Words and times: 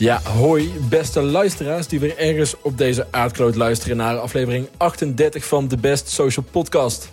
Ja, 0.00 0.20
hoi 0.22 0.72
beste 0.88 1.22
luisteraars 1.22 1.86
die 1.86 2.00
weer 2.00 2.18
ergens 2.18 2.54
op 2.62 2.78
deze 2.78 3.06
aardkloot 3.10 3.54
luisteren 3.54 3.96
naar 3.96 4.18
aflevering 4.18 4.68
38 4.76 5.44
van 5.44 5.68
de 5.68 5.76
Best 5.76 6.08
Social 6.08 6.44
Podcast. 6.50 7.10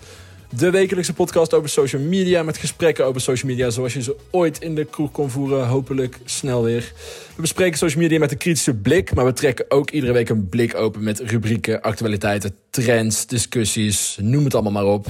De 0.56 0.70
wekelijkse 0.70 1.12
podcast 1.12 1.54
over 1.54 1.68
social 1.68 2.02
media 2.02 2.42
met 2.42 2.56
gesprekken 2.56 3.04
over 3.04 3.20
social 3.20 3.50
media 3.50 3.70
zoals 3.70 3.92
je 3.92 4.02
ze 4.02 4.16
ooit 4.30 4.60
in 4.60 4.74
de 4.74 4.84
kroeg 4.84 5.10
kon 5.10 5.30
voeren. 5.30 5.66
Hopelijk 5.66 6.18
snel 6.24 6.62
weer. 6.62 6.92
We 7.34 7.40
bespreken 7.40 7.78
social 7.78 8.02
media 8.02 8.18
met 8.18 8.30
een 8.30 8.38
kritische 8.38 8.74
blik, 8.74 9.14
maar 9.14 9.24
we 9.24 9.32
trekken 9.32 9.64
ook 9.68 9.90
iedere 9.90 10.12
week 10.12 10.28
een 10.28 10.48
blik 10.48 10.74
open 10.74 11.02
met 11.02 11.20
rubrieken, 11.20 11.82
actualiteiten, 11.82 12.54
trends, 12.70 13.26
discussies, 13.26 14.16
noem 14.20 14.44
het 14.44 14.54
allemaal 14.54 14.72
maar 14.72 14.92
op. 14.92 15.06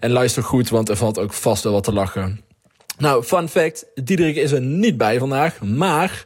En 0.00 0.10
luister 0.10 0.42
goed, 0.42 0.68
want 0.68 0.88
er 0.88 0.96
valt 0.96 1.18
ook 1.18 1.32
vast 1.32 1.62
wel 1.62 1.72
wat 1.72 1.84
te 1.84 1.92
lachen. 1.92 2.40
Nou, 2.98 3.22
fun 3.22 3.48
fact, 3.48 3.86
Diederik 3.94 4.36
is 4.36 4.52
er 4.52 4.60
niet 4.60 4.96
bij 4.96 5.18
vandaag, 5.18 5.60
maar... 5.60 6.24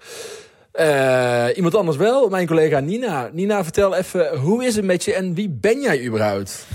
Uh, 0.80 1.46
iemand 1.56 1.74
anders 1.74 1.96
wel, 1.96 2.28
mijn 2.28 2.46
collega 2.46 2.80
Nina. 2.80 3.30
Nina, 3.32 3.62
vertel 3.62 3.94
even, 3.94 4.36
hoe 4.36 4.64
is 4.64 4.76
het 4.76 4.84
met 4.84 5.04
je 5.04 5.14
en 5.14 5.34
wie 5.34 5.48
ben 5.48 5.80
jij 5.80 6.04
überhaupt? 6.04 6.66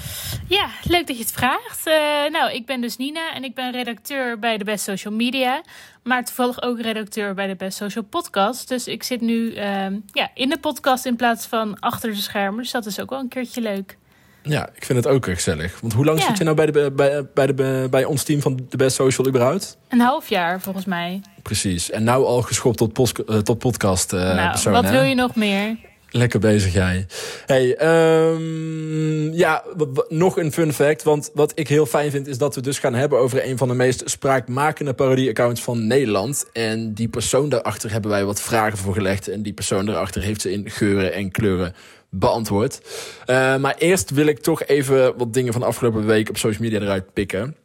Ja, 0.47 0.69
leuk 0.83 1.07
dat 1.07 1.17
je 1.17 1.23
het 1.23 1.31
vraagt. 1.31 1.87
Uh, 1.87 1.93
nou, 2.31 2.51
ik 2.51 2.65
ben 2.65 2.81
dus 2.81 2.97
Nina 2.97 3.33
en 3.33 3.43
ik 3.43 3.55
ben 3.55 3.71
redacteur 3.71 4.39
bij 4.39 4.57
de 4.57 4.63
Best 4.63 4.83
Social 4.83 5.13
Media. 5.13 5.61
Maar 6.03 6.25
toevallig 6.25 6.61
ook 6.61 6.81
redacteur 6.81 7.33
bij 7.33 7.47
de 7.47 7.55
Best 7.55 7.77
Social 7.77 8.03
Podcast. 8.03 8.67
Dus 8.67 8.87
ik 8.87 9.03
zit 9.03 9.21
nu 9.21 9.55
uh, 9.55 9.85
ja, 10.11 10.31
in 10.33 10.49
de 10.49 10.59
podcast 10.59 11.05
in 11.05 11.15
plaats 11.15 11.45
van 11.45 11.79
achter 11.79 12.09
de 12.09 12.15
schermen. 12.15 12.61
Dus 12.61 12.71
dat 12.71 12.85
is 12.85 13.01
ook 13.01 13.09
wel 13.09 13.19
een 13.19 13.27
keertje 13.27 13.61
leuk. 13.61 13.97
Ja, 14.43 14.69
ik 14.75 14.85
vind 14.85 15.03
het 15.03 15.13
ook 15.13 15.25
gezellig. 15.25 15.79
Want 15.79 15.93
hoe 15.93 16.05
lang 16.05 16.21
zit 16.21 16.37
je 16.37 16.43
nou 16.43 16.55
bij, 16.55 16.65
de, 16.65 16.91
bij, 16.91 17.25
bij, 17.33 17.45
de, 17.45 17.87
bij 17.89 18.05
ons 18.05 18.23
team 18.23 18.41
van 18.41 18.59
de 18.69 18.77
Best 18.77 18.95
Social 18.95 19.27
überhaupt? 19.27 19.77
Een 19.87 19.99
half 19.99 20.29
jaar 20.29 20.61
volgens 20.61 20.85
mij. 20.85 21.21
Precies. 21.43 21.89
En 21.89 22.03
nou 22.03 22.25
al 22.25 22.41
geschopt 22.41 22.77
tot, 22.77 22.93
post, 22.93 23.19
uh, 23.27 23.37
tot 23.37 23.57
podcast 23.57 24.13
uh, 24.13 24.19
nou, 24.19 24.49
persoon, 24.49 24.73
wat 24.73 24.83
hè? 24.83 24.91
wil 24.91 25.03
je 25.03 25.15
nog 25.15 25.35
meer? 25.35 25.77
Lekker 26.13 26.39
bezig 26.39 26.73
jij. 26.73 27.05
Hey, 27.45 27.87
um, 28.31 29.33
ja, 29.33 29.63
nog 30.09 30.37
een 30.37 30.51
fun 30.51 30.73
fact. 30.73 31.03
Want 31.03 31.31
wat 31.33 31.51
ik 31.55 31.67
heel 31.67 31.85
fijn 31.85 32.11
vind 32.11 32.27
is 32.27 32.37
dat 32.37 32.55
we 32.55 32.61
dus 32.61 32.79
gaan 32.79 32.93
hebben 32.93 33.19
over 33.19 33.47
een 33.47 33.57
van 33.57 33.67
de 33.67 33.73
meest 33.73 34.01
spraakmakende 34.05 34.93
parodie-accounts 34.93 35.61
van 35.61 35.87
Nederland. 35.87 36.45
En 36.53 36.93
die 36.93 37.07
persoon 37.07 37.49
daarachter 37.49 37.91
hebben 37.91 38.11
wij 38.11 38.25
wat 38.25 38.41
vragen 38.41 38.77
voor 38.77 38.93
gelegd. 38.93 39.27
En 39.27 39.41
die 39.41 39.53
persoon 39.53 39.85
daarachter 39.85 40.21
heeft 40.21 40.41
ze 40.41 40.51
in 40.51 40.69
geuren 40.69 41.13
en 41.13 41.31
kleuren 41.31 41.75
beantwoord. 42.09 42.81
Uh, 43.27 43.57
maar 43.57 43.75
eerst 43.77 44.09
wil 44.09 44.25
ik 44.25 44.39
toch 44.39 44.63
even 44.63 45.17
wat 45.17 45.33
dingen 45.33 45.51
van 45.51 45.61
de 45.61 45.67
afgelopen 45.67 46.05
week 46.05 46.29
op 46.29 46.37
social 46.37 46.63
media 46.63 46.81
eruit 46.81 47.13
pikken. 47.13 47.55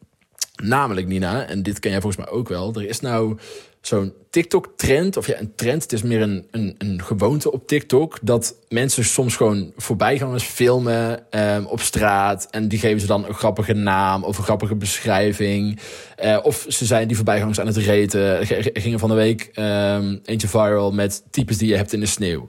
Namelijk, 0.63 1.07
Nina, 1.07 1.47
en 1.47 1.63
dit 1.63 1.79
ken 1.79 1.91
jij 1.91 2.01
volgens 2.01 2.25
mij 2.25 2.35
ook 2.35 2.49
wel. 2.49 2.75
Er 2.75 2.89
is 2.89 3.01
nou 3.01 3.39
zo'n 3.87 4.13
TikTok-trend, 4.31 5.17
of 5.17 5.27
ja, 5.27 5.41
een 5.41 5.55
trend. 5.55 5.83
Het 5.83 5.93
is 5.93 6.03
meer 6.03 6.23
een, 6.23 6.47
een, 6.51 6.75
een 6.79 7.03
gewoonte 7.03 7.53
op 7.53 7.67
TikTok. 7.67 8.19
Dat 8.23 8.55
mensen 8.69 9.05
soms 9.05 9.37
gewoon 9.37 9.73
voorbijgangers 9.77 10.45
filmen 10.45 11.27
um, 11.31 11.67
op 11.67 11.81
straat. 11.81 12.49
En 12.51 12.69
die 12.69 12.79
geven 12.79 13.01
ze 13.01 13.07
dan 13.07 13.27
een 13.27 13.35
grappige 13.35 13.73
naam 13.73 14.25
of 14.25 14.39
een 14.39 14.45
grappige 14.45 14.75
beschrijving. 14.75 15.79
Uh, 16.25 16.39
of 16.43 16.67
ze 16.69 16.85
zijn 16.85 17.07
die 17.07 17.17
voorbijgangers 17.17 17.61
aan 17.61 17.67
het 17.67 17.77
reten. 17.77 18.47
Gingen 18.73 18.99
van 18.99 19.09
de 19.09 19.15
week 19.15 19.51
um, 19.55 20.21
eentje 20.25 20.49
viral 20.49 20.93
met 20.93 21.23
types 21.31 21.59
die 21.59 21.69
je 21.69 21.77
hebt 21.77 21.93
in 21.93 22.01
de 22.01 22.07
sneeuw. 22.07 22.49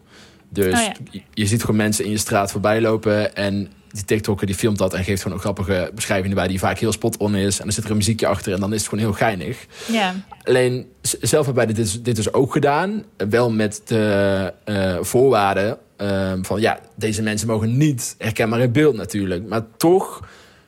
Dus 0.50 0.74
oh 0.74 0.94
ja. 1.12 1.22
je 1.34 1.46
ziet 1.46 1.62
gewoon 1.62 1.76
mensen 1.76 2.06
in 2.06 2.12
je 2.12 2.18
straat 2.18 2.52
voorbij 2.52 2.82
lopen. 2.82 3.36
En 3.36 3.72
die 3.92 4.06
TikToker 4.06 4.48
die 4.48 4.56
filmt 4.56 4.78
dat 4.78 4.94
en 4.94 5.04
geeft 5.04 5.22
gewoon 5.22 5.38
een 5.38 5.44
grappige 5.44 5.92
beschrijving 5.96 6.30
erbij 6.30 6.48
die 6.48 6.60
vaak 6.60 6.80
heel 6.80 6.92
spot 6.92 7.18
on 7.18 7.36
is. 7.36 7.58
En 7.58 7.64
dan 7.64 7.74
zit 7.74 7.84
er 7.84 7.92
een 7.92 7.98
muziekje 7.98 8.28
achter 8.28 8.54
en 8.54 8.60
dan 8.60 8.74
is 8.74 8.80
het 8.80 8.90
gewoon 8.90 9.04
heel 9.04 9.14
geinig. 9.14 9.66
Ja. 9.92 10.16
Alleen 10.44 10.88
zelf 11.02 11.46
hebben 11.46 11.66
wij 11.66 11.74
dit, 11.74 12.06
dit 12.06 12.16
dus 12.16 12.34
ook 12.34 12.52
gedaan. 12.52 13.04
Wel 13.30 13.52
met 13.52 13.82
de 13.86 14.54
uh, 14.66 14.98
voorwaarden 15.02 15.78
uh, 16.02 16.34
van 16.42 16.62
ja, 16.62 16.80
deze 16.96 17.22
mensen 17.22 17.48
mogen 17.48 17.78
niet 17.78 18.16
herkenbaar 18.18 18.60
in 18.60 18.72
beeld 18.72 18.96
natuurlijk. 18.96 19.48
Maar 19.48 19.64
toch 19.78 20.28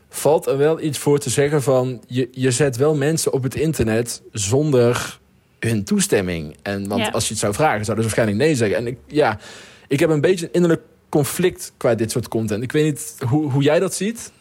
valt 0.10 0.48
er 0.48 0.58
wel 0.58 0.82
iets 0.82 0.98
voor 0.98 1.20
te 1.20 1.30
zeggen 1.30 1.64
van 1.64 2.02
je, 2.08 2.28
je 2.32 2.52
zet 2.52 2.78
wel 2.78 2.96
mensen 2.96 3.34
op 3.34 3.44
het 3.44 3.56
internet 3.56 4.22
zonder 4.32 5.20
hun 5.60 5.84
toestemming. 5.84 6.56
En 6.62 6.88
want 6.88 7.14
als 7.14 7.24
je 7.24 7.30
het 7.30 7.40
zou 7.40 7.54
vragen, 7.54 7.86
zouden 7.86 8.10
ze 8.10 8.16
waarschijnlijk 8.16 8.48
nee 8.48 8.56
zeggen. 8.56 8.78
En 8.78 8.88
ik, 8.88 8.98
ja, 9.08 9.40
ik 9.88 10.00
heb 10.00 10.10
een 10.10 10.22
beetje 10.22 10.46
een 10.46 10.54
innerlijk 10.54 10.82
conflict 11.10 11.74
qua 11.78 11.96
dit 11.96 12.12
soort 12.12 12.28
content. 12.28 12.64
Ik 12.64 12.72
weet 12.72 12.86
niet 12.86 13.30
hoe, 13.30 13.52
hoe 13.52 13.64
jij 13.64 13.80
dat 13.80 13.94
ziet. 13.94 14.32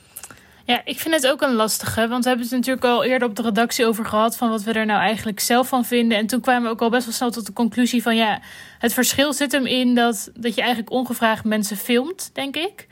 Ja, 0.68 0.80
ik 0.84 0.98
vind 0.98 1.14
het 1.14 1.26
ook 1.26 1.42
een 1.42 1.54
lastige. 1.54 2.08
Want 2.08 2.22
we 2.22 2.28
hebben 2.28 2.46
het 2.46 2.56
natuurlijk 2.56 2.84
al 2.84 3.04
eerder 3.04 3.28
op 3.28 3.36
de 3.36 3.42
redactie 3.42 3.86
over 3.86 4.04
gehad. 4.04 4.36
van 4.36 4.48
wat 4.48 4.62
we 4.62 4.72
er 4.72 4.86
nou 4.86 5.00
eigenlijk 5.00 5.40
zelf 5.40 5.68
van 5.68 5.84
vinden. 5.84 6.18
En 6.18 6.26
toen 6.26 6.40
kwamen 6.40 6.62
we 6.62 6.68
ook 6.68 6.80
al 6.80 6.90
best 6.90 7.04
wel 7.04 7.14
snel 7.14 7.30
tot 7.30 7.46
de 7.46 7.52
conclusie 7.52 8.02
van 8.02 8.16
ja. 8.16 8.40
Het 8.78 8.92
verschil 8.92 9.32
zit 9.32 9.52
hem 9.52 9.66
in 9.66 9.94
dat, 9.94 10.30
dat 10.34 10.54
je 10.54 10.60
eigenlijk 10.60 10.90
ongevraagd 10.90 11.44
mensen 11.44 11.76
filmt, 11.76 12.30
denk 12.32 12.56
ik. 12.56 12.86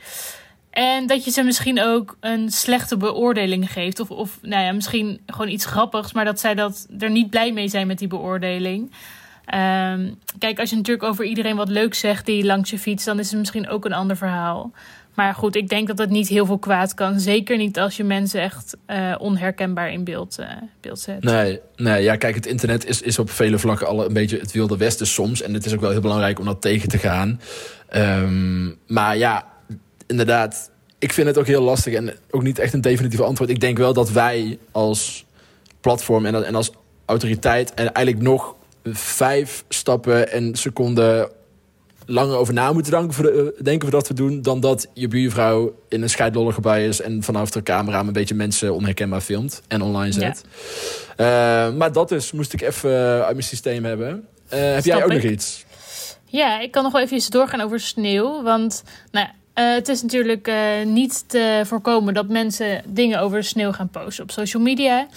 En 0.69 1.07
dat 1.07 1.23
je 1.23 1.31
ze 1.31 1.43
misschien 1.43 1.81
ook 1.81 2.17
een 2.19 2.51
slechte 2.51 2.97
beoordeling 2.97 3.71
geeft. 3.71 3.99
Of, 3.99 4.11
of 4.11 4.37
nou 4.41 4.63
ja, 4.63 4.71
misschien 4.71 5.21
gewoon 5.25 5.49
iets 5.49 5.65
grappigs. 5.65 6.13
Maar 6.13 6.25
dat 6.25 6.39
zij 6.39 6.55
dat 6.55 6.87
er 6.99 7.09
niet 7.09 7.29
blij 7.29 7.51
mee 7.51 7.67
zijn 7.67 7.87
met 7.87 7.99
die 7.99 8.07
beoordeling. 8.07 8.91
Um, 9.55 10.15
kijk, 10.39 10.59
als 10.59 10.69
je 10.69 10.75
natuurlijk 10.75 11.07
over 11.07 11.25
iedereen 11.25 11.55
wat 11.55 11.69
leuk 11.69 11.93
zegt 11.93 12.25
die 12.25 12.45
langs 12.45 12.69
je 12.69 12.79
fiets, 12.79 13.05
dan 13.05 13.19
is 13.19 13.29
het 13.29 13.39
misschien 13.39 13.69
ook 13.69 13.85
een 13.85 13.93
ander 13.93 14.17
verhaal. 14.17 14.71
Maar 15.13 15.33
goed, 15.33 15.55
ik 15.55 15.69
denk 15.69 15.87
dat 15.87 15.97
het 15.97 16.09
niet 16.09 16.27
heel 16.27 16.45
veel 16.45 16.57
kwaad 16.57 16.93
kan. 16.93 17.19
Zeker 17.19 17.57
niet 17.57 17.79
als 17.79 17.97
je 17.97 18.03
mensen 18.03 18.41
echt 18.41 18.77
uh, 18.87 19.15
onherkenbaar 19.17 19.91
in 19.91 20.03
beeld, 20.03 20.37
uh, 20.39 20.49
beeld 20.81 20.99
zet. 20.99 21.23
Nee, 21.23 21.59
nee, 21.75 22.03
ja, 22.03 22.15
kijk, 22.15 22.35
het 22.35 22.45
internet 22.45 22.85
is, 22.85 23.01
is 23.01 23.19
op 23.19 23.29
vele 23.29 23.59
vlakken 23.59 23.87
al 23.87 24.05
een 24.05 24.13
beetje 24.13 24.39
het 24.39 24.51
wilde 24.51 24.77
westen 24.77 25.07
soms. 25.07 25.41
En 25.41 25.53
het 25.53 25.65
is 25.65 25.73
ook 25.73 25.81
wel 25.81 25.91
heel 25.91 26.01
belangrijk 26.01 26.39
om 26.39 26.45
dat 26.45 26.61
tegen 26.61 26.89
te 26.89 26.97
gaan. 26.97 27.41
Um, 27.95 28.77
maar 28.87 29.17
ja, 29.17 29.45
inderdaad, 30.07 30.71
ik 30.99 31.13
vind 31.13 31.27
het 31.27 31.37
ook 31.37 31.47
heel 31.47 31.61
lastig 31.61 31.93
en 31.93 32.13
ook 32.29 32.43
niet 32.43 32.59
echt 32.59 32.73
een 32.73 32.81
definitief 32.81 33.21
antwoord. 33.21 33.49
Ik 33.49 33.59
denk 33.59 33.77
wel 33.77 33.93
dat 33.93 34.11
wij 34.11 34.57
als 34.71 35.25
platform 35.81 36.25
en, 36.25 36.45
en 36.45 36.55
als 36.55 36.71
autoriteit 37.05 37.73
en 37.73 37.93
eigenlijk 37.93 38.25
nog 38.27 38.55
vijf 38.95 39.63
stappen 39.69 40.31
en 40.31 40.55
seconden 40.55 41.29
langer 42.07 42.37
over 42.37 42.53
na 42.53 42.73
moeten 42.73 42.91
denken, 42.91 43.13
voor 43.13 43.23
de, 43.23 43.55
denken 43.61 43.89
voordat 43.89 44.07
we 44.07 44.13
doen... 44.13 44.41
dan 44.41 44.59
dat 44.59 44.87
je 44.93 45.07
buurvrouw 45.07 45.75
in 45.89 46.01
een 46.01 46.09
scheidlollige 46.09 46.61
bij 46.61 46.87
is... 46.87 47.01
en 47.01 47.23
vanaf 47.23 47.51
de 47.51 47.63
camera 47.63 47.99
een 47.99 48.13
beetje 48.13 48.35
mensen 48.35 48.73
onherkenbaar 48.73 49.21
filmt 49.21 49.61
en 49.67 49.81
online 49.81 50.11
zet. 50.11 50.43
Ja. 51.17 51.67
Uh, 51.67 51.75
maar 51.75 51.91
dat 51.91 52.09
dus 52.09 52.31
moest 52.31 52.53
ik 52.53 52.61
even 52.61 52.91
uit 53.25 53.31
mijn 53.31 53.43
systeem 53.43 53.85
hebben. 53.85 54.27
Uh, 54.53 54.59
heb 54.59 54.85
jij 54.85 55.03
ook 55.03 55.11
ik? 55.11 55.23
nog 55.23 55.31
iets? 55.31 55.65
Ja, 56.25 56.59
ik 56.59 56.71
kan 56.71 56.83
nog 56.83 56.91
wel 56.91 57.01
even 57.01 57.31
doorgaan 57.31 57.61
over 57.61 57.79
sneeuw. 57.79 58.43
Want 58.43 58.83
nou, 59.11 59.27
uh, 59.27 59.73
het 59.73 59.87
is 59.87 60.01
natuurlijk 60.01 60.51
niet 60.85 61.29
te 61.29 61.61
voorkomen 61.65 62.13
dat 62.13 62.27
mensen 62.27 62.83
dingen 62.87 63.19
over 63.19 63.43
sneeuw 63.43 63.71
gaan 63.71 63.89
posten 63.89 64.23
op 64.23 64.31
social 64.31 64.63
media 64.63 65.07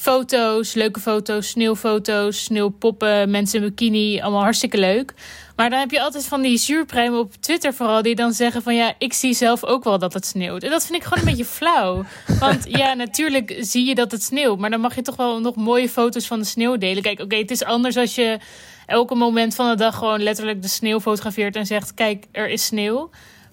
foto's, 0.00 0.74
leuke 0.74 1.00
foto's, 1.00 1.48
sneeuwfoto's, 1.48 2.44
sneeuwpoppen, 2.44 3.30
mensen 3.30 3.62
in 3.62 3.68
bikini, 3.68 4.20
allemaal 4.20 4.42
hartstikke 4.42 4.78
leuk. 4.78 5.14
Maar 5.56 5.70
dan 5.70 5.78
heb 5.78 5.90
je 5.90 6.00
altijd 6.00 6.26
van 6.26 6.42
die 6.42 6.58
zuurpruimen 6.58 7.18
op 7.18 7.34
Twitter 7.40 7.74
vooral 7.74 8.02
die 8.02 8.14
dan 8.14 8.32
zeggen 8.32 8.62
van 8.62 8.74
ja, 8.74 8.94
ik 8.98 9.12
zie 9.12 9.34
zelf 9.34 9.64
ook 9.64 9.84
wel 9.84 9.98
dat 9.98 10.12
het 10.12 10.26
sneeuwt. 10.26 10.62
En 10.62 10.70
dat 10.70 10.86
vind 10.86 10.98
ik 10.98 11.04
gewoon 11.04 11.18
een 11.18 11.30
beetje 11.30 11.44
flauw. 11.44 12.04
Want 12.38 12.64
ja, 12.68 12.94
natuurlijk 12.94 13.56
zie 13.60 13.86
je 13.86 13.94
dat 13.94 14.10
het 14.10 14.22
sneeuwt, 14.22 14.58
maar 14.58 14.70
dan 14.70 14.80
mag 14.80 14.94
je 14.94 15.02
toch 15.02 15.16
wel 15.16 15.40
nog 15.40 15.54
mooie 15.54 15.88
foto's 15.88 16.26
van 16.26 16.38
de 16.38 16.44
sneeuw 16.44 16.76
delen. 16.76 17.02
Kijk, 17.02 17.20
oké, 17.20 17.36
het 17.36 17.50
is 17.50 17.64
anders 17.64 17.96
als 17.96 18.14
je 18.14 18.38
elke 18.86 19.14
moment 19.14 19.54
van 19.54 19.68
de 19.70 19.76
dag 19.76 19.96
gewoon 19.96 20.22
letterlijk 20.22 20.62
de 20.62 20.68
sneeuw 20.68 21.00
fotografeert 21.00 21.56
en 21.56 21.66
zegt 21.66 21.94
kijk, 21.94 22.24
er 22.32 22.48
is 22.48 22.64
sneeuw. 22.64 23.10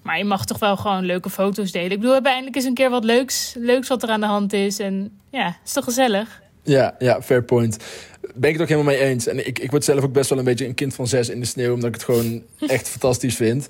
Maar 0.08 0.18
je 0.18 0.24
mag 0.24 0.44
toch 0.44 0.58
wel 0.58 0.76
gewoon 0.76 1.04
leuke 1.04 1.30
foto's 1.30 1.72
delen. 1.72 1.90
Ik 1.90 1.96
bedoel, 1.96 2.08
we 2.08 2.14
hebben 2.14 2.30
eindelijk 2.32 2.56
eens 2.56 2.64
een 2.64 2.74
keer 2.74 2.90
wat 2.90 3.04
leuks, 3.04 3.54
leuks 3.58 3.88
wat 3.88 4.02
er 4.02 4.08
aan 4.08 4.20
de 4.20 4.26
hand 4.26 4.52
is. 4.52 4.78
En 4.78 5.18
ja, 5.30 5.56
is 5.64 5.72
toch 5.72 5.84
gezellig? 5.84 6.42
Ja, 6.62 6.94
ja, 6.98 7.22
fair 7.22 7.42
point. 7.42 7.76
Ben 8.34 8.50
ik 8.50 8.52
het 8.52 8.62
ook 8.62 8.68
helemaal 8.68 8.92
mee 8.92 9.02
eens. 9.02 9.26
En 9.26 9.46
ik, 9.46 9.58
ik 9.58 9.70
word 9.70 9.84
zelf 9.84 10.04
ook 10.04 10.12
best 10.12 10.30
wel 10.30 10.38
een 10.38 10.44
beetje 10.44 10.66
een 10.66 10.74
kind 10.74 10.94
van 10.94 11.06
zes 11.06 11.28
in 11.28 11.40
de 11.40 11.46
sneeuw, 11.46 11.72
omdat 11.72 11.88
ik 11.88 11.94
het 11.94 12.04
gewoon 12.04 12.42
echt 12.66 12.88
fantastisch 12.88 13.36
vind. 13.36 13.66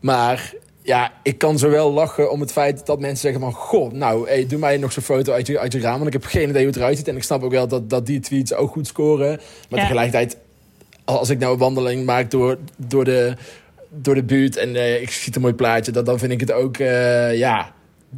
Maar 0.00 0.52
ja, 0.82 1.12
ik 1.22 1.38
kan 1.38 1.58
zowel 1.58 1.92
lachen 1.92 2.30
om 2.30 2.40
het 2.40 2.52
feit 2.52 2.86
dat 2.86 3.00
mensen 3.00 3.18
zeggen 3.18 3.40
van... 3.40 3.52
Goh, 3.52 3.92
nou, 3.92 4.28
hey, 4.28 4.46
doe 4.46 4.58
mij 4.58 4.76
nog 4.76 4.92
zo'n 4.92 5.02
foto 5.02 5.32
uit 5.32 5.46
je, 5.46 5.58
uit 5.58 5.72
je 5.72 5.80
raam. 5.80 5.94
Want 5.94 6.06
ik 6.06 6.22
heb 6.22 6.24
geen 6.24 6.48
idee 6.48 6.62
hoe 6.62 6.70
het 6.70 6.76
eruit 6.76 6.96
ziet. 6.96 7.08
En 7.08 7.16
ik 7.16 7.22
snap 7.22 7.42
ook 7.42 7.52
wel 7.52 7.68
dat, 7.68 7.90
dat 7.90 8.06
die 8.06 8.20
tweets 8.20 8.54
ook 8.54 8.72
goed 8.72 8.86
scoren. 8.86 9.40
Maar 9.68 9.78
ja. 9.78 9.86
tegelijkertijd, 9.86 10.36
als 11.04 11.30
ik 11.30 11.38
nou 11.38 11.52
een 11.52 11.58
wandeling 11.58 12.04
maak 12.04 12.30
door, 12.30 12.58
door, 12.76 13.04
de, 13.04 13.36
door 13.90 14.14
de 14.14 14.24
buurt... 14.24 14.56
en 14.56 14.74
uh, 14.74 15.02
ik 15.02 15.10
zie 15.10 15.34
een 15.34 15.40
mooi 15.40 15.54
plaatje, 15.54 15.92
dan, 15.92 16.04
dan 16.04 16.18
vind 16.18 16.32
ik 16.32 16.40
het 16.40 16.52
ook, 16.52 16.78
uh, 16.78 17.36
ja... 17.38 17.72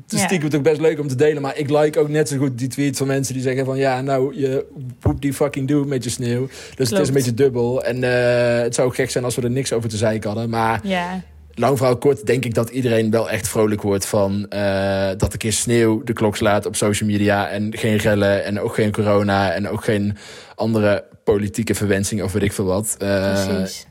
Ja. 0.07 0.19
stiekem 0.19 0.55
ook 0.55 0.63
best 0.63 0.81
leuk 0.81 1.01
om 1.01 1.09
te 1.09 1.15
delen. 1.15 1.43
Maar 1.43 1.59
ik 1.59 1.71
like 1.71 1.99
ook 1.99 2.09
net 2.09 2.29
zo 2.29 2.37
goed 2.37 2.59
die 2.59 2.69
tweets 2.69 2.99
van 2.99 3.07
mensen 3.07 3.35
die 3.35 3.43
zeggen 3.43 3.65
van... 3.65 3.79
ja, 3.79 4.01
nou, 4.01 4.39
je 4.39 4.67
poep 4.99 5.21
die 5.21 5.33
fucking 5.33 5.69
doe 5.69 5.87
met 5.87 6.05
je 6.05 6.11
sneeuw. 6.11 6.47
Dus 6.47 6.75
Klopt. 6.75 6.91
het 6.91 7.01
is 7.01 7.09
een 7.09 7.15
beetje 7.15 7.35
dubbel. 7.35 7.85
En 7.85 7.97
uh, 7.97 8.63
het 8.63 8.75
zou 8.75 8.89
ook 8.89 8.95
gek 8.95 9.11
zijn 9.11 9.25
als 9.25 9.35
we 9.35 9.43
er 9.43 9.51
niks 9.51 9.73
over 9.73 9.89
te 9.89 9.97
zeiken 9.97 10.31
hadden. 10.31 10.51
Maar 10.51 10.81
ja. 10.83 11.23
lang 11.55 11.77
verhaal 11.77 11.97
kort 11.97 12.27
denk 12.27 12.45
ik 12.45 12.55
dat 12.55 12.71
iedereen 12.71 13.11
wel 13.11 13.31
echt 13.31 13.49
vrolijk 13.49 13.83
wordt... 13.83 14.07
van 14.07 14.47
uh, 14.51 15.09
dat 15.17 15.33
een 15.33 15.39
keer 15.39 15.53
sneeuw 15.53 16.03
de 16.03 16.13
klok 16.13 16.37
slaat 16.37 16.67
op 16.67 16.77
social 16.77 17.09
media... 17.09 17.49
en 17.49 17.77
geen 17.77 17.97
rellen 17.97 18.45
en 18.45 18.61
ook 18.61 18.75
geen 18.75 18.93
corona... 18.93 19.53
en 19.53 19.69
ook 19.69 19.85
geen 19.85 20.17
andere 20.55 21.05
politieke 21.25 21.75
verwensing 21.75 22.23
of 22.23 22.33
weet 22.33 22.43
ik 22.43 22.53
veel 22.53 22.65
wat. 22.65 22.97
Uh, 23.03 23.47
Precies. 23.47 23.87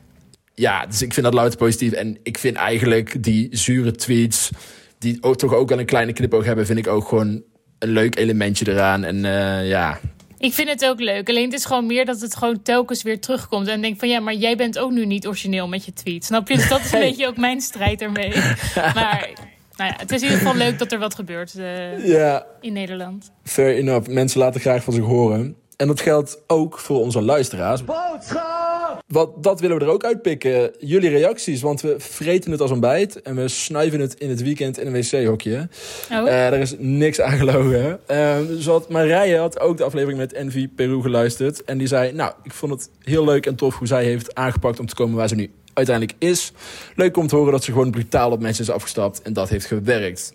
Ja, 0.62 0.86
dus 0.86 1.02
ik 1.02 1.12
vind 1.12 1.26
dat 1.26 1.34
louter 1.34 1.58
positief. 1.58 1.92
En 1.92 2.18
ik 2.22 2.38
vind 2.38 2.56
eigenlijk 2.56 3.22
die 3.22 3.48
zure 3.50 3.92
tweets, 3.92 4.50
die 4.98 5.18
ook, 5.20 5.36
toch 5.36 5.54
ook 5.54 5.68
wel 5.68 5.78
een 5.78 5.86
kleine 5.86 6.12
knipoog 6.12 6.44
hebben, 6.44 6.66
vind 6.66 6.78
ik 6.78 6.86
ook 6.86 7.08
gewoon 7.08 7.42
een 7.78 7.88
leuk 7.88 8.16
elementje 8.16 8.72
eraan. 8.72 9.04
En 9.04 9.16
uh, 9.16 9.68
ja, 9.68 10.00
ik 10.38 10.52
vind 10.52 10.68
het 10.68 10.84
ook 10.84 11.00
leuk. 11.00 11.28
Alleen 11.28 11.44
het 11.44 11.54
is 11.54 11.64
gewoon 11.64 11.86
meer 11.86 12.04
dat 12.04 12.20
het 12.20 12.36
gewoon 12.36 12.62
telkens 12.62 13.02
weer 13.02 13.20
terugkomt. 13.20 13.68
En 13.68 13.80
denk 13.80 13.98
van 13.98 14.08
ja, 14.08 14.20
maar 14.20 14.34
jij 14.34 14.56
bent 14.56 14.78
ook 14.78 14.90
nu 14.90 15.06
niet 15.06 15.26
origineel 15.26 15.68
met 15.68 15.84
je 15.84 15.92
tweet. 15.92 16.24
Snap 16.24 16.48
je? 16.48 16.56
Dus 16.56 16.68
dat 16.68 16.80
is 16.80 16.92
een 16.92 17.00
beetje 17.00 17.26
ook 17.26 17.36
mijn 17.36 17.60
strijd 17.60 18.02
ermee. 18.02 18.32
Maar 18.94 19.30
nou 19.76 19.90
ja, 19.90 19.96
het 19.96 20.10
is 20.10 20.22
in 20.22 20.28
ieder 20.28 20.38
geval 20.38 20.56
leuk 20.56 20.78
dat 20.78 20.92
er 20.92 20.98
wat 20.98 21.14
gebeurt 21.14 21.54
uh, 21.58 22.06
ja. 22.06 22.46
in 22.60 22.72
Nederland. 22.72 23.32
Fair 23.44 23.76
enough. 23.76 24.08
Mensen 24.08 24.40
laten 24.40 24.60
graag 24.60 24.84
van 24.84 24.92
zich 24.92 25.04
horen. 25.04 25.56
En 25.82 25.88
dat 25.88 26.00
geldt 26.00 26.38
ook 26.46 26.78
voor 26.78 27.00
onze 27.00 27.22
luisteraars. 27.22 27.84
Boodschap! 27.84 29.02
Wat, 29.06 29.42
dat 29.42 29.60
willen 29.60 29.78
we 29.78 29.84
er 29.84 29.90
ook 29.90 30.04
uitpikken. 30.04 30.70
Jullie 30.78 31.10
reacties, 31.10 31.62
want 31.62 31.80
we 31.80 31.94
vreten 31.98 32.50
het 32.50 32.60
als 32.60 32.70
ontbijt. 32.70 33.22
En 33.22 33.36
we 33.36 33.48
snuiven 33.48 34.00
het 34.00 34.14
in 34.14 34.28
het 34.28 34.42
weekend 34.42 34.78
in 34.78 34.86
een 34.86 34.92
wc-hokje. 34.92 35.68
Oh. 36.12 36.26
Uh, 36.26 36.46
er 36.46 36.60
is 36.60 36.74
niks 36.78 37.20
aan 37.20 37.38
gelogen. 37.38 38.00
Uh, 38.10 38.36
zoals 38.58 38.86
Marije 38.86 39.38
had 39.38 39.60
ook 39.60 39.76
de 39.76 39.84
aflevering 39.84 40.18
met 40.18 40.32
Envy 40.32 40.68
Peru 40.68 41.00
geluisterd. 41.00 41.64
En 41.64 41.78
die 41.78 41.86
zei, 41.86 42.12
nou, 42.12 42.32
ik 42.42 42.52
vond 42.52 42.72
het 42.72 42.90
heel 43.00 43.24
leuk 43.24 43.46
en 43.46 43.54
tof 43.54 43.78
hoe 43.78 43.86
zij 43.86 44.04
heeft 44.04 44.34
aangepakt 44.34 44.80
om 44.80 44.86
te 44.86 44.94
komen 44.94 45.16
waar 45.16 45.28
ze 45.28 45.34
nu 45.34 45.50
uiteindelijk 45.74 46.16
is. 46.18 46.52
Leuk 46.94 47.16
om 47.16 47.26
te 47.26 47.36
horen 47.36 47.52
dat 47.52 47.64
ze 47.64 47.72
gewoon 47.72 47.90
brutaal 47.90 48.30
op 48.30 48.40
mensen 48.40 48.64
is 48.64 48.70
afgestapt. 48.70 49.22
En 49.22 49.32
dat 49.32 49.48
heeft 49.48 49.66
gewerkt. 49.66 50.32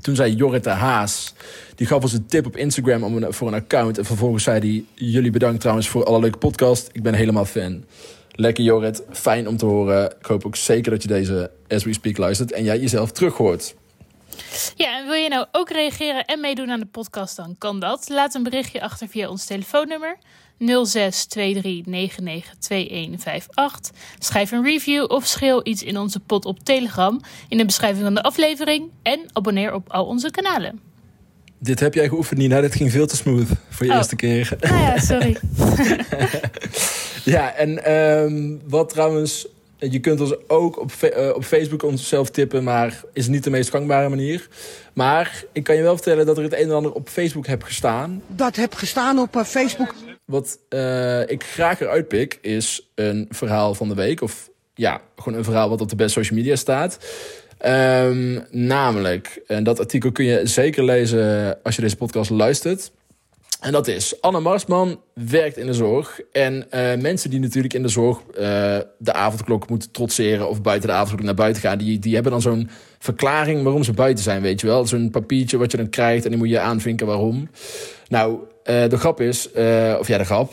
Toen 0.00 0.14
zei 0.14 0.34
Jorrit 0.34 0.64
de 0.64 0.70
Haas, 0.70 1.34
die 1.74 1.86
gaf 1.86 2.02
ons 2.02 2.12
een 2.12 2.26
tip 2.26 2.46
op 2.46 2.56
Instagram 2.56 3.02
om 3.02 3.16
een, 3.16 3.32
voor 3.32 3.48
een 3.48 3.54
account. 3.54 3.98
En 3.98 4.04
vervolgens 4.04 4.44
zei 4.44 4.58
hij, 4.58 5.06
jullie 5.06 5.30
bedankt 5.30 5.60
trouwens 5.60 5.88
voor 5.88 6.04
alle 6.04 6.20
leuke 6.20 6.38
podcast. 6.38 6.88
Ik 6.92 7.02
ben 7.02 7.14
helemaal 7.14 7.44
fan. 7.44 7.84
Lekker 8.32 8.64
Jorrit, 8.64 9.02
fijn 9.10 9.48
om 9.48 9.56
te 9.56 9.66
horen. 9.66 10.04
Ik 10.20 10.26
hoop 10.26 10.46
ook 10.46 10.56
zeker 10.56 10.90
dat 10.90 11.02
je 11.02 11.08
deze 11.08 11.50
As 11.68 11.84
We 11.84 11.92
Speak 11.92 12.16
luistert 12.16 12.52
en 12.52 12.64
jij 12.64 12.78
jezelf 12.78 13.12
terug 13.12 13.36
hoort. 13.36 13.74
Ja, 14.76 14.98
en 14.98 15.04
wil 15.04 15.14
je 15.14 15.28
nou 15.28 15.46
ook 15.52 15.70
reageren 15.70 16.24
en 16.24 16.40
meedoen 16.40 16.70
aan 16.70 16.80
de 16.80 16.86
podcast, 16.86 17.36
dan 17.36 17.54
kan 17.58 17.80
dat. 17.80 18.08
Laat 18.08 18.34
een 18.34 18.42
berichtje 18.42 18.82
achter 18.82 19.08
via 19.08 19.28
ons 19.28 19.44
telefoonnummer 19.44 20.18
0623992158. 20.60 20.64
Schrijf 24.18 24.50
een 24.50 24.64
review 24.64 25.04
of 25.08 25.26
schreeuw 25.26 25.60
iets 25.62 25.82
in 25.82 25.98
onze 25.98 26.20
pot 26.20 26.44
op 26.44 26.64
Telegram 26.64 27.20
in 27.48 27.58
de 27.58 27.64
beschrijving 27.64 28.04
van 28.04 28.14
de 28.14 28.22
aflevering 28.22 28.90
en 29.02 29.20
abonneer 29.32 29.74
op 29.74 29.92
al 29.92 30.06
onze 30.06 30.30
kanalen. 30.30 30.80
Dit 31.58 31.80
heb 31.80 31.94
jij 31.94 32.08
geoefend, 32.08 32.40
Nina. 32.40 32.60
Dit 32.60 32.74
ging 32.74 32.90
veel 32.90 33.06
te 33.06 33.16
smooth 33.16 33.48
voor 33.68 33.86
je 33.86 33.92
oh. 33.92 33.98
eerste 33.98 34.16
keer. 34.16 34.56
Nou 34.60 34.80
ja, 34.80 34.98
sorry. 34.98 35.36
ja, 37.34 37.52
en 37.54 37.92
um, 37.92 38.60
wat 38.68 38.88
trouwens 38.88 39.46
je 39.80 39.98
kunt 39.98 40.20
ons 40.20 40.48
ook 40.48 40.80
op, 40.80 40.92
uh, 41.02 41.34
op 41.34 41.44
Facebook 41.44 41.82
onszelf 41.82 42.30
tippen, 42.30 42.64
maar 42.64 43.04
is 43.12 43.28
niet 43.28 43.44
de 43.44 43.50
meest 43.50 43.70
gangbare 43.70 44.08
manier. 44.08 44.48
Maar 44.92 45.44
ik 45.52 45.64
kan 45.64 45.76
je 45.76 45.82
wel 45.82 45.94
vertellen 45.94 46.26
dat 46.26 46.36
er 46.36 46.42
het 46.42 46.52
een 46.52 46.58
en 46.58 46.70
ander 46.70 46.92
op 46.92 47.08
Facebook 47.08 47.46
heb 47.46 47.62
gestaan. 47.62 48.22
Dat 48.26 48.56
heb 48.56 48.74
gestaan 48.74 49.18
op 49.18 49.36
uh, 49.36 49.44
Facebook. 49.44 49.94
Wat 50.24 50.58
uh, 50.68 51.28
ik 51.28 51.44
graag 51.44 51.80
eruit 51.80 52.08
pik, 52.08 52.38
is 52.40 52.90
een 52.94 53.26
verhaal 53.30 53.74
van 53.74 53.88
de 53.88 53.94
week. 53.94 54.20
Of 54.20 54.50
ja, 54.74 55.00
gewoon 55.16 55.38
een 55.38 55.44
verhaal 55.44 55.68
wat 55.68 55.80
op 55.80 55.88
de 55.88 55.96
best 55.96 56.12
social 56.12 56.38
media 56.38 56.56
staat. 56.56 56.98
Um, 57.66 58.44
namelijk, 58.50 59.40
en 59.46 59.64
dat 59.64 59.78
artikel 59.78 60.12
kun 60.12 60.24
je 60.24 60.46
zeker 60.46 60.84
lezen 60.84 61.58
als 61.62 61.76
je 61.76 61.82
deze 61.82 61.96
podcast 61.96 62.30
luistert. 62.30 62.90
En 63.60 63.72
dat 63.72 63.88
is, 63.88 64.20
Anne 64.20 64.40
Marsman 64.40 65.00
werkt 65.14 65.56
in 65.56 65.66
de 65.66 65.72
zorg. 65.72 66.20
En 66.32 66.54
uh, 66.54 66.94
mensen 66.94 67.30
die 67.30 67.40
natuurlijk 67.40 67.74
in 67.74 67.82
de 67.82 67.88
zorg 67.88 68.18
uh, 68.18 68.34
de 68.98 69.12
avondklok 69.12 69.68
moeten 69.68 69.90
trotseren... 69.90 70.48
of 70.48 70.62
buiten 70.62 70.88
de 70.88 70.94
avondklok 70.94 71.22
naar 71.22 71.34
buiten 71.34 71.62
gaan... 71.62 71.78
die, 71.78 71.98
die 71.98 72.14
hebben 72.14 72.32
dan 72.32 72.40
zo'n 72.40 72.68
verklaring 72.98 73.62
waarom 73.62 73.84
ze 73.84 73.92
buiten 73.92 74.24
zijn, 74.24 74.42
weet 74.42 74.60
je 74.60 74.66
wel. 74.66 74.86
Zo'n 74.86 75.10
papiertje 75.10 75.58
wat 75.58 75.70
je 75.70 75.76
dan 75.76 75.90
krijgt 75.90 76.24
en 76.24 76.30
die 76.30 76.38
moet 76.38 76.48
je 76.48 76.60
aanvinken 76.60 77.06
waarom. 77.06 77.48
Nou, 78.08 78.32
uh, 78.34 78.42
de 78.64 78.96
grap 78.96 79.20
is, 79.20 79.48
of 79.98 80.08
ja, 80.08 80.18
de 80.18 80.24
grap... 80.24 80.52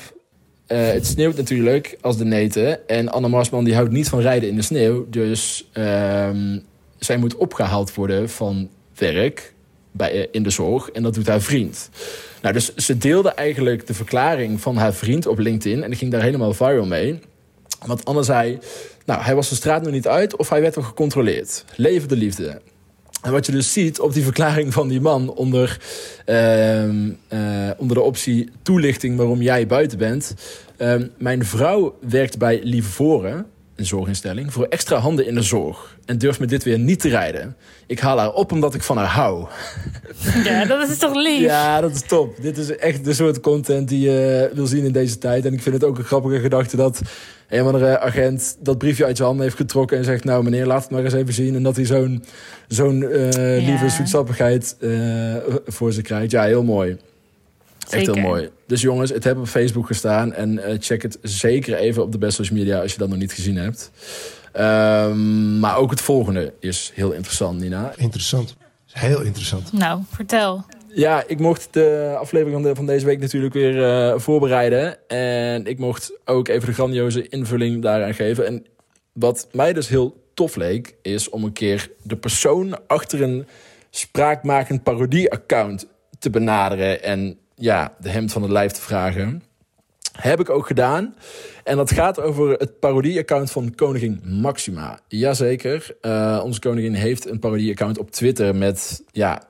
het 0.67 1.05
sneeuwt 1.05 1.35
natuurlijk 1.35 1.97
als 2.01 2.17
de 2.17 2.25
neten. 2.25 2.87
En 2.87 3.09
Anne 3.09 3.27
Marsman 3.27 3.63
die 3.63 3.75
houdt 3.75 3.91
niet 3.91 4.09
van 4.09 4.19
rijden 4.19 4.49
in 4.49 4.55
de 4.55 4.61
sneeuw. 4.61 5.09
Dus 5.09 5.69
ehm, 5.73 6.59
zij 6.99 7.17
moet 7.17 7.35
opgehaald 7.35 7.93
worden 7.93 8.29
van 8.29 8.69
werk 8.95 9.55
bij, 9.97 10.27
in 10.31 10.43
de 10.43 10.49
zorg. 10.49 10.89
En 10.89 11.03
dat 11.03 11.13
doet 11.13 11.27
haar 11.27 11.41
vriend. 11.41 11.89
Nou, 12.41 12.53
dus 12.53 12.75
ze 12.75 12.97
deelde 12.97 13.29
eigenlijk 13.29 13.87
de 13.87 13.93
verklaring 13.93 14.61
van 14.61 14.75
haar 14.75 14.93
vriend 14.93 15.27
op 15.27 15.39
LinkedIn. 15.39 15.83
En 15.83 15.89
die 15.89 15.99
ging 15.99 16.11
daar 16.11 16.21
helemaal 16.21 16.53
viral 16.53 16.85
mee. 16.85 17.19
Want 17.85 18.05
Anne 18.05 18.23
zei, 18.23 18.59
nou, 19.05 19.21
hij 19.21 19.35
was 19.35 19.49
de 19.49 19.55
straat 19.55 19.83
nog 19.83 19.91
niet 19.91 20.07
uit 20.07 20.35
of 20.35 20.49
hij 20.49 20.61
werd 20.61 20.75
wel 20.75 20.83
gecontroleerd. 20.83 21.65
Leven 21.75 22.07
de 22.07 22.15
liefde. 22.15 22.61
En 23.21 23.31
wat 23.31 23.45
je 23.45 23.51
dus 23.51 23.73
ziet 23.73 23.99
op 23.99 24.13
die 24.13 24.23
verklaring 24.23 24.73
van 24.73 24.87
die 24.87 25.01
man 25.01 25.29
onder, 25.29 25.79
uh, 26.25 26.83
uh, 26.83 27.09
onder 27.77 27.95
de 27.95 28.01
optie 28.01 28.49
toelichting 28.61 29.17
waarom 29.17 29.41
jij 29.41 29.67
buiten 29.67 29.97
bent. 29.97 30.33
Uh, 30.77 30.95
mijn 31.17 31.45
vrouw 31.45 31.97
werkt 32.09 32.37
bij 32.37 32.59
Lieve 32.63 32.91
een 33.77 33.85
zorginstelling, 33.85 34.53
voor 34.53 34.65
extra 34.65 34.97
handen 34.97 35.25
in 35.27 35.35
de 35.35 35.41
zorg. 35.41 35.97
En 36.05 36.17
durft 36.17 36.39
me 36.39 36.45
dit 36.45 36.63
weer 36.63 36.79
niet 36.79 36.99
te 36.99 37.09
rijden. 37.09 37.55
Ik 37.87 37.99
haal 37.99 38.17
haar 38.17 38.33
op 38.33 38.51
omdat 38.51 38.73
ik 38.73 38.83
van 38.83 38.97
haar 38.97 39.07
hou. 39.07 39.45
Ja, 40.43 40.65
dat 40.65 40.89
is 40.89 40.97
toch 40.97 41.15
lief? 41.15 41.39
Ja, 41.39 41.81
dat 41.81 41.91
is 41.91 42.01
top. 42.01 42.41
Dit 42.41 42.57
is 42.57 42.75
echt 42.75 43.05
de 43.05 43.13
soort 43.13 43.39
content 43.39 43.89
die 43.89 43.99
je 43.99 44.49
wil 44.53 44.67
zien 44.67 44.85
in 44.85 44.91
deze 44.91 45.17
tijd. 45.17 45.45
En 45.45 45.53
ik 45.53 45.61
vind 45.61 45.75
het 45.75 45.83
ook 45.83 45.97
een 45.97 46.03
grappige 46.03 46.39
gedachte 46.39 46.75
dat 46.75 47.01
een 47.47 47.61
of 47.61 47.65
andere 47.65 47.99
agent 47.99 48.57
dat 48.59 48.77
briefje 48.77 49.05
uit 49.05 49.15
zijn 49.15 49.27
handen 49.27 49.45
heeft 49.45 49.57
getrokken 49.57 49.97
en 49.97 50.03
zegt: 50.03 50.23
Nou, 50.23 50.43
meneer, 50.43 50.65
laat 50.65 50.81
het 50.81 50.91
maar 50.91 51.03
eens 51.03 51.13
even 51.13 51.33
zien. 51.33 51.55
En 51.55 51.63
dat 51.63 51.75
hij 51.75 51.85
zo'n 51.85 52.23
zo'n 52.67 53.01
uh, 53.01 53.29
lieve 53.65 53.89
zoetsappigheid 53.89 54.75
uh, 54.79 55.35
voor 55.65 55.91
ze 55.91 56.01
krijgt. 56.01 56.31
Ja, 56.31 56.43
heel 56.43 56.63
mooi. 56.63 56.97
Echt 57.89 58.05
heel 58.05 58.15
mooi. 58.15 58.49
Dus 58.67 58.81
jongens, 58.81 59.11
het 59.11 59.23
heeft 59.23 59.37
op 59.37 59.47
Facebook 59.47 59.87
gestaan. 59.87 60.33
En 60.33 60.53
uh, 60.53 60.63
check 60.79 61.01
het 61.01 61.17
zeker 61.21 61.75
even 61.75 62.03
op 62.03 62.11
de 62.11 62.17
best 62.17 62.35
social 62.35 62.57
media 62.57 62.81
als 62.81 62.91
je 62.91 62.97
dat 62.97 63.09
nog 63.09 63.17
niet 63.17 63.33
gezien 63.33 63.55
hebt. 63.55 63.91
Um, 64.59 65.59
maar 65.59 65.77
ook 65.77 65.89
het 65.89 66.01
volgende 66.01 66.53
is 66.59 66.91
heel 66.93 67.11
interessant, 67.11 67.59
Nina. 67.59 67.93
Interessant. 67.95 68.55
Heel 68.85 69.21
interessant. 69.21 69.73
Nou, 69.73 70.01
vertel. 70.11 70.65
Ja, 70.93 71.23
ik 71.27 71.39
mocht 71.39 71.67
de 71.71 72.15
aflevering 72.19 72.61
van, 72.61 72.69
de, 72.69 72.75
van 72.75 72.85
deze 72.85 73.05
week 73.05 73.19
natuurlijk 73.19 73.53
weer 73.53 73.75
uh, 73.75 74.19
voorbereiden. 74.19 75.07
En 75.07 75.65
ik 75.65 75.79
mocht 75.79 76.19
ook 76.25 76.47
even 76.47 76.67
de 76.67 76.73
grandioze 76.73 77.27
invulling 77.27 77.81
daaraan 77.81 78.13
geven. 78.13 78.45
En 78.45 78.65
wat 79.13 79.47
mij 79.51 79.73
dus 79.73 79.87
heel 79.87 80.23
tof 80.33 80.55
leek, 80.55 80.95
is 81.01 81.29
om 81.29 81.43
een 81.43 81.53
keer 81.53 81.91
de 82.01 82.15
persoon 82.15 82.87
achter 82.87 83.21
een 83.21 83.47
spraakmakend 83.89 84.83
parodie-account 84.83 85.87
te 86.19 86.29
benaderen. 86.29 87.03
En 87.03 87.37
ja, 87.57 87.95
de 87.99 88.09
hemd 88.09 88.31
van 88.31 88.41
het 88.41 88.51
lijf 88.51 88.71
te 88.71 88.81
vragen. 88.81 89.43
Heb 90.11 90.39
ik 90.39 90.49
ook 90.49 90.67
gedaan. 90.67 91.15
En 91.63 91.77
dat 91.77 91.91
gaat 91.91 92.19
over 92.19 92.51
het 92.51 92.79
parodie-account 92.79 93.51
van 93.51 93.75
koningin 93.75 94.21
Maxima. 94.23 94.99
Jazeker, 95.07 95.95
uh, 96.01 96.41
onze 96.43 96.59
koningin 96.59 96.93
heeft 96.93 97.29
een 97.29 97.39
parodie-account 97.39 97.97
op 97.97 98.11
Twitter 98.11 98.55
met, 98.55 99.03
ja, 99.11 99.41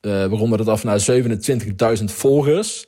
uh, 0.00 0.26
we 0.26 0.56
het 0.58 0.68
af 0.68 0.84
naar 0.84 1.00
27.000 1.98 2.04
volgers. 2.04 2.86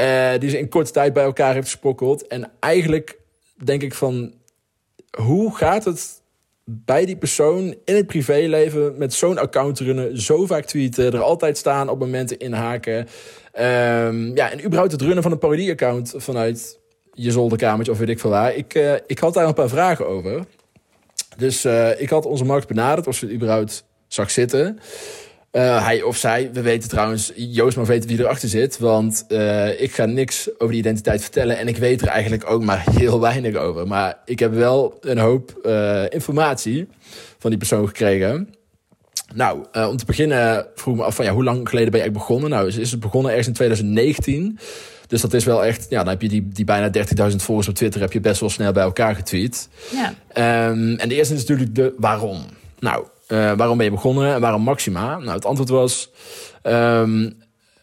Uh, 0.00 0.30
die 0.38 0.50
ze 0.50 0.58
in 0.58 0.68
korte 0.68 0.90
tijd 0.90 1.12
bij 1.12 1.24
elkaar 1.24 1.54
heeft 1.54 1.70
gesprokkeld. 1.70 2.26
En 2.26 2.50
eigenlijk 2.60 3.18
denk 3.64 3.82
ik 3.82 3.94
van, 3.94 4.34
hoe 5.18 5.56
gaat 5.56 5.84
het 5.84 6.21
bij 6.64 7.04
die 7.04 7.16
persoon 7.16 7.74
in 7.84 7.94
het 7.94 8.06
privéleven 8.06 8.98
met 8.98 9.14
zo'n 9.14 9.38
account 9.38 9.78
runnen, 9.78 10.20
zo 10.20 10.46
vaak 10.46 10.64
tweeten, 10.64 11.12
er 11.12 11.22
altijd 11.22 11.58
staan 11.58 11.88
op 11.88 11.98
momenten 11.98 12.38
inhaken. 12.38 12.98
Um, 12.98 14.36
ja, 14.36 14.50
en 14.50 14.64
überhaupt 14.64 14.92
het 14.92 15.02
runnen 15.02 15.22
van 15.22 15.32
een 15.32 15.38
parodie-account 15.38 16.14
vanuit 16.16 16.80
je 17.12 17.30
zolderkamertje 17.30 17.92
of 17.92 17.98
weet 17.98 18.08
ik 18.08 18.20
veel 18.20 18.30
waar. 18.30 18.54
Ik, 18.54 18.74
uh, 18.74 18.94
ik 19.06 19.18
had 19.18 19.34
daar 19.34 19.46
een 19.46 19.54
paar 19.54 19.68
vragen 19.68 20.08
over. 20.08 20.44
Dus 21.36 21.64
uh, 21.64 22.00
ik 22.00 22.08
had 22.08 22.26
onze 22.26 22.44
markt 22.44 22.66
benaderd 22.66 23.06
of 23.06 23.16
ze 23.16 23.24
het 23.24 23.34
überhaupt 23.34 23.84
zag 24.08 24.30
zitten. 24.30 24.78
Uh, 25.52 25.84
hij 25.84 26.02
of 26.02 26.16
zij, 26.16 26.50
we 26.52 26.60
weten 26.60 26.88
trouwens, 26.88 27.32
Joost 27.34 27.76
maar 27.76 27.86
weten 27.86 28.08
wie 28.08 28.18
erachter 28.18 28.48
zit. 28.48 28.78
Want 28.78 29.24
uh, 29.28 29.80
ik 29.80 29.94
ga 29.94 30.04
niks 30.04 30.48
over 30.58 30.68
die 30.68 30.78
identiteit 30.78 31.22
vertellen. 31.22 31.58
En 31.58 31.68
ik 31.68 31.76
weet 31.76 32.00
er 32.00 32.08
eigenlijk 32.08 32.50
ook 32.50 32.62
maar 32.62 32.84
heel 32.90 33.20
weinig 33.20 33.54
over. 33.54 33.86
Maar 33.86 34.18
ik 34.24 34.38
heb 34.38 34.54
wel 34.54 34.98
een 35.00 35.18
hoop 35.18 35.60
uh, 35.62 36.04
informatie 36.08 36.88
van 37.38 37.50
die 37.50 37.58
persoon 37.58 37.86
gekregen. 37.86 38.54
Nou, 39.34 39.64
om 39.72 39.96
te 39.96 40.04
beginnen 40.04 40.66
vroeg 40.74 40.94
ik 40.94 41.00
me 41.00 41.06
af 41.06 41.14
van 41.14 41.24
ja, 41.24 41.32
hoe 41.32 41.44
lang 41.44 41.68
geleden 41.68 41.90
ben 41.90 42.00
je 42.00 42.06
eigenlijk 42.06 42.28
begonnen? 42.28 42.50
Nou, 42.50 42.80
is 42.80 42.90
het 42.90 43.00
begonnen 43.00 43.30
ergens 43.30 43.48
in 43.48 43.54
2019. 43.54 44.58
Dus 45.06 45.20
dat 45.20 45.34
is 45.34 45.44
wel 45.44 45.64
echt, 45.64 45.86
ja, 45.88 45.98
dan 45.98 46.08
heb 46.08 46.22
je 46.22 46.28
die, 46.28 46.48
die 46.48 46.64
bijna 46.64 46.90
30.000 47.30 47.36
volgers 47.36 47.68
op 47.68 47.74
Twitter 47.74 48.00
heb 48.00 48.12
je 48.12 48.20
best 48.20 48.40
wel 48.40 48.50
snel 48.50 48.72
bij 48.72 48.82
elkaar 48.82 49.14
getweet. 49.14 49.68
Ja. 49.90 50.68
Um, 50.68 50.96
en 50.96 51.08
de 51.08 51.14
eerste 51.14 51.34
is 51.34 51.40
natuurlijk 51.40 51.74
de 51.74 51.94
waarom. 51.98 52.44
Nou, 52.78 53.06
uh, 53.32 53.52
waarom 53.56 53.76
ben 53.76 53.86
je 53.86 53.92
begonnen 53.92 54.34
en 54.34 54.40
waarom 54.40 54.62
Maxima? 54.62 55.18
Nou, 55.18 55.30
het 55.30 55.44
antwoord 55.44 55.68
was... 55.68 56.10
Um, 56.62 57.40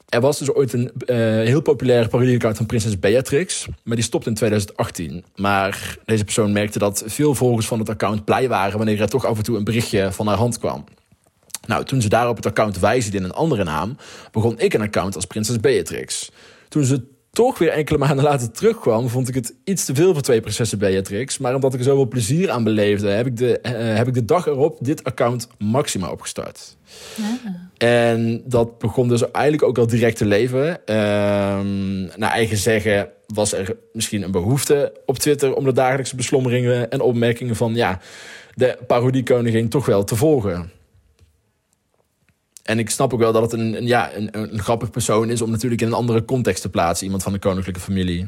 er 0.09 0.21
was 0.21 0.39
dus 0.39 0.53
ooit 0.53 0.73
een 0.73 0.91
uh, 1.05 1.15
heel 1.25 1.61
populaire 1.61 2.07
parodie-account 2.07 2.57
van 2.57 2.65
prinses 2.65 2.99
Beatrix. 2.99 3.67
Maar 3.83 3.95
die 3.95 4.05
stopte 4.05 4.29
in 4.29 4.35
2018. 4.35 5.25
Maar 5.35 5.97
deze 6.05 6.23
persoon 6.23 6.51
merkte 6.51 6.79
dat 6.79 7.03
veel 7.05 7.35
volgers 7.35 7.67
van 7.67 7.79
het 7.79 7.89
account 7.89 8.25
blij 8.25 8.47
waren... 8.47 8.77
wanneer 8.77 9.01
er 9.01 9.09
toch 9.09 9.25
af 9.25 9.37
en 9.37 9.43
toe 9.43 9.57
een 9.57 9.63
berichtje 9.63 10.11
van 10.11 10.27
haar 10.27 10.37
hand 10.37 10.59
kwam. 10.59 10.83
Nou, 11.67 11.83
toen 11.83 12.01
ze 12.01 12.09
daarop 12.09 12.35
het 12.35 12.45
account 12.45 12.79
wijzigde 12.79 13.17
in 13.17 13.23
een 13.23 13.31
andere 13.31 13.63
naam... 13.63 13.97
begon 14.31 14.59
ik 14.59 14.73
een 14.73 14.81
account 14.81 15.15
als 15.15 15.25
prinses 15.25 15.59
Beatrix. 15.59 16.31
Toen 16.69 16.83
ze 16.83 17.03
toch 17.31 17.57
weer 17.57 17.69
enkele 17.69 17.98
maanden 17.98 18.24
later 18.24 18.51
terugkwam, 18.51 19.09
vond 19.09 19.27
ik 19.27 19.36
het 19.36 19.53
iets 19.63 19.86
te 19.86 19.95
veel 19.95 20.13
voor 20.13 20.21
twee 20.21 20.41
prinsessen 20.41 20.79
Beatrix. 20.79 21.38
Maar 21.38 21.55
omdat 21.55 21.74
ik 21.74 21.79
er 21.79 21.86
zoveel 21.86 22.07
plezier 22.07 22.50
aan 22.50 22.63
beleefde, 22.63 23.09
heb 23.09 23.25
ik 23.25 23.38
de, 23.38 23.59
uh, 23.63 23.71
heb 23.95 24.07
ik 24.07 24.13
de 24.13 24.25
dag 24.25 24.48
erop 24.48 24.77
dit 24.81 25.03
account 25.03 25.48
Maxima 25.57 26.09
opgestart. 26.09 26.77
En 27.77 28.41
dat 28.45 28.77
begon 28.77 29.07
dus 29.07 29.31
eigenlijk 29.31 29.63
ook 29.63 29.77
al 29.77 29.88
direct 29.88 30.17
te 30.17 30.25
leven. 30.25 30.67
Uh, 30.67 30.95
naar 32.15 32.31
eigen 32.31 32.57
zeggen 32.57 33.09
was 33.27 33.53
er 33.53 33.75
misschien 33.93 34.24
een 34.24 34.31
behoefte 34.31 34.93
op 35.05 35.17
Twitter 35.17 35.55
om 35.55 35.63
de 35.63 35.74
dagelijkse 35.74 36.15
beslommeringen 36.15 36.91
en 36.91 37.01
opmerkingen 37.01 37.55
van 37.55 37.75
ja, 37.75 38.00
de 38.53 38.77
parodiekoningin 38.88 39.69
toch 39.69 39.86
wel 39.86 40.03
te 40.03 40.15
volgen. 40.15 40.71
En 42.69 42.79
ik 42.79 42.89
snap 42.89 43.13
ook 43.13 43.19
wel 43.19 43.31
dat 43.31 43.51
het 43.51 43.53
een, 43.53 43.88
ja, 43.88 44.13
een, 44.13 44.38
een, 44.38 44.59
grappig 44.59 44.89
persoon 44.89 45.29
is 45.29 45.41
om 45.41 45.51
natuurlijk 45.51 45.81
in 45.81 45.88
een 45.88 45.93
andere 45.93 46.25
context 46.25 46.61
te 46.61 46.69
plaatsen. 46.69 47.05
Iemand 47.05 47.23
van 47.23 47.33
de 47.33 47.39
koninklijke 47.39 47.79
familie. 47.79 48.27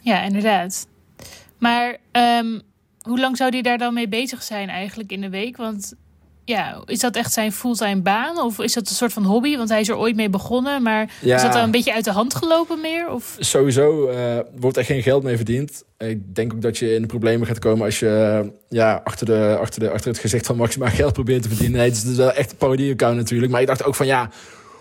Ja, 0.00 0.22
inderdaad. 0.22 0.86
Maar 1.58 1.96
um, 2.12 2.60
hoe 3.00 3.20
lang 3.20 3.36
zou 3.36 3.50
hij 3.50 3.62
daar 3.62 3.78
dan 3.78 3.94
mee 3.94 4.08
bezig 4.08 4.42
zijn 4.42 4.68
eigenlijk 4.68 5.12
in 5.12 5.20
de 5.20 5.30
week? 5.30 5.56
Want 5.56 5.94
ja, 6.44 6.82
is 6.84 6.98
dat 6.98 7.16
echt 7.16 7.32
zijn 7.32 7.52
fulltime 7.52 8.00
baan? 8.00 8.38
Of 8.38 8.58
is 8.58 8.72
dat 8.72 8.88
een 8.88 8.94
soort 8.94 9.12
van 9.12 9.24
hobby? 9.24 9.56
Want 9.56 9.68
hij 9.68 9.80
is 9.80 9.88
er 9.88 9.96
ooit 9.96 10.16
mee 10.16 10.28
begonnen. 10.28 10.82
Maar 10.82 11.12
ja. 11.20 11.36
is 11.36 11.42
dat 11.42 11.52
dan 11.52 11.62
een 11.62 11.70
beetje 11.70 11.94
uit 11.94 12.04
de 12.04 12.10
hand 12.10 12.34
gelopen 12.34 12.80
meer? 12.80 13.10
Of? 13.10 13.36
Sowieso 13.38 14.10
uh, 14.10 14.38
wordt 14.56 14.76
er 14.76 14.84
geen 14.84 15.02
geld 15.02 15.22
mee 15.22 15.36
verdiend. 15.36 15.84
Ik 15.98 16.34
denk 16.34 16.52
ook 16.52 16.62
dat 16.62 16.78
je 16.78 16.94
in 16.94 17.00
de 17.00 17.06
problemen 17.06 17.46
gaat 17.46 17.58
komen 17.58 17.84
als 17.84 17.98
je 17.98 18.52
ja, 18.68 19.00
achter, 19.04 19.26
de, 19.26 19.56
achter, 19.60 19.80
de, 19.80 19.90
achter 19.90 20.10
het 20.10 20.20
gezicht 20.20 20.46
van 20.46 20.56
maximaal 20.56 20.90
geld 21.02 21.12
probeert 21.12 21.42
te 21.42 21.48
verdienen. 21.48 21.78
Nee, 21.78 21.88
het 21.88 21.96
is 21.96 22.04
dus 22.04 22.16
wel 22.16 22.32
echt 22.32 22.50
een 22.50 22.56
parodie-account 22.56 23.16
natuurlijk. 23.16 23.52
Maar 23.52 23.60
ik 23.60 23.66
dacht 23.66 23.84
ook 23.84 23.94
van 23.94 24.06
ja, 24.06 24.30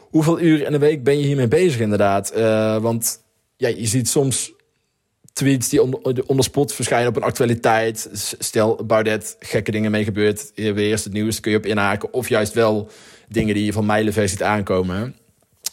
hoeveel 0.10 0.39
uur 0.39 0.65
in 0.65 0.72
de 0.72 0.80
week 0.80 1.03
ben 1.03 1.20
je 1.20 1.25
hiermee 1.25 1.48
bezig 1.48 1.80
inderdaad? 1.80 2.38
Uh, 2.38 2.77
want 2.77 3.20
ja, 3.58 3.68
je 3.68 3.88
ziet 3.88 4.10
soms 4.10 4.53
tweets 5.34 5.70
die 5.70 5.82
onder, 5.82 6.24
onder 6.26 6.46
spot 6.46 6.74
verschijnen 6.74 7.10
op 7.10 7.16
een 7.16 7.24
actualiteit. 7.24 8.10
Stel, 8.40 8.86
Baudet, 8.86 9.36
gekke 9.40 9.72
dingen 9.72 9.92
mee 9.92 10.04
gebeurd. 10.04 10.52
Weer 10.56 10.78
eerst 10.78 11.04
het 11.04 11.14
nieuws, 11.14 11.40
kun 11.40 11.52
je 11.52 11.58
op 11.58 11.66
inhaken. 11.66 12.14
Of 12.14 12.30
juist 12.30 12.54
wel 12.54 12.90
dingen 13.28 13.54
die 13.54 13.66
je 13.66 13.74
van 13.74 13.86
mijlenver 13.86 14.30
ziet 14.30 14.44
aankomen. 14.44 15.16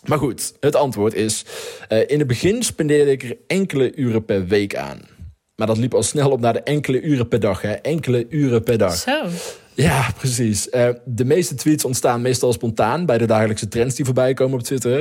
Maar 0.05 0.19
goed, 0.19 0.55
het 0.61 0.77
antwoord 0.77 1.15
is... 1.15 1.45
Uh, 1.89 1.99
in 2.07 2.19
het 2.19 2.29
begin 2.29 2.63
spendeerde 2.63 3.11
ik 3.11 3.23
er 3.23 3.37
enkele 3.47 3.95
uren 3.95 4.25
per 4.25 4.47
week 4.47 4.77
aan. 4.77 5.01
Maar 5.57 5.67
dat 5.67 5.79
liep 5.79 5.95
al 5.95 6.03
snel 6.03 6.31
op 6.31 6.41
naar 6.41 6.53
de 6.53 6.63
enkele 6.63 7.01
uren 7.01 7.29
per 7.29 7.41
dag. 7.41 7.63
Hè? 7.63 7.73
Enkele 7.73 8.27
uren 8.29 8.63
per 8.63 8.79
dag. 8.79 8.97
Zo. 8.97 9.25
Ja, 9.75 10.11
precies. 10.19 10.69
Uh, 10.69 10.89
de 11.05 11.25
meeste 11.25 11.55
tweets 11.55 11.85
ontstaan 11.85 12.21
meestal 12.21 12.53
spontaan 12.53 13.07
bij 13.07 13.19
de 13.19 13.27
dagelijkse 13.27 13.69
trends 13.69 13.95
die 13.95 14.05
voorbij 14.05 14.35
komen 14.35 14.59
op 14.59 14.65
Twitter. 14.65 14.99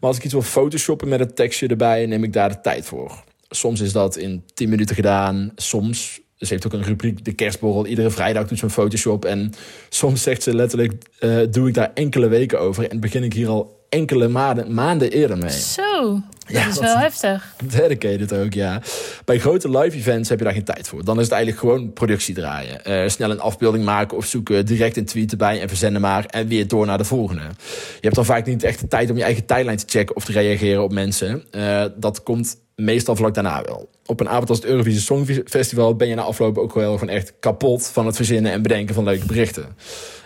Maar 0.00 0.10
als 0.10 0.16
ik 0.16 0.24
iets 0.24 0.32
wil 0.32 0.42
photoshoppen 0.42 1.08
met 1.08 1.20
een 1.20 1.34
tekstje 1.34 1.66
erbij, 1.66 2.06
neem 2.06 2.24
ik 2.24 2.32
daar 2.32 2.48
de 2.48 2.60
tijd 2.60 2.84
voor. 2.84 3.24
Soms 3.54 3.80
is 3.80 3.92
dat 3.92 4.16
in 4.16 4.44
10 4.54 4.68
minuten 4.68 4.94
gedaan. 4.94 5.52
Soms, 5.56 6.20
ze 6.38 6.46
heeft 6.48 6.66
ook 6.66 6.72
een 6.72 6.82
rubriek, 6.82 7.24
de 7.24 7.32
kerstborrel. 7.32 7.86
Iedere 7.86 8.10
vrijdag 8.10 8.48
doet 8.48 8.58
ze 8.58 8.64
een 8.64 8.70
Photoshop. 8.70 9.24
En 9.24 9.52
soms 9.88 10.22
zegt 10.22 10.42
ze 10.42 10.54
letterlijk, 10.54 10.92
uh, 11.20 11.40
doe 11.50 11.68
ik 11.68 11.74
daar 11.74 11.90
enkele 11.94 12.28
weken 12.28 12.60
over. 12.60 12.90
En 12.90 13.00
begin 13.00 13.22
ik 13.22 13.32
hier 13.32 13.48
al 13.48 13.80
enkele 13.92 14.28
maanden, 14.28 14.74
maanden 14.74 15.10
eerder 15.10 15.38
mee. 15.38 15.50
Zo, 15.50 16.20
dat 16.46 16.66
is 16.66 16.78
wel 16.78 16.98
heftig. 16.98 17.54
Dedicated 17.64 18.32
ook, 18.32 18.52
ja. 18.52 18.80
Bij 19.24 19.38
grote 19.38 19.78
live 19.78 19.96
events 19.96 20.28
heb 20.28 20.38
je 20.38 20.44
daar 20.44 20.54
geen 20.54 20.64
tijd 20.64 20.88
voor. 20.88 21.04
Dan 21.04 21.16
is 21.16 21.24
het 21.24 21.32
eigenlijk 21.32 21.62
gewoon 21.62 21.92
productie 21.92 22.34
draaien. 22.34 22.80
Uh, 22.86 23.08
snel 23.08 23.30
een 23.30 23.40
afbeelding 23.40 23.84
maken 23.84 24.16
of 24.16 24.26
zoeken, 24.26 24.66
direct 24.66 24.96
een 24.96 25.04
tweet 25.04 25.30
erbij 25.30 25.60
en 25.60 25.68
verzenden 25.68 26.00
maar. 26.00 26.26
En 26.26 26.46
weer 26.46 26.68
door 26.68 26.86
naar 26.86 26.98
de 26.98 27.04
volgende. 27.04 27.42
Je 27.42 28.00
hebt 28.00 28.14
dan 28.14 28.24
vaak 28.24 28.46
niet 28.46 28.62
echt 28.62 28.80
de 28.80 28.88
tijd 28.88 29.10
om 29.10 29.16
je 29.16 29.22
eigen 29.22 29.46
tijdlijn 29.46 29.78
te 29.78 29.84
checken 29.88 30.16
of 30.16 30.24
te 30.24 30.32
reageren 30.32 30.82
op 30.82 30.92
mensen. 30.92 31.44
Uh, 31.50 31.84
dat 31.96 32.22
komt 32.22 32.56
meestal 32.76 33.16
vlak 33.16 33.34
daarna 33.34 33.62
wel. 33.62 33.88
Op 34.06 34.20
een 34.20 34.28
avond 34.28 34.48
als 34.48 34.58
het 34.58 34.66
Eurovisie 34.66 35.00
Songfestival 35.00 35.96
ben 35.96 36.08
je 36.08 36.14
na 36.14 36.22
afloop 36.22 36.58
ook 36.58 36.74
wel 36.74 36.98
gewoon 36.98 37.14
echt 37.14 37.32
kapot 37.40 37.86
van 37.86 38.06
het 38.06 38.16
verzinnen 38.16 38.52
en 38.52 38.62
bedenken 38.62 38.94
van 38.94 39.04
leuke 39.04 39.26
berichten. 39.26 39.66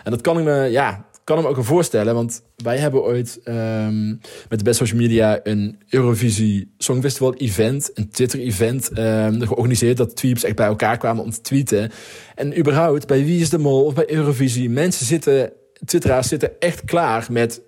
En 0.03 0.11
dat 0.11 0.21
kan 0.21 0.37
ik 0.37 0.43
me, 0.43 0.53
ja, 0.53 1.05
kan 1.27 1.37
hem 1.37 1.45
ook 1.45 1.55
wel 1.55 1.63
voorstellen, 1.63 2.13
want 2.13 2.41
wij 2.55 2.77
hebben 2.77 3.03
ooit 3.03 3.39
um, 3.45 4.19
met 4.49 4.59
de 4.59 4.63
Best 4.63 4.77
Social 4.77 4.99
Media 4.99 5.39
een 5.43 5.79
Eurovisie 5.89 6.73
Songfestival 6.77 7.33
event, 7.33 7.91
een 7.93 8.09
Twitter 8.09 8.39
event 8.39 8.97
um, 8.97 9.41
georganiseerd, 9.41 9.97
dat 9.97 10.15
tweets 10.15 10.43
echt 10.43 10.55
bij 10.55 10.67
elkaar 10.67 10.97
kwamen 10.97 11.23
om 11.23 11.31
te 11.31 11.41
tweeten. 11.41 11.91
En 12.35 12.59
überhaupt, 12.59 13.07
bij 13.07 13.25
Wie 13.25 13.41
is 13.41 13.49
de 13.49 13.57
Mol 13.57 13.85
of 13.85 13.93
bij 13.93 14.11
Eurovisie, 14.11 14.69
mensen 14.69 15.05
zitten, 15.05 15.51
twitteraars 15.85 16.27
zitten 16.27 16.59
echt 16.59 16.83
klaar 16.85 17.27
met 17.29 17.61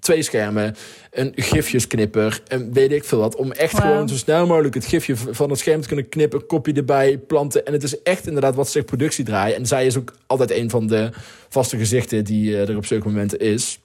twee 0.00 0.22
schermen, 0.22 0.76
een 1.10 1.32
gifjesknipper 1.36 2.42
en 2.46 2.72
weet 2.72 2.92
ik 2.92 3.04
veel 3.04 3.18
wat. 3.18 3.36
Om 3.36 3.52
echt 3.52 3.78
gewoon 3.78 4.08
zo 4.08 4.14
snel 4.14 4.46
mogelijk 4.46 4.74
het 4.74 4.84
gifje 4.84 5.16
van 5.16 5.50
het 5.50 5.58
scherm 5.58 5.80
te 5.80 5.86
kunnen 5.86 6.08
knippen, 6.08 6.46
kopje 6.46 6.72
erbij, 6.72 7.18
planten. 7.18 7.66
En 7.66 7.72
het 7.72 7.82
is 7.82 8.02
echt 8.02 8.26
inderdaad 8.26 8.54
wat 8.54 8.68
ze 8.68 8.82
productie 8.82 9.24
draaien. 9.24 9.56
En 9.56 9.66
zij 9.66 9.86
is 9.86 9.96
ook 9.96 10.12
altijd 10.26 10.50
een 10.50 10.70
van 10.70 10.86
de 10.86 11.10
vaste 11.48 11.76
gezichten 11.76 12.24
die 12.24 12.50
uh, 12.50 12.68
er 12.68 12.76
op 12.76 12.86
zulke 12.86 13.08
momenten 13.08 13.38
is. 13.38 13.80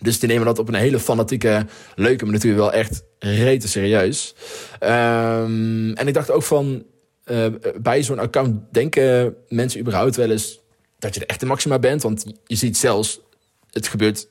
Dus 0.00 0.18
die 0.18 0.28
nemen 0.28 0.46
dat 0.46 0.58
op 0.58 0.68
een 0.68 0.74
hele 0.74 0.98
fanatieke, 0.98 1.66
leuke 1.94 2.24
manier 2.24 2.40
natuurlijk 2.40 2.62
wel 2.62 2.72
echt 2.72 3.02
rete 3.18 3.68
serieus. 3.68 4.34
Um, 4.80 5.92
en 5.92 6.06
ik 6.06 6.14
dacht 6.14 6.30
ook 6.30 6.42
van, 6.42 6.84
uh, 7.24 7.46
bij 7.80 8.02
zo'n 8.02 8.18
account 8.18 8.60
denken 8.72 9.34
mensen 9.48 9.80
überhaupt 9.80 10.16
wel 10.16 10.30
eens 10.30 10.60
dat 10.98 11.14
je 11.14 11.20
de 11.20 11.26
echte 11.26 11.46
maxima 11.46 11.78
bent. 11.78 12.02
Want 12.02 12.24
je 12.46 12.56
ziet 12.56 12.76
zelfs, 12.76 13.20
het 13.70 13.88
gebeurt 13.88 14.28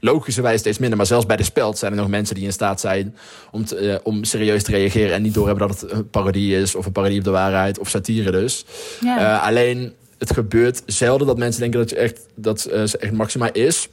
logischerwijs 0.00 0.60
steeds 0.60 0.78
minder. 0.78 0.96
Maar 0.96 1.06
zelfs 1.06 1.26
bij 1.26 1.36
de 1.36 1.42
speld 1.42 1.78
zijn 1.78 1.92
er 1.92 1.98
nog 1.98 2.08
mensen 2.08 2.34
die 2.34 2.44
in 2.44 2.52
staat 2.52 2.80
zijn 2.80 3.16
om, 3.50 3.64
te, 3.64 3.80
uh, 3.80 3.96
om 4.02 4.24
serieus 4.24 4.62
te 4.62 4.70
reageren. 4.70 5.14
En 5.14 5.22
niet 5.22 5.34
doorhebben 5.34 5.68
dat 5.68 5.80
het 5.80 5.90
een 5.90 6.10
parodie 6.10 6.56
is 6.56 6.74
of 6.74 6.86
een 6.86 6.92
parodie 6.92 7.18
op 7.18 7.24
de 7.24 7.30
waarheid 7.30 7.78
of 7.78 7.88
satire 7.88 8.30
dus. 8.30 8.64
Ja. 9.00 9.20
Uh, 9.20 9.46
alleen 9.46 9.92
het 10.18 10.32
gebeurt 10.32 10.82
zelden 10.86 11.26
dat 11.26 11.38
mensen 11.38 11.60
denken 11.60 11.80
dat, 11.80 11.90
je 11.90 11.96
echt, 11.96 12.26
dat 12.34 12.68
uh, 12.72 12.84
ze 12.84 12.98
echt 12.98 13.12
maxima 13.12 13.52
is. 13.52 13.88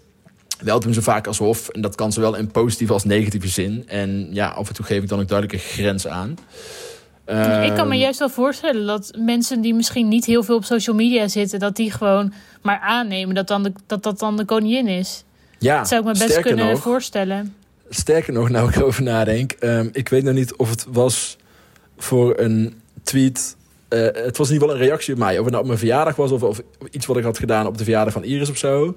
Wel 0.60 0.80
doen 0.80 0.94
ze 0.94 1.02
vaak 1.02 1.28
alsof. 1.28 1.70
En 1.70 1.82
dat 1.82 1.96
kan 1.96 2.12
zowel 2.12 2.36
in 2.36 2.52
positieve 2.52 2.94
als 2.94 3.04
negatieve 3.04 3.48
zin. 3.48 3.84
En 3.88 4.28
ja, 4.32 4.48
af 4.48 4.68
en 4.68 4.74
toe 4.74 4.86
geef 4.86 5.04
ik 5.04 5.10
dan 5.10 5.20
ook 5.20 5.28
duidelijke 5.28 5.66
grens 5.66 6.08
aan. 6.08 6.38
Ik 7.64 7.76
kan 7.76 7.88
me 7.88 7.96
juist 7.96 8.20
wel 8.20 8.30
voorstellen 8.30 8.86
dat 8.86 9.12
mensen 9.18 9.62
die 9.62 9.74
misschien 9.74 10.08
niet 10.08 10.26
heel 10.26 10.44
veel 10.44 10.56
op 10.56 10.64
social 10.64 10.96
media 10.96 11.28
zitten, 11.28 11.60
dat 11.60 11.76
die 11.76 11.92
gewoon 11.92 12.34
maar 12.62 12.80
aannemen 12.80 13.36
dat 13.36 13.48
dan 13.48 13.64
de, 13.64 13.72
dat, 13.88 14.04
dat 14.04 14.20
dan 14.20 14.38
de 14.38 14.46
koningin 14.46 14.88
is. 14.88 15.24
Ja, 15.62 15.78
dat 15.78 15.88
zou 15.88 16.02
ik 16.02 16.08
me 16.08 16.26
best 16.26 16.40
kunnen 16.40 16.68
nog, 16.68 16.82
voorstellen. 16.82 17.56
Sterker 17.90 18.34
nog, 18.34 18.50
nou 18.50 18.70
ik 18.70 18.76
erover 18.76 19.04
nadenk. 19.04 19.56
Um, 19.60 19.90
ik 19.94 20.10
weet 20.10 20.24
nog 20.24 20.34
niet 20.34 20.56
of 20.56 20.70
het 20.70 20.86
was 20.90 21.38
voor 21.98 22.40
een 22.40 22.82
tweet. 23.04 23.56
Uh, 23.90 24.00
het 24.00 24.38
was 24.38 24.48
in 24.48 24.54
ieder 24.54 24.68
geval 24.68 24.82
een 24.82 24.88
reactie 24.88 25.14
op 25.14 25.20
mij. 25.20 25.38
Of 25.38 25.44
het 25.44 25.50
nou 25.50 25.62
op 25.62 25.66
mijn 25.66 25.80
verjaardag 25.80 26.16
was 26.16 26.32
of, 26.32 26.44
of 26.44 26.62
iets 26.92 27.06
wat 27.06 27.18
ik 27.18 27.24
had 27.24 27.38
gedaan 27.38 27.68
op 27.68 27.78
de 27.78 27.84
verjaardag 27.84 28.14
van 28.14 28.24
Iris 28.24 28.50
of 28.50 28.58
zo. 28.58 28.96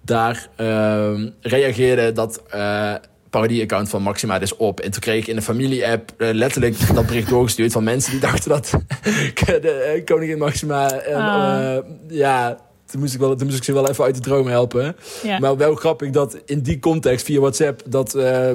Daar 0.00 0.48
uh, 0.60 1.26
reageerde 1.40 2.12
dat 2.12 2.42
uh, 2.54 2.94
parodie-account 3.30 3.88
van 3.88 4.02
Maxima 4.02 4.38
dus 4.38 4.56
op. 4.56 4.80
En 4.80 4.90
toen 4.90 5.00
kreeg 5.00 5.20
ik 5.20 5.26
in 5.26 5.36
de 5.36 5.42
familie-app 5.42 6.12
uh, 6.18 6.28
letterlijk 6.32 6.94
dat 6.94 7.06
bericht 7.06 7.28
doorgestuurd 7.28 7.72
van 7.72 7.84
mensen 7.84 8.10
die 8.10 8.20
dachten 8.20 8.48
dat 8.48 8.70
de 9.44 10.02
koningin 10.04 10.38
Maxima. 10.38 11.06
Uh, 11.08 11.82
ja, 12.08 12.58
toen 12.86 13.00
moest, 13.00 13.14
ik 13.14 13.20
wel, 13.20 13.36
toen 13.36 13.46
moest 13.46 13.58
ik 13.58 13.64
ze 13.64 13.72
wel 13.72 13.88
even 13.88 14.04
uit 14.04 14.14
de 14.14 14.20
droom 14.20 14.46
helpen. 14.46 14.96
Ja. 15.22 15.38
Maar 15.38 15.56
wel 15.56 15.74
grappig 15.74 16.10
dat 16.10 16.38
in 16.44 16.60
die 16.60 16.78
context 16.78 17.24
via 17.24 17.40
WhatsApp... 17.40 17.82
dat 17.86 18.14
uh, 18.14 18.50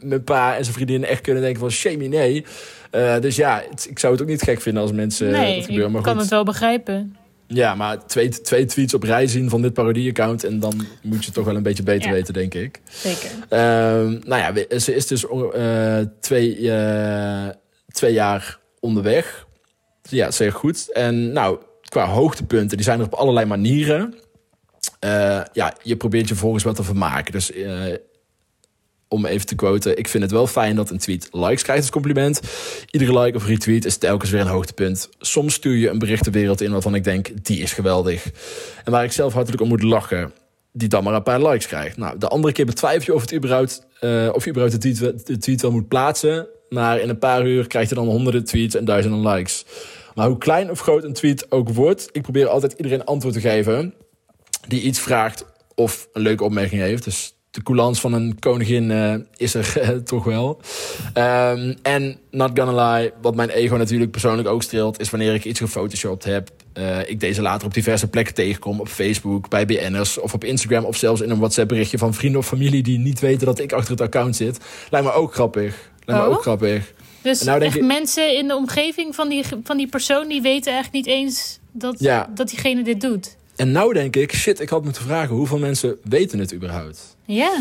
mijn 0.00 0.24
pa 0.24 0.56
en 0.56 0.62
zijn 0.62 0.74
vriendinnen 0.74 1.08
echt 1.08 1.20
kunnen 1.20 1.42
denken 1.42 1.60
van... 1.60 1.70
shame 1.70 2.06
nee. 2.06 2.44
Uh, 2.92 3.20
dus 3.20 3.36
ja, 3.36 3.62
het, 3.70 3.86
ik 3.90 3.98
zou 3.98 4.12
het 4.12 4.22
ook 4.22 4.28
niet 4.28 4.42
gek 4.42 4.60
vinden 4.60 4.82
als 4.82 4.92
mensen 4.92 5.30
nee, 5.30 5.56
dat 5.56 5.64
gebeuren. 5.64 5.90
Maar 5.90 6.00
ik 6.00 6.06
kan 6.06 6.18
het 6.18 6.28
wel 6.28 6.44
begrijpen. 6.44 7.16
Ja, 7.46 7.74
maar 7.74 8.06
twee, 8.06 8.28
twee 8.28 8.64
tweets 8.64 8.94
op 8.94 9.02
rij 9.02 9.26
zien 9.26 9.50
van 9.50 9.62
dit 9.62 9.72
parodie-account... 9.72 10.44
en 10.44 10.60
dan 10.60 10.86
moet 11.02 11.24
je 11.24 11.30
toch 11.30 11.44
wel 11.44 11.56
een 11.56 11.62
beetje 11.62 11.82
beter 11.82 12.08
ja. 12.08 12.14
weten, 12.14 12.34
denk 12.34 12.54
ik. 12.54 12.80
Zeker. 12.90 13.30
Uh, 13.50 13.58
nou 14.24 14.66
ja, 14.68 14.78
ze 14.78 14.94
is 14.94 15.06
dus 15.06 15.24
uh, 15.24 15.98
twee, 16.20 16.70
twee 17.92 18.12
jaar 18.12 18.58
onderweg. 18.80 19.46
Ja, 20.08 20.30
zeer 20.30 20.52
goed. 20.52 20.92
En 20.92 21.32
nou, 21.32 21.58
qua 21.88 22.06
hoogtepunten, 22.06 22.76
die 22.76 22.86
zijn 22.86 23.00
er 23.00 23.06
op 23.06 23.14
allerlei 23.14 23.46
manieren. 23.46 24.14
Uh, 25.04 25.40
ja, 25.52 25.74
je 25.82 25.96
probeert 25.96 26.28
je 26.28 26.34
volgens 26.34 26.64
wel 26.64 26.72
te 26.74 26.82
vermaken. 26.82 27.32
Dus 27.32 27.50
uh, 27.50 27.94
om 29.08 29.26
even 29.26 29.46
te 29.46 29.54
quoten, 29.54 29.98
ik 29.98 30.08
vind 30.08 30.22
het 30.22 30.32
wel 30.32 30.46
fijn 30.46 30.76
dat 30.76 30.90
een 30.90 30.98
tweet 30.98 31.28
likes 31.32 31.62
krijgt 31.62 31.82
als 31.82 31.90
compliment. 31.90 32.40
Iedere 32.90 33.18
like 33.18 33.36
of 33.36 33.46
retweet 33.46 33.84
is 33.84 33.96
telkens 33.96 34.30
weer 34.30 34.40
een 34.40 34.46
hoogtepunt. 34.46 35.08
Soms 35.18 35.54
stuur 35.54 35.76
je 35.76 35.88
een 35.88 35.98
bericht 35.98 36.24
de 36.24 36.30
wereld 36.30 36.60
in 36.60 36.72
waarvan 36.72 36.94
ik 36.94 37.04
denk, 37.04 37.28
die 37.42 37.60
is 37.60 37.72
geweldig. 37.72 38.30
En 38.84 38.92
waar 38.92 39.04
ik 39.04 39.12
zelf 39.12 39.32
hartelijk 39.32 39.62
om 39.62 39.68
moet 39.68 39.82
lachen. 39.82 40.32
die 40.72 40.88
dan 40.88 41.04
maar 41.04 41.14
een 41.14 41.22
paar 41.22 41.42
likes 41.42 41.66
krijgt. 41.66 41.96
Nou, 41.96 42.18
de 42.18 42.28
andere 42.28 42.52
keer 42.52 42.66
betwijfel 42.66 43.04
je 43.04 43.14
of, 43.14 43.20
het 43.20 43.34
überhaupt, 43.34 43.86
uh, 44.00 44.28
of 44.32 44.44
je 44.44 44.50
überhaupt 44.50 44.82
de 44.82 44.92
tweet, 44.92 45.26
de 45.26 45.38
tweet 45.38 45.62
wel 45.62 45.70
moet 45.70 45.88
plaatsen. 45.88 46.46
Maar 46.68 47.00
in 47.00 47.08
een 47.08 47.18
paar 47.18 47.46
uur 47.46 47.66
krijg 47.66 47.88
je 47.88 47.94
dan 47.94 48.06
honderden 48.06 48.44
tweets 48.44 48.74
en 48.74 48.84
duizenden 48.84 49.28
likes. 49.28 49.64
Maar 50.16 50.26
hoe 50.26 50.38
klein 50.38 50.70
of 50.70 50.80
groot 50.80 51.04
een 51.04 51.12
tweet 51.12 51.50
ook 51.50 51.68
wordt, 51.68 52.08
ik 52.12 52.22
probeer 52.22 52.48
altijd 52.48 52.72
iedereen 52.72 53.04
antwoord 53.04 53.34
te 53.34 53.40
geven 53.40 53.94
die 54.68 54.82
iets 54.82 55.00
vraagt 55.00 55.44
of 55.74 56.08
een 56.12 56.22
leuke 56.22 56.44
opmerking 56.44 56.80
heeft. 56.80 57.04
Dus 57.04 57.34
de 57.50 57.62
coulance 57.62 58.00
van 58.00 58.12
een 58.12 58.38
koningin 58.38 58.90
uh, 58.90 59.14
is 59.36 59.54
er 59.54 59.74
uh, 59.78 59.88
toch 60.12 60.24
wel. 60.24 60.60
Um, 61.14 61.74
en 61.82 62.18
not 62.30 62.50
gonna 62.54 62.94
lie, 62.94 63.12
wat 63.22 63.34
mijn 63.34 63.48
ego 63.48 63.76
natuurlijk 63.76 64.10
persoonlijk 64.10 64.48
ook 64.48 64.62
streelt... 64.62 65.00
is 65.00 65.10
wanneer 65.10 65.34
ik 65.34 65.44
iets 65.44 65.60
gefotoshopt 65.60 66.24
heb... 66.24 66.50
Uh, 66.74 67.08
ik 67.08 67.20
deze 67.20 67.42
later 67.42 67.66
op 67.66 67.74
diverse 67.74 68.08
plekken 68.08 68.34
tegenkom. 68.34 68.80
Op 68.80 68.88
Facebook, 68.88 69.48
bij 69.48 69.66
BN'ers 69.66 70.18
of 70.18 70.34
op 70.34 70.44
Instagram... 70.44 70.84
of 70.84 70.96
zelfs 70.96 71.20
in 71.20 71.30
een 71.30 71.38
WhatsApp 71.38 71.68
berichtje 71.68 71.98
van 71.98 72.14
vrienden 72.14 72.40
of 72.40 72.46
familie... 72.46 72.82
die 72.82 72.98
niet 72.98 73.20
weten 73.20 73.46
dat 73.46 73.58
ik 73.58 73.72
achter 73.72 73.90
het 73.90 74.00
account 74.00 74.36
zit. 74.36 74.58
Lijkt 74.90 75.06
me 75.06 75.12
ook 75.12 75.34
grappig. 75.34 75.90
Lijkt 76.04 76.22
oh? 76.22 76.28
me 76.28 76.34
ook 76.34 76.42
grappig. 76.42 76.92
Dus 77.26 77.42
nou 77.42 77.62
echt 77.62 77.76
ik... 77.76 77.84
mensen 77.84 78.36
in 78.36 78.48
de 78.48 78.56
omgeving 78.56 79.14
van 79.14 79.28
die, 79.28 79.44
van 79.62 79.76
die 79.76 79.88
persoon... 79.88 80.28
die 80.28 80.42
weten 80.42 80.72
eigenlijk 80.72 81.06
niet 81.06 81.14
eens 81.14 81.58
dat, 81.72 81.94
ja. 81.98 82.30
dat 82.34 82.48
diegene 82.48 82.82
dit 82.82 83.00
doet. 83.00 83.36
En 83.56 83.72
nou 83.72 83.92
denk 83.92 84.16
ik, 84.16 84.34
shit, 84.34 84.60
ik 84.60 84.68
had 84.68 84.84
moeten 84.84 85.02
vragen... 85.02 85.34
hoeveel 85.34 85.58
mensen 85.58 85.96
weten 86.02 86.38
het 86.38 86.54
überhaupt? 86.54 87.16
Ja, 87.24 87.56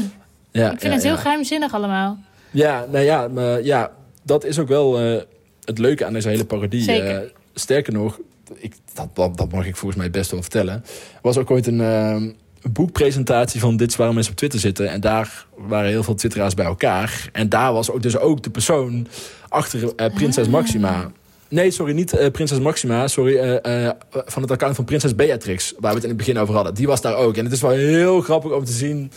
ja 0.52 0.72
ik 0.72 0.80
vind 0.80 0.82
ja, 0.82 0.90
het 0.90 1.04
heel 1.04 1.18
geheimzinnig 1.18 1.74
allemaal. 1.74 2.18
Ja, 2.52 2.86
nou 2.92 3.04
ja, 3.04 3.28
maar 3.28 3.64
ja, 3.64 3.92
dat 4.24 4.44
is 4.44 4.60
ook 4.60 4.68
wel 4.68 5.02
uh, 5.02 5.22
het 5.64 5.78
leuke 5.78 6.06
aan 6.06 6.14
deze 6.14 6.30
hele 6.30 6.46
parodie. 6.46 7.04
Uh, 7.04 7.18
sterker 7.54 7.94
nog, 7.94 8.20
ik, 8.54 8.74
dat, 8.94 9.16
dat, 9.16 9.38
dat, 9.38 9.52
mag 9.52 9.66
ik 9.66 9.76
volgens 9.76 10.02
mij 10.02 10.12
best 10.12 10.32
wel 10.32 10.42
vertellen. 10.42 10.74
Er 11.14 11.20
was 11.22 11.38
ook 11.38 11.52
ooit 11.52 11.68
een, 11.68 11.80
uh, 11.80 12.24
boekpresentatie 12.72 13.60
van 13.60 13.78
Dit 13.78 13.90
is 13.90 13.96
waarom 13.96 14.16
mensen 14.16 14.34
op 14.34 14.38
Twitter 14.38 14.60
zitten. 14.60 14.90
En 14.90 15.02
daar 15.02 15.46
waren 15.58 15.90
heel 15.90 16.04
veel 16.04 16.16
twitteraars 16.16 16.54
bij 16.54 16.66
elkaar. 16.66 17.30
En 17.32 17.50
daar 17.50 17.74
was 17.74 17.92
ook 17.92 18.02
dus 18.02 18.18
ook 18.18 18.44
de 18.44 18.50
persoon 18.50 19.08
achter 19.50 19.94
Prinses 19.96 20.46
ah. 20.46 20.52
Maxima. 20.52 21.12
Nee, 21.50 21.72
sorry, 21.72 21.94
niet 21.94 22.14
uh, 22.14 22.28
Prinses 22.32 22.60
Maxima. 22.60 23.08
Sorry, 23.08 23.60
uh, 23.66 23.90
van 24.12 24.42
het 24.42 24.52
account 24.52 24.76
van 24.76 24.86
Prinses 24.86 25.16
Beatrix. 25.16 25.74
Waar 25.80 25.90
we 25.90 25.96
het 25.96 26.04
in 26.04 26.10
het 26.10 26.18
begin 26.18 26.38
over 26.38 26.56
hadden. 26.56 26.74
Die 26.74 26.88
was 26.88 27.02
daar 27.02 27.16
ook. 27.16 27.38
En 27.38 27.44
het 27.44 27.54
is 27.54 27.62
wel 27.62 27.72
heel 27.72 28.22
grappig 28.22 28.52
om 28.52 28.66
te 28.66 28.72
zien. 28.72 29.12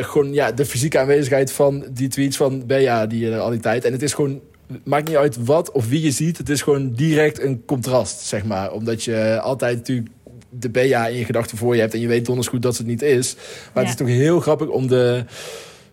gewoon 0.00 0.32
ja, 0.32 0.52
de 0.52 0.64
fysieke 0.64 0.98
aanwezigheid 0.98 1.52
van 1.52 1.84
die 1.90 2.08
tweets 2.08 2.36
van 2.36 2.66
Bea 2.66 3.06
die 3.06 3.30
er 3.30 3.38
al 3.38 3.50
die 3.50 3.60
tijd. 3.60 3.84
En 3.84 3.92
het 3.92 4.02
is 4.02 4.14
gewoon. 4.14 4.40
Maakt 4.84 5.08
niet 5.08 5.16
uit 5.16 5.44
wat 5.44 5.72
of 5.72 5.88
wie 5.88 6.02
je 6.02 6.10
ziet. 6.10 6.38
Het 6.38 6.48
is 6.48 6.62
gewoon 6.62 6.92
direct 6.92 7.42
een 7.42 7.62
contrast, 7.66 8.20
zeg 8.20 8.44
maar. 8.44 8.72
Omdat 8.72 9.04
je 9.04 9.40
altijd 9.42 9.76
natuurlijk 9.76 10.08
de 10.58 10.70
Bea 10.70 11.06
in 11.06 11.16
je 11.16 11.24
gedachten 11.24 11.56
voor 11.56 11.74
je 11.74 11.80
hebt. 11.80 11.94
En 11.94 12.00
je 12.00 12.08
weet 12.08 12.26
donders 12.26 12.48
goed 12.48 12.62
dat 12.62 12.76
het 12.76 12.86
niet 12.86 13.02
is. 13.02 13.34
Maar 13.34 13.44
ja. 13.74 13.80
het 13.80 13.88
is 13.88 14.06
toch 14.06 14.16
heel 14.16 14.40
grappig 14.40 14.68
om 14.68 14.86
de. 14.86 15.24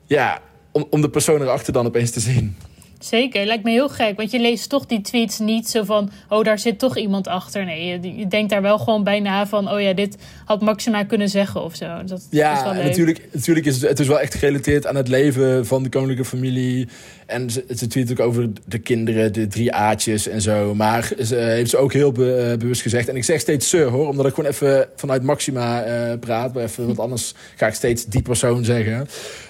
Ja, 0.06 0.42
om, 0.72 0.88
om 0.90 1.02
de 1.02 1.10
persoon 1.10 1.42
erachter 1.42 1.74
dan 1.74 1.86
opeens 1.86 2.12
te 2.12 2.20
zien. 2.20 2.56
Zeker, 3.04 3.46
lijkt 3.46 3.64
me 3.64 3.72
heel 3.72 3.90
gek. 3.90 4.18
Want 4.18 4.32
je 4.32 4.40
leest 4.40 4.70
toch 4.70 4.86
die 4.86 5.02
tweets 5.02 5.40
niet 5.40 5.70
zo 5.70 5.84
van... 5.84 6.12
oh, 6.30 6.44
daar 6.44 6.60
zit 6.60 6.80
toch 6.80 6.98
iemand 6.98 7.28
achter. 7.28 7.66
Nee, 7.66 7.86
je, 7.86 8.16
je 8.16 8.28
denkt 8.28 8.50
daar 8.50 8.62
wel 8.62 8.78
gewoon 8.78 9.04
bij 9.04 9.20
na 9.20 9.48
van... 9.48 9.72
oh 9.72 9.82
ja, 9.82 9.94
dit 9.94 10.18
had 10.46 10.62
Maxima 10.62 11.04
kunnen 11.04 11.30
zeggen 11.30 11.64
of 11.64 11.76
zo. 11.76 12.04
Dat 12.06 12.28
ja, 12.30 12.58
is 12.58 12.64
wel 12.64 12.74
leuk. 12.74 12.84
natuurlijk, 12.84 13.22
natuurlijk 13.32 13.66
is 13.66 13.76
het, 13.76 13.90
het 13.90 14.00
is 14.00 14.08
wel 14.08 14.20
echt 14.20 14.34
gerelateerd 14.34 14.88
aan 14.88 14.96
het 14.96 15.08
leven 15.08 15.66
van 15.66 15.84
de 15.84 15.90
koninklijke 15.90 16.26
familie. 16.26 16.88
En 17.26 17.50
ze, 17.50 17.66
ze 17.76 17.88
tweet 17.88 18.12
ook 18.12 18.20
over 18.20 18.50
de 18.66 18.80
kinderen, 18.80 19.34
de 19.34 19.48
drie 19.48 19.74
aatjes 19.74 20.28
en 20.28 20.42
zo. 20.42 20.76
Maar 20.76 21.12
ze 21.24 21.36
heeft 21.36 21.70
ze 21.70 21.78
ook 21.78 21.94
heel 21.94 22.12
be, 22.12 22.50
uh, 22.52 22.58
bewust 22.58 22.82
gezegd. 22.82 23.10
En 23.10 23.16
ik 23.16 23.24
zeg 23.24 23.40
steeds 23.40 23.70
sir 23.70 23.88
hoor, 23.88 24.08
omdat 24.08 24.26
ik 24.26 24.34
gewoon 24.34 24.50
even 24.50 24.88
vanuit 24.96 25.24
Maxima 25.24 25.86
uh, 25.86 26.20
praat. 26.20 26.54
Maar 26.54 26.64
even, 26.64 26.86
want 26.86 27.00
anders 27.00 27.34
ga 27.56 27.68
ik 27.68 27.74
steeds 27.74 28.06
die 28.06 28.22
persoon 28.22 28.66
zeggen. 28.66 29.08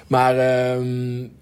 Maar... 0.08 0.74
Um, 0.76 1.40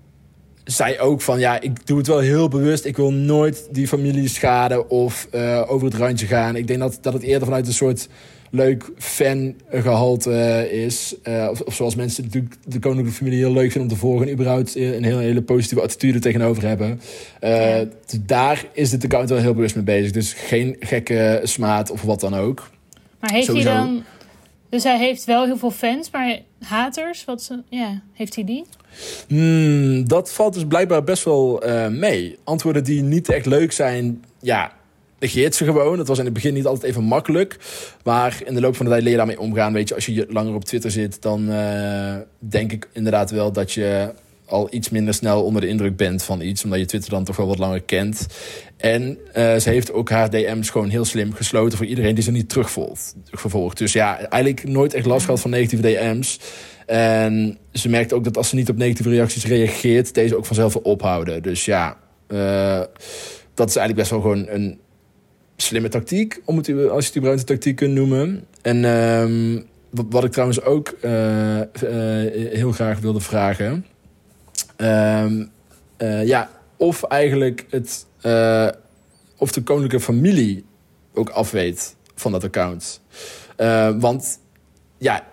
zei 0.72 1.00
ook 1.00 1.22
van 1.22 1.40
ja, 1.40 1.62
ik 1.62 1.88
doe 1.88 1.98
het 1.98 2.08
wel 2.08 2.20
heel 2.20 2.48
bewust. 2.48 2.86
Ik 2.86 2.98
wil 2.98 3.12
nooit 3.12 3.68
die 3.72 3.88
familie 3.88 4.28
schaden 4.28 4.90
of 4.90 5.28
uh, 5.36 5.64
over 5.68 5.88
het 5.88 5.96
randje 5.96 6.26
gaan. 6.26 6.56
Ik 6.56 6.68
denk 6.68 6.80
dat, 6.80 6.98
dat 7.02 7.14
het 7.14 7.22
eerder 7.22 7.48
vanuit 7.48 7.68
een 7.68 7.74
soort 7.74 8.08
leuk 8.52 8.92
fangehalte 8.98 10.30
uh, 10.30 10.86
is. 10.86 11.16
Uh, 11.24 11.48
of, 11.52 11.62
of, 11.62 11.74
zoals 11.74 11.96
mensen 11.96 12.24
natuurlijk 12.24 12.56
de 12.66 12.80
koninklijke 12.80 13.18
familie 13.18 13.40
heel 13.40 13.54
leuk 13.54 13.72
vinden 13.72 13.82
om 13.82 13.96
te 13.96 14.02
volgen. 14.02 14.28
En 14.28 14.34
überhaupt 14.34 14.76
een 14.76 15.04
hele, 15.04 15.22
hele 15.22 15.42
positieve 15.42 15.84
attitude 15.84 16.20
tegenover 16.20 16.68
hebben. 16.68 17.02
Ja. 17.42 17.86
Dus 18.06 18.20
daar 18.26 18.66
is 18.74 18.90
dit 18.90 19.04
account 19.04 19.30
wel 19.30 19.40
heel 19.40 19.54
bewust 19.54 19.76
mee 19.76 19.84
bezig. 19.84 20.12
Dus 20.12 20.34
geen 20.34 20.76
gekke 20.80 21.42
smaad 21.44 21.92
of 21.92 22.02
wat 22.02 22.20
dan 22.20 22.36
ook. 22.36 22.70
Maar 23.20 23.32
heeft 23.32 23.46
Sowieso. 23.46 23.70
hij 23.70 23.78
dan... 23.78 24.04
Dus 24.70 24.84
hij 24.84 24.98
heeft 24.98 25.26
wel 25.26 25.46
heel 25.46 25.58
veel 25.58 25.72
fans, 25.72 26.12
maar 26.12 26.40
haters, 26.64 27.26
wat 27.26 27.44
ze, 27.44 27.62
ja, 27.70 28.02
heeft 28.14 28.36
hij 28.36 28.44
die? 28.44 28.66
Hmm, 29.28 30.08
dat 30.08 30.32
valt 30.32 30.54
dus 30.54 30.66
blijkbaar 30.66 31.04
best 31.04 31.24
wel 31.24 31.68
uh, 31.68 31.88
mee. 31.88 32.38
Antwoorden 32.44 32.84
die 32.84 33.02
niet 33.02 33.30
echt 33.30 33.46
leuk 33.46 33.72
zijn, 33.72 34.24
ja, 34.40 34.72
negeert 35.20 35.56
ze 35.56 35.66
gewoon. 35.66 35.98
Het 35.98 36.08
was 36.08 36.18
in 36.18 36.26
het 36.26 36.34
begin 36.34 36.54
niet 36.54 36.66
altijd 36.66 36.92
even 36.92 37.04
makkelijk. 37.04 37.58
Maar 38.04 38.42
in 38.46 38.54
de 38.54 38.62
loop 38.62 38.76
van 38.76 38.86
de 38.86 38.92
tijd 38.92 39.04
leer 39.04 39.12
je 39.12 39.18
daarmee 39.18 39.40
omgaan. 39.40 39.74
Weet 39.74 39.90
je, 39.90 39.96
als 39.96 40.06
je 40.06 40.26
langer 40.30 40.54
op 40.54 40.66
Twitter 40.66 40.92
zit, 40.92 41.22
dan 41.22 41.50
uh, 41.50 42.16
denk 42.40 42.72
ik 42.72 42.90
inderdaad 42.94 43.32
wel 43.32 43.52
dat 43.52 43.72
je 43.72 44.14
al 44.50 44.68
iets 44.72 44.90
minder 44.90 45.14
snel 45.14 45.44
onder 45.44 45.62
de 45.62 45.68
indruk 45.68 45.96
bent 45.96 46.24
van 46.24 46.42
iets. 46.42 46.64
Omdat 46.64 46.80
je 46.80 46.86
Twitter 46.86 47.10
dan 47.10 47.24
toch 47.24 47.36
wel 47.36 47.48
wat 47.48 47.58
langer 47.58 47.82
kent. 47.82 48.28
En 48.78 49.18
uh, 49.28 49.56
ze 49.56 49.70
heeft 49.70 49.92
ook 49.92 50.10
haar 50.10 50.30
DM's 50.30 50.70
gewoon 50.70 50.90
heel 50.90 51.06
slim 51.06 51.34
gesloten 51.34 51.78
voor 51.78 51.88
iedereen 51.88 52.16
die 52.16 52.24
ze 52.24 52.32
niet 52.32 52.50
terugvolgt. 52.50 53.16
Vervolgt. 53.26 53.78
Dus 53.78 53.94
ja, 53.94 54.18
eigenlijk 54.20 54.68
nooit 54.68 54.94
echt 54.94 55.06
last 55.06 55.26
gehad 55.26 55.40
van 55.40 55.50
negatieve 55.50 55.88
DM's. 55.88 56.40
En 56.86 57.58
ze 57.72 57.90
merkt 57.90 58.14
ook 58.14 58.24
dat 58.24 58.38
als 58.38 58.50
ze 58.50 58.56
niet 58.56 58.70
op 58.70 58.78
negatieve 58.78 59.10
reacties 59.10 59.46
reageert, 59.46 60.14
deze 60.14 60.38
ook 60.38 60.46
vanzelf 60.46 60.74
wil 60.74 60.82
ophouden. 60.82 61.44
Dus 61.44 61.66
ja, 61.66 61.98
uh, 62.28 62.82
dat 63.54 63.70
is 63.70 63.76
eigenlijk 63.76 63.96
best 63.96 64.10
wel 64.10 64.22
gewoon 64.22 64.48
een 64.48 64.80
slimme 65.56 65.90
tactiek, 65.90 66.42
om 66.46 66.58
het, 66.58 66.68
als 66.70 67.04
je 67.04 67.08
het 67.08 67.16
überhaupt 67.16 67.40
een 67.40 67.56
tactiek 67.56 67.76
kunt 67.76 67.94
noemen. 67.94 68.46
En 68.62 68.84
um, 68.84 69.66
wat 69.90 70.24
ik 70.24 70.32
trouwens 70.32 70.62
ook 70.62 70.96
uh, 71.02 71.62
heel 72.52 72.72
graag 72.72 73.00
wilde 73.00 73.20
vragen. 73.20 73.86
Um, 74.82 75.52
ja, 76.24 76.50
of 76.78 77.04
eigenlijk 77.04 77.66
het, 77.70 78.06
of 79.38 79.52
de 79.52 79.64
koninklijke 79.64 80.06
familie 80.06 80.66
ook 81.14 81.30
afweet 81.30 81.96
van 82.16 82.32
dat 82.32 82.44
account. 82.44 83.02
want 84.00 84.40
ja, 84.98 85.28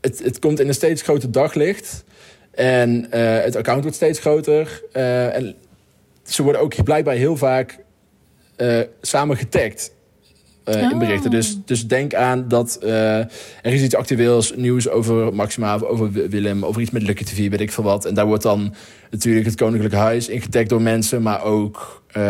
het, 0.00 0.22
het 0.22 0.38
komt 0.38 0.60
in 0.60 0.68
een 0.68 0.74
steeds 0.74 1.02
groter 1.02 1.30
daglicht. 1.30 2.04
En 2.50 3.06
uh, 3.14 3.40
het 3.42 3.56
account 3.56 3.82
wordt 3.82 3.96
steeds 3.96 4.18
groter. 4.18 4.82
En 4.92 5.54
ze 6.22 6.42
worden 6.42 6.60
ook 6.60 6.84
blijkbaar 6.84 7.14
heel 7.14 7.36
vaak 7.36 7.78
samen 9.00 9.36
getagd. 9.36 9.92
Uh, 10.68 10.74
oh. 10.74 10.90
in 10.90 10.98
berichten. 10.98 11.30
Dus, 11.30 11.58
dus 11.64 11.86
denk 11.86 12.14
aan 12.14 12.48
dat 12.48 12.78
uh, 12.82 13.18
er 13.18 13.28
is 13.62 13.82
iets 13.82 13.94
actueels, 13.94 14.54
nieuws 14.56 14.88
over 14.88 15.34
Maxima, 15.34 15.78
over 15.78 16.12
Willem, 16.12 16.64
over 16.64 16.80
iets 16.80 16.90
met 16.90 17.02
Lucky 17.02 17.24
TV, 17.24 17.50
weet 17.50 17.60
ik 17.60 17.72
veel 17.72 17.84
wat. 17.84 18.04
En 18.04 18.14
daar 18.14 18.26
wordt 18.26 18.42
dan 18.42 18.74
natuurlijk 19.10 19.46
het 19.46 19.54
Koninklijke 19.54 19.96
Huis 19.96 20.28
ingetagd 20.28 20.68
door 20.68 20.82
mensen, 20.82 21.22
maar 21.22 21.42
ook 21.44 22.02
uh, 22.16 22.22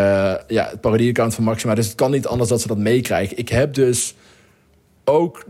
ja, 0.49 0.68
het 0.71 0.81
parodie-account 0.81 1.35
van 1.35 1.45
Maxima. 1.45 1.75
Dus 1.75 1.87
het 1.87 1.95
kan 1.95 2.11
niet 2.11 2.27
anders 2.27 2.49
dat 2.49 2.61
ze 2.61 2.66
dat 2.66 2.79
meekrijgen. 2.79 3.38
Ik 3.38 3.49
heb 3.49 3.75
dus 3.75 4.14
ook 5.05 5.45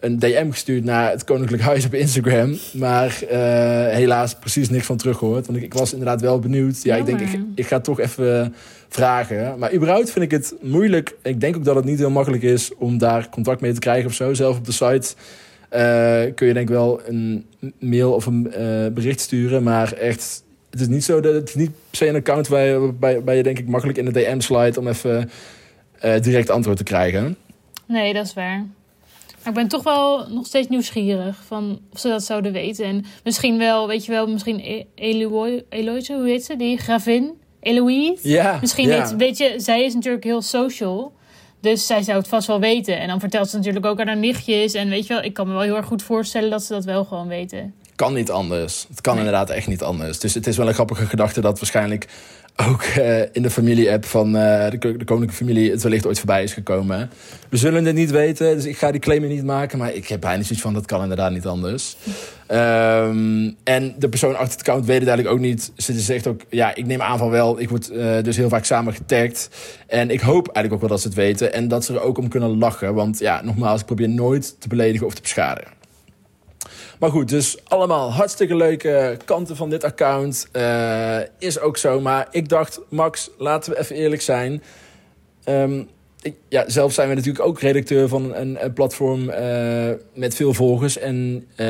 een 0.00 0.18
DM 0.18 0.50
gestuurd 0.50 0.84
naar 0.84 1.10
het 1.10 1.24
Koninklijk 1.24 1.62
Huis 1.62 1.84
op 1.84 1.94
Instagram. 1.94 2.58
Maar 2.72 3.22
helaas 3.90 4.34
precies 4.34 4.70
niks 4.70 4.86
van 4.86 4.96
teruggehoord. 4.96 5.46
Want 5.46 5.58
ik, 5.58 5.64
ik, 5.64 5.74
was 5.74 5.92
inderdaad 5.92 6.20
wel 6.20 6.38
benieuwd. 6.38 6.82
Ja, 6.82 6.96
ik 6.96 7.06
denk, 7.06 7.20
ik, 7.20 7.40
ik 7.54 7.66
ga 7.66 7.80
toch 7.80 8.00
even 8.00 8.54
vragen. 8.92 9.58
Maar 9.58 9.74
überhaupt 9.74 10.10
vind 10.10 10.24
ik 10.24 10.30
het 10.30 10.54
moeilijk. 10.60 11.16
Ik 11.22 11.40
denk 11.40 11.56
ook 11.56 11.64
dat 11.64 11.74
het 11.74 11.84
niet 11.84 11.98
heel 11.98 12.10
makkelijk 12.10 12.42
is 12.42 12.74
om 12.74 12.98
daar 12.98 13.28
contact 13.28 13.60
mee 13.60 13.72
te 13.72 13.80
krijgen 13.80 14.06
of 14.06 14.14
zo. 14.14 14.34
Zelf 14.34 14.58
op 14.58 14.64
de 14.64 14.72
site 14.72 15.14
uh, 15.72 16.34
kun 16.34 16.46
je 16.46 16.52
denk 16.52 16.68
ik 16.68 16.74
wel 16.74 17.00
een 17.04 17.46
mail 17.78 18.12
of 18.12 18.26
een 18.26 18.42
bericht 18.94 19.20
sturen. 19.20 19.62
Maar 19.62 19.92
echt, 19.92 20.44
het 20.70 20.80
is 20.80 20.88
niet 20.88 21.04
zo 21.04 21.20
dat 21.20 21.34
het 21.34 21.48
is 21.48 21.54
niet 21.54 21.70
per 21.70 21.96
se 21.96 22.06
een 22.06 22.14
account 22.14 22.48
waar 22.48 22.64
je, 22.64 22.92
waarbij 23.00 23.36
je 23.36 23.42
denk 23.42 23.58
ik 23.58 23.68
makkelijk 23.68 23.98
in 23.98 24.04
de 24.04 24.12
DM 24.12 24.40
slide 24.40 24.80
om 24.80 24.88
even 24.88 25.30
direct 26.20 26.50
antwoord 26.50 26.76
te 26.76 26.84
krijgen. 26.84 27.36
Nee, 27.86 28.12
dat 28.12 28.26
is 28.26 28.34
waar. 28.34 28.66
Maar 29.42 29.52
ik 29.52 29.58
ben 29.58 29.68
toch 29.68 29.82
wel 29.82 30.28
nog 30.28 30.46
steeds 30.46 30.68
nieuwsgierig 30.68 31.42
van 31.46 31.80
of 31.92 31.98
ze 31.98 32.08
dat 32.08 32.22
zouden 32.22 32.52
weten. 32.52 32.84
En 32.84 33.04
misschien 33.24 33.58
wel, 33.58 33.88
weet 33.88 34.04
je 34.04 34.12
wel, 34.12 34.26
misschien 34.26 34.86
Eloise, 34.94 35.64
Eloise 35.68 36.14
hoe 36.14 36.26
heet 36.26 36.44
ze? 36.44 36.56
Die 36.56 36.78
gravin? 36.78 37.40
Eloise? 37.62 38.28
Ja. 38.28 38.58
Misschien 38.60 38.88
ja. 38.88 38.98
weet, 38.98 39.16
weet 39.16 39.38
je, 39.38 39.54
zij 39.56 39.84
is 39.84 39.94
natuurlijk 39.94 40.24
heel 40.24 40.42
social. 40.42 41.12
Dus 41.60 41.86
zij 41.86 42.02
zou 42.02 42.18
het 42.18 42.28
vast 42.28 42.46
wel 42.46 42.60
weten. 42.60 43.00
En 43.00 43.08
dan 43.08 43.20
vertelt 43.20 43.48
ze 43.48 43.56
natuurlijk 43.56 43.86
ook 43.86 44.00
aan 44.00 44.06
haar 44.06 44.16
nichtjes. 44.16 44.74
En 44.74 44.88
weet 44.88 45.06
je 45.06 45.14
wel, 45.14 45.22
ik 45.22 45.34
kan 45.34 45.46
me 45.46 45.52
wel 45.52 45.62
heel 45.62 45.76
erg 45.76 45.86
goed 45.86 46.02
voorstellen 46.02 46.50
dat 46.50 46.62
ze 46.62 46.72
dat 46.72 46.84
wel 46.84 47.04
gewoon 47.04 47.28
weten. 47.28 47.74
Kan 47.96 48.14
niet 48.14 48.30
anders. 48.30 48.86
Het 48.88 49.00
kan 49.00 49.14
nee. 49.14 49.24
inderdaad 49.24 49.50
echt 49.50 49.66
niet 49.66 49.82
anders. 49.82 50.18
Dus 50.18 50.34
het 50.34 50.46
is 50.46 50.56
wel 50.56 50.68
een 50.68 50.74
grappige 50.74 51.06
gedachte 51.06 51.40
dat 51.40 51.58
waarschijnlijk 51.58 52.08
ook 52.56 52.84
uh, 52.98 53.20
in 53.32 53.42
de 53.42 53.50
familie-app 53.50 54.04
van 54.04 54.26
uh, 54.26 54.70
de, 54.70 54.78
koninklijke 54.78 55.32
familie 55.32 55.70
het 55.70 55.82
wellicht 55.82 56.06
ooit 56.06 56.18
voorbij 56.18 56.42
is 56.42 56.52
gekomen. 56.52 57.10
We 57.48 57.56
zullen 57.56 57.84
het 57.84 57.94
niet 57.94 58.10
weten, 58.10 58.54
dus 58.54 58.64
ik 58.64 58.78
ga 58.78 58.90
die 58.90 59.00
claim 59.00 59.26
niet 59.26 59.44
maken. 59.44 59.78
Maar 59.78 59.94
ik 59.94 60.08
heb 60.08 60.20
bijna 60.20 60.42
zoiets 60.42 60.62
van, 60.62 60.74
dat 60.74 60.86
kan 60.86 61.02
inderdaad 61.02 61.32
niet 61.32 61.46
anders. 61.46 61.96
Um, 62.48 63.56
en 63.64 63.94
de 63.98 64.08
persoon 64.08 64.36
achter 64.36 64.50
het 64.50 64.60
account 64.60 64.86
weet 64.86 64.98
het 64.98 65.08
eigenlijk 65.08 65.38
ook 65.38 65.44
niet. 65.44 65.72
Ze 65.76 66.00
zegt 66.00 66.26
ook, 66.26 66.40
ja, 66.48 66.74
ik 66.74 66.86
neem 66.86 67.02
aan 67.02 67.18
van 67.18 67.30
wel. 67.30 67.60
Ik 67.60 67.68
word 67.68 67.90
uh, 67.90 68.22
dus 68.22 68.36
heel 68.36 68.48
vaak 68.48 68.64
samen 68.64 68.94
getagd. 68.94 69.48
En 69.86 70.10
ik 70.10 70.20
hoop 70.20 70.46
eigenlijk 70.46 70.74
ook 70.74 70.80
wel 70.80 70.88
dat 70.88 71.00
ze 71.00 71.06
het 71.06 71.16
weten. 71.16 71.52
En 71.52 71.68
dat 71.68 71.84
ze 71.84 71.94
er 71.94 72.02
ook 72.02 72.18
om 72.18 72.28
kunnen 72.28 72.58
lachen. 72.58 72.94
Want 72.94 73.18
ja, 73.18 73.42
nogmaals, 73.42 73.80
ik 73.80 73.86
probeer 73.86 74.08
nooit 74.08 74.60
te 74.60 74.68
beledigen 74.68 75.06
of 75.06 75.14
te 75.14 75.22
beschadigen. 75.22 75.81
Maar 77.02 77.10
goed, 77.10 77.28
dus 77.28 77.56
allemaal 77.64 78.12
hartstikke 78.12 78.56
leuke 78.56 79.16
kanten 79.24 79.56
van 79.56 79.70
dit 79.70 79.84
account. 79.84 80.48
Uh, 80.52 81.18
is 81.38 81.60
ook 81.60 81.76
zo. 81.76 82.00
Maar 82.00 82.28
ik 82.30 82.48
dacht, 82.48 82.80
Max, 82.88 83.30
laten 83.38 83.72
we 83.72 83.78
even 83.78 83.96
eerlijk 83.96 84.22
zijn. 84.22 84.62
Um, 85.44 85.88
ik, 86.20 86.34
ja, 86.48 86.64
zelf 86.66 86.92
zijn 86.92 87.08
we 87.08 87.14
natuurlijk 87.14 87.44
ook 87.44 87.60
redacteur 87.60 88.08
van 88.08 88.34
een, 88.34 88.64
een 88.64 88.72
platform 88.72 89.28
uh, 89.28 89.90
met 90.14 90.34
veel 90.34 90.54
volgers. 90.54 90.98
En 90.98 91.46
uh, 91.50 91.66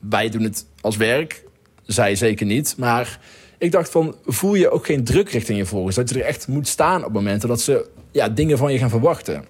wij 0.00 0.28
doen 0.30 0.42
het 0.42 0.66
als 0.80 0.96
werk. 0.96 1.44
Zij 1.86 2.14
zeker 2.14 2.46
niet. 2.46 2.74
Maar 2.78 3.20
ik 3.58 3.72
dacht 3.72 3.90
van, 3.90 4.14
voel 4.24 4.54
je 4.54 4.70
ook 4.70 4.86
geen 4.86 5.04
druk 5.04 5.30
richting 5.30 5.58
je 5.58 5.66
volgers? 5.66 5.96
Dat 5.96 6.08
je 6.08 6.14
er 6.14 6.26
echt 6.26 6.48
moet 6.48 6.68
staan 6.68 7.04
op 7.04 7.12
momenten 7.12 7.48
dat 7.48 7.60
ze 7.60 7.86
ja, 8.10 8.28
dingen 8.28 8.58
van 8.58 8.72
je 8.72 8.78
gaan 8.78 8.90
verwachten. 8.90 9.44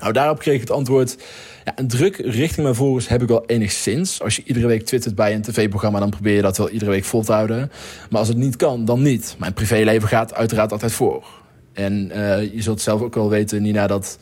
Nou, 0.00 0.12
daarop 0.12 0.38
kreeg 0.38 0.54
ik 0.54 0.60
het 0.60 0.70
antwoord... 0.70 1.16
Ja, 1.64 1.72
een 1.76 1.88
druk 1.88 2.16
richting 2.16 2.62
mijn 2.62 2.74
volgers 2.74 3.08
heb 3.08 3.22
ik 3.22 3.28
wel 3.28 3.46
enigszins. 3.46 4.22
Als 4.22 4.36
je 4.36 4.42
iedere 4.44 4.66
week 4.66 4.84
twittert 4.84 5.14
bij 5.14 5.34
een 5.34 5.42
tv-programma... 5.42 5.98
dan 5.98 6.10
probeer 6.10 6.34
je 6.34 6.42
dat 6.42 6.56
wel 6.56 6.70
iedere 6.70 6.90
week 6.90 7.04
vol 7.04 7.22
te 7.22 7.32
houden. 7.32 7.70
Maar 8.10 8.18
als 8.18 8.28
het 8.28 8.36
niet 8.36 8.56
kan, 8.56 8.84
dan 8.84 9.02
niet. 9.02 9.36
Mijn 9.38 9.52
privéleven 9.52 10.08
gaat 10.08 10.34
uiteraard 10.34 10.72
altijd 10.72 10.92
voor. 10.92 11.24
En 11.72 12.10
uh, 12.14 12.52
je 12.54 12.62
zult 12.62 12.80
zelf 12.80 13.00
ook 13.00 13.14
wel 13.14 13.28
weten, 13.28 13.62
Nina, 13.62 13.86
dat 13.86 14.18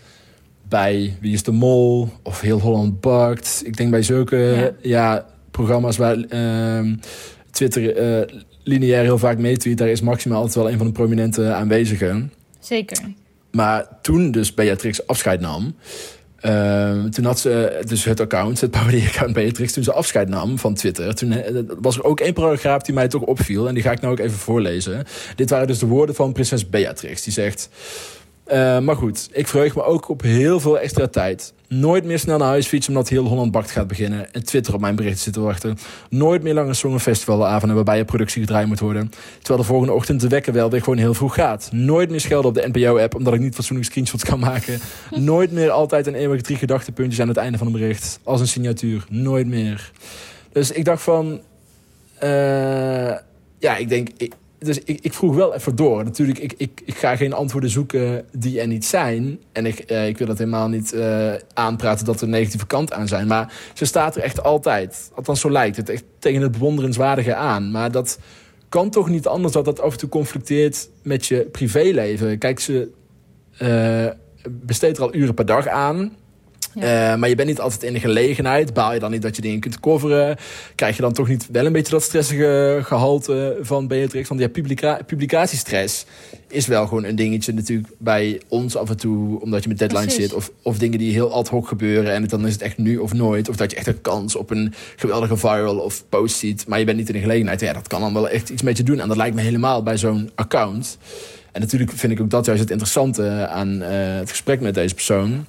bij 0.68 1.16
Wie 1.20 1.32
is 1.32 1.42
de 1.42 1.52
Mol... 1.52 2.08
of 2.22 2.40
Heel 2.40 2.60
Holland 2.60 3.00
Bakt... 3.00 3.62
ik 3.64 3.76
denk 3.76 3.90
bij 3.90 4.02
zulke 4.02 4.36
ja. 4.36 4.70
ja 4.82 5.26
programma's 5.50 5.96
waar 5.96 6.16
uh, 6.16 6.92
Twitter 7.50 8.20
uh, 8.20 8.38
lineair 8.62 9.02
heel 9.02 9.18
vaak 9.18 9.38
meetweet... 9.38 9.78
daar 9.78 9.88
is 9.88 10.00
maximaal 10.00 10.38
altijd 10.38 10.56
wel 10.64 10.70
een 10.70 10.78
van 10.78 10.86
de 10.86 10.92
prominente 10.92 11.52
aanwezigen. 11.52 12.32
Zeker. 12.58 12.98
Maar 13.52 13.86
toen 14.02 14.30
dus 14.30 14.54
Beatrix 14.54 15.06
afscheid 15.06 15.40
nam... 15.40 15.76
Uh, 16.46 17.04
toen 17.04 17.24
had 17.24 17.40
ze 17.40 17.82
dus 17.86 18.04
het 18.04 18.20
account, 18.20 18.60
het 18.60 18.70
parodie-account 18.70 19.32
Beatrix... 19.32 19.72
toen 19.72 19.84
ze 19.84 19.92
afscheid 19.92 20.28
nam 20.28 20.58
van 20.58 20.74
Twitter... 20.74 21.14
toen 21.14 21.34
was 21.80 21.96
er 21.96 22.04
ook 22.04 22.20
één 22.20 22.32
paragraaf 22.32 22.82
die 22.82 22.94
mij 22.94 23.08
toch 23.08 23.22
opviel... 23.22 23.68
en 23.68 23.74
die 23.74 23.82
ga 23.82 23.90
ik 23.90 24.00
nou 24.00 24.12
ook 24.12 24.18
even 24.18 24.38
voorlezen. 24.38 25.04
Dit 25.36 25.50
waren 25.50 25.66
dus 25.66 25.78
de 25.78 25.86
woorden 25.86 26.14
van 26.14 26.32
prinses 26.32 26.68
Beatrix. 26.68 27.22
Die 27.22 27.32
zegt... 27.32 27.68
Uh, 28.52 28.78
maar 28.78 28.96
goed, 28.96 29.28
ik 29.32 29.48
verheug 29.48 29.74
me 29.74 29.82
ook 29.82 30.08
op 30.08 30.22
heel 30.22 30.60
veel 30.60 30.78
extra 30.78 31.06
tijd. 31.06 31.52
Nooit 31.68 32.04
meer 32.04 32.18
snel 32.18 32.38
naar 32.38 32.48
huis 32.48 32.66
fietsen 32.66 32.92
omdat 32.92 33.08
heel 33.08 33.24
Holland 33.24 33.52
Bakt 33.52 33.70
gaat 33.70 33.86
beginnen. 33.86 34.32
En 34.32 34.44
Twitter 34.44 34.74
op 34.74 34.80
mijn 34.80 34.96
berichten 34.96 35.22
zit 35.22 35.32
te 35.32 35.40
wachten. 35.40 35.78
Nooit 36.10 36.42
meer 36.42 36.54
lange 36.54 36.74
songfestivalavonden 36.74 37.76
waarbij 37.76 37.96
je 37.96 38.04
productie 38.04 38.40
gedraaid 38.40 38.66
moet 38.66 38.80
worden. 38.80 39.12
Terwijl 39.38 39.60
de 39.60 39.66
volgende 39.66 39.92
ochtend 39.92 40.20
de 40.20 40.28
wekker 40.28 40.52
wel 40.52 40.70
weer 40.70 40.82
gewoon 40.82 40.98
heel 40.98 41.14
vroeg 41.14 41.34
gaat. 41.34 41.68
Nooit 41.72 42.10
meer 42.10 42.20
schelden 42.20 42.48
op 42.48 42.54
de 42.54 42.68
NPO-app 42.72 43.14
omdat 43.14 43.34
ik 43.34 43.40
niet 43.40 43.54
fatsoenlijk 43.54 43.88
screenshots 43.88 44.24
kan 44.24 44.38
maken. 44.38 44.80
Nooit 45.10 45.52
meer 45.52 45.70
altijd 45.70 46.06
een 46.06 46.14
eeuwige 46.14 46.42
drie 46.42 46.56
gedachtepuntjes 46.56 47.20
aan 47.20 47.28
het 47.28 47.36
einde 47.36 47.58
van 47.58 47.66
een 47.66 47.72
bericht. 47.72 48.20
Als 48.22 48.40
een 48.40 48.48
signatuur. 48.48 49.04
Nooit 49.08 49.46
meer. 49.46 49.90
Dus 50.52 50.70
ik 50.70 50.84
dacht 50.84 51.02
van... 51.02 51.40
Uh, 52.22 52.30
ja, 53.58 53.76
ik 53.76 53.88
denk... 53.88 54.08
Ik, 54.16 54.32
dus 54.64 54.78
ik, 54.78 54.98
ik, 55.00 55.12
vroeg 55.12 55.34
wel 55.34 55.54
even 55.54 55.76
door. 55.76 56.04
Natuurlijk, 56.04 56.38
ik, 56.38 56.54
ik, 56.56 56.82
ik 56.84 56.94
ga 56.94 57.16
geen 57.16 57.32
antwoorden 57.32 57.70
zoeken 57.70 58.24
die 58.32 58.60
er 58.60 58.66
niet 58.66 58.84
zijn. 58.84 59.40
En 59.52 59.66
ik, 59.66 59.78
eh, 59.78 60.08
ik 60.08 60.18
wil 60.18 60.26
dat 60.26 60.38
helemaal 60.38 60.68
niet 60.68 60.92
uh, 60.94 61.32
aanpraten 61.54 62.04
dat 62.04 62.16
er 62.16 62.22
een 62.22 62.30
negatieve 62.30 62.66
kant 62.66 62.92
aan 62.92 63.08
zijn. 63.08 63.26
Maar 63.26 63.52
ze 63.74 63.84
staat 63.84 64.16
er 64.16 64.22
echt 64.22 64.42
altijd. 64.42 65.10
Althans, 65.14 65.40
zo 65.40 65.50
lijkt 65.50 65.76
het. 65.76 65.88
Echt 65.88 66.04
tegen 66.18 66.42
het 66.42 66.52
bewonderenswaardige 66.52 67.34
aan. 67.34 67.70
Maar 67.70 67.90
dat 67.90 68.18
kan 68.68 68.90
toch 68.90 69.08
niet 69.08 69.26
anders 69.26 69.52
dat 69.52 69.64
dat 69.64 69.80
af 69.80 69.92
en 69.92 69.98
toe 69.98 70.08
conflicteert 70.08 70.88
met 71.02 71.26
je 71.26 71.48
privéleven. 71.52 72.38
Kijk, 72.38 72.60
ze 72.60 72.90
uh, 73.62 74.06
besteedt 74.50 74.96
er 74.96 75.02
al 75.02 75.14
uren 75.14 75.34
per 75.34 75.46
dag 75.46 75.66
aan. 75.66 76.16
Ja. 76.74 77.12
Uh, 77.12 77.18
maar 77.18 77.28
je 77.28 77.34
bent 77.34 77.48
niet 77.48 77.60
altijd 77.60 77.82
in 77.82 77.92
de 77.92 78.00
gelegenheid. 78.00 78.74
Baal 78.74 78.92
je 78.92 78.98
dan 78.98 79.10
niet 79.10 79.22
dat 79.22 79.36
je 79.36 79.42
dingen 79.42 79.60
kunt 79.60 79.80
coveren? 79.80 80.36
Krijg 80.74 80.96
je 80.96 81.02
dan 81.02 81.12
toch 81.12 81.28
niet 81.28 81.48
wel 81.52 81.66
een 81.66 81.72
beetje 81.72 81.92
dat 81.92 82.02
stressige 82.02 82.80
gehalte 82.82 83.58
van 83.60 83.86
Beatrix? 83.86 84.28
Want 84.28 84.40
ja, 84.40 84.48
publica 84.48 85.00
publicatiestress 85.06 86.04
is 86.48 86.66
wel 86.66 86.86
gewoon 86.86 87.04
een 87.04 87.16
dingetje 87.16 87.52
natuurlijk 87.52 87.88
bij 87.98 88.40
ons 88.48 88.76
af 88.76 88.90
en 88.90 88.96
toe. 88.96 89.40
Omdat 89.40 89.62
je 89.62 89.68
met 89.68 89.78
deadlines 89.78 90.14
Precies. 90.14 90.30
zit. 90.30 90.34
Of, 90.34 90.50
of 90.62 90.78
dingen 90.78 90.98
die 90.98 91.12
heel 91.12 91.32
ad 91.32 91.48
hoc 91.48 91.68
gebeuren. 91.68 92.12
En 92.12 92.24
dan 92.28 92.46
is 92.46 92.52
het 92.52 92.62
echt 92.62 92.78
nu 92.78 92.96
of 92.96 93.12
nooit. 93.12 93.48
Of 93.48 93.56
dat 93.56 93.70
je 93.70 93.76
echt 93.76 93.86
een 93.86 94.00
kans 94.00 94.36
op 94.36 94.50
een 94.50 94.74
geweldige 94.96 95.36
viral 95.36 95.78
of 95.78 96.04
post 96.08 96.36
ziet. 96.36 96.66
Maar 96.66 96.78
je 96.78 96.84
bent 96.84 96.98
niet 96.98 97.08
in 97.08 97.14
de 97.14 97.20
gelegenheid. 97.20 97.60
Ja, 97.60 97.72
dat 97.72 97.88
kan 97.88 98.00
dan 98.00 98.14
wel 98.14 98.28
echt 98.28 98.48
iets 98.48 98.62
met 98.62 98.76
je 98.76 98.82
doen. 98.82 99.00
En 99.00 99.08
dat 99.08 99.16
lijkt 99.16 99.34
me 99.34 99.42
helemaal 99.42 99.82
bij 99.82 99.96
zo'n 99.96 100.30
account. 100.34 100.98
En 101.52 101.60
natuurlijk 101.60 101.92
vind 101.92 102.12
ik 102.12 102.20
ook 102.20 102.30
dat 102.30 102.46
juist 102.46 102.60
het 102.60 102.70
interessante 102.70 103.46
aan 103.48 103.82
uh, 103.82 103.88
het 103.90 104.30
gesprek 104.30 104.60
met 104.60 104.74
deze 104.74 104.94
persoon. 104.94 105.46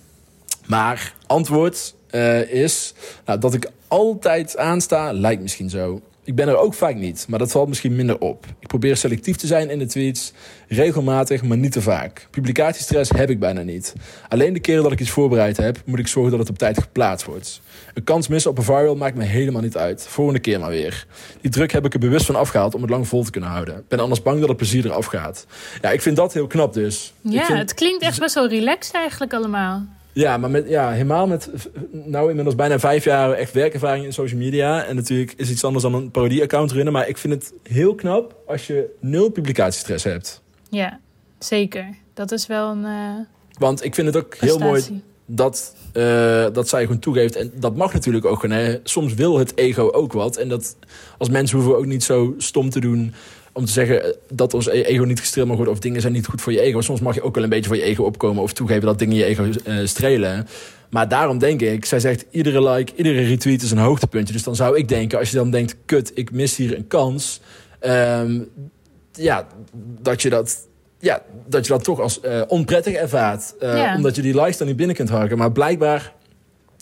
Maar 0.74 1.14
antwoord 1.28 1.96
uh, 2.12 2.52
is 2.52 2.94
nou, 3.26 3.40
dat 3.40 3.54
ik 3.54 3.72
altijd 3.88 4.58
aansta, 4.58 5.14
lijkt 5.14 5.42
misschien 5.42 5.70
zo. 5.70 6.02
Ik 6.24 6.36
ben 6.36 6.48
er 6.48 6.58
ook 6.58 6.74
vaak 6.74 6.96
niet, 6.96 7.26
maar 7.30 7.40
dat 7.40 7.52
valt 7.52 7.68
misschien 7.68 7.96
minder 7.96 8.20
op. 8.20 8.46
Ik 8.60 8.68
probeer 8.68 8.98
selectief 8.98 9.36
te 9.36 9.48
zijn 9.48 9.70
in 9.70 9.80
de 9.80 9.86
tweets, 9.86 10.34
regelmatig, 10.68 11.44
maar 11.44 11.58
niet 11.58 11.72
te 11.72 11.82
vaak. 11.82 12.28
Publicatiestress 12.30 13.12
heb 13.16 13.30
ik 13.30 13.40
bijna 13.40 13.62
niet. 13.62 13.94
Alleen 14.30 14.54
de 14.54 14.60
keren 14.60 14.84
dat 14.84 14.92
ik 14.92 15.00
iets 15.00 15.10
voorbereid 15.10 15.58
heb, 15.58 15.82
moet 15.86 16.00
ik 16.00 16.08
zorgen 16.08 16.32
dat 16.32 16.40
het 16.40 16.50
op 16.50 16.58
tijd 16.58 16.82
geplaatst 16.82 17.26
wordt. 17.26 17.62
Een 17.94 18.04
kans 18.04 18.28
missen 18.28 18.52
op 18.52 18.58
een 18.58 18.64
viral 18.64 18.96
maakt 18.96 19.16
me 19.16 19.24
helemaal 19.24 19.62
niet 19.62 19.78
uit. 19.78 20.06
Volgende 20.08 20.40
keer 20.40 20.60
maar 20.60 20.70
weer. 20.70 21.08
Die 21.42 21.52
druk 21.52 21.72
heb 21.72 21.86
ik 21.86 21.94
er 21.94 22.00
bewust 22.00 22.26
van 22.26 22.36
afgehaald 22.36 22.76
om 22.76 22.82
het 22.82 22.90
lang 22.90 23.08
vol 23.08 23.24
te 23.24 23.32
kunnen 23.32 23.50
houden. 23.50 23.78
Ik 23.78 23.88
ben 23.88 24.00
anders 24.00 24.22
bang 24.22 24.40
dat 24.40 24.48
het 24.48 24.58
plezier 24.58 24.86
eraf 24.86 25.06
gaat. 25.06 25.46
Ja, 25.82 25.92
ik 25.92 26.02
vind 26.02 26.16
dat 26.16 26.34
heel 26.34 26.48
knap 26.48 26.74
dus. 26.74 27.14
Ja, 27.22 27.46
vind... 27.46 27.58
het 27.58 27.74
klinkt 27.74 28.04
echt 28.04 28.20
best 28.20 28.36
wel 28.36 28.48
relaxed 28.48 28.94
eigenlijk 28.94 29.34
allemaal. 29.34 29.86
Ja, 30.14 30.38
maar 30.38 30.50
met, 30.50 30.70
ja, 30.70 30.92
helemaal 30.92 31.28
met 31.28 31.50
nou 31.92 32.28
inmiddels 32.30 32.56
bijna 32.56 32.80
vijf 32.80 33.04
jaar 33.04 33.32
echt 33.32 33.54
werkervaring 33.54 34.06
in 34.06 34.14
social 34.14 34.40
media. 34.40 34.86
En 34.86 34.96
natuurlijk 34.96 35.34
is 35.38 35.50
iets 35.50 35.64
anders 35.64 35.84
dan 35.84 35.94
een 35.94 36.12
parodie-account 36.12 36.72
runnen. 36.72 36.94
Maar 36.94 37.08
ik 37.08 37.18
vind 37.18 37.34
het 37.34 37.54
heel 37.64 37.96
knap 37.96 38.36
als 38.48 38.68
je 38.68 38.90
nul 39.00 39.30
publicatiestress 39.30 40.04
hebt. 40.04 40.42
Ja, 40.70 41.00
zeker. 41.40 41.90
Dat 42.14 42.32
is 42.32 42.48
wel 42.48 42.72
een. 42.72 42.84
Uh, 42.84 43.20
Want 43.58 43.84
ik 43.84 43.96
vind 43.96 44.08
het 44.08 44.18
ook 44.18 44.30
prestatie. 44.30 44.58
heel 44.58 44.70
mooi 44.70 45.02
dat, 45.26 45.76
uh, 45.94 46.46
dat 46.54 46.70
zij 46.70 46.82
gewoon 46.82 47.00
toegeeft. 47.00 47.36
En 47.36 47.52
dat 47.56 47.76
mag 47.76 47.94
natuurlijk 47.94 48.26
ook. 48.26 48.48
Hè. 48.48 48.80
Soms 48.84 49.14
wil 49.14 49.38
het 49.38 49.58
ego 49.58 49.90
ook 49.92 50.14
wat. 50.14 50.38
En 50.38 50.50
dat 50.50 50.76
als 51.18 51.30
mensen 51.30 51.58
hoeven 51.58 51.76
we 51.76 51.80
ook 51.80 51.86
niet 51.86 52.04
zo 52.04 52.34
stom 52.38 52.70
te 52.70 52.80
doen 52.80 53.14
om 53.54 53.66
te 53.66 53.72
zeggen 53.72 54.16
dat 54.30 54.54
ons 54.54 54.68
ego 54.68 55.04
niet 55.04 55.20
gestreeld 55.20 55.48
mag 55.48 55.56
worden 55.56 55.74
of 55.74 55.80
dingen 55.80 56.02
zijn 56.02 56.14
niet 56.14 56.28
goed 56.28 56.42
voor 56.42 56.52
je 56.52 56.62
ego. 56.62 56.82
Soms 56.82 57.00
mag 57.00 57.16
je 57.16 57.22
ook 57.22 57.36
wel 57.36 57.44
een 57.44 57.50
beetje 57.50 57.68
voor 57.68 57.76
je 57.76 57.84
ego 57.84 58.04
opkomen 58.04 58.44
of 58.44 58.54
toegeven 58.54 58.86
dat 58.86 59.00
dingen 59.00 59.16
je 59.16 59.24
ego 59.24 59.44
uh, 59.44 59.86
strelen. 59.86 60.48
Maar 60.90 61.08
daarom 61.08 61.38
denk 61.38 61.62
ik, 61.62 61.86
zij 61.86 62.00
zegt 62.00 62.26
iedere 62.32 62.70
like, 62.70 62.92
iedere 62.96 63.22
retweet 63.22 63.62
is 63.62 63.72
een 63.72 63.78
hoogtepuntje. 63.78 64.34
Dus 64.34 64.44
dan 64.44 64.56
zou 64.56 64.78
ik 64.78 64.88
denken, 64.88 65.20
als 65.20 65.30
je 65.30 65.36
dan 65.36 65.52
denkt, 65.52 65.76
kut, 65.86 66.12
ik 66.16 66.32
mis 66.32 66.56
hier 66.56 66.76
een 66.76 66.88
kans. 66.88 67.42
Um, 67.82 68.50
ja, 69.12 69.48
dat 70.02 70.22
je 70.22 70.30
dat 70.30 70.68
ja, 71.00 71.22
dat 71.46 71.66
je 71.66 71.72
dat 71.72 71.84
toch 71.84 72.00
als 72.00 72.20
uh, 72.26 72.42
onprettig 72.48 72.94
ervaart. 72.94 73.54
Uh, 73.62 73.78
ja. 73.78 73.96
Omdat 73.96 74.16
je 74.16 74.22
die 74.22 74.36
likes 74.36 74.58
dan 74.58 74.68
niet 74.68 74.76
binnen 74.76 74.96
kunt 74.96 75.10
harken. 75.10 75.38
Maar 75.38 75.52
blijkbaar 75.52 76.14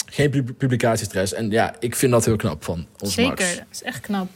geen 0.05 0.55
publicatiestress. 0.57 1.34
En 1.34 1.49
ja, 1.49 1.75
ik 1.79 1.95
vind 1.95 2.12
dat 2.12 2.25
heel 2.25 2.36
knap 2.36 2.63
van 2.63 2.88
ons 2.99 3.13
Zeker, 3.13 3.29
Max. 3.29 3.55
dat 3.55 3.65
is 3.71 3.84
echt 3.84 3.99
knap. 3.99 4.27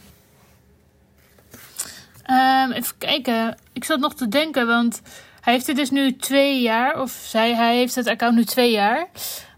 Um, 2.30 2.72
even 2.72 2.98
kijken. 2.98 3.56
Ik 3.72 3.84
zat 3.84 4.00
nog 4.00 4.14
te 4.14 4.28
denken, 4.28 4.66
want 4.66 5.00
hij 5.40 5.52
heeft 5.52 5.66
dit 5.66 5.76
dus 5.76 5.90
nu 5.90 6.16
twee 6.16 6.62
jaar. 6.62 7.00
Of 7.00 7.10
zij, 7.10 7.54
hij 7.54 7.76
heeft 7.76 7.94
het 7.94 8.06
account 8.06 8.36
nu 8.36 8.44
twee 8.44 8.70
jaar. 8.70 9.06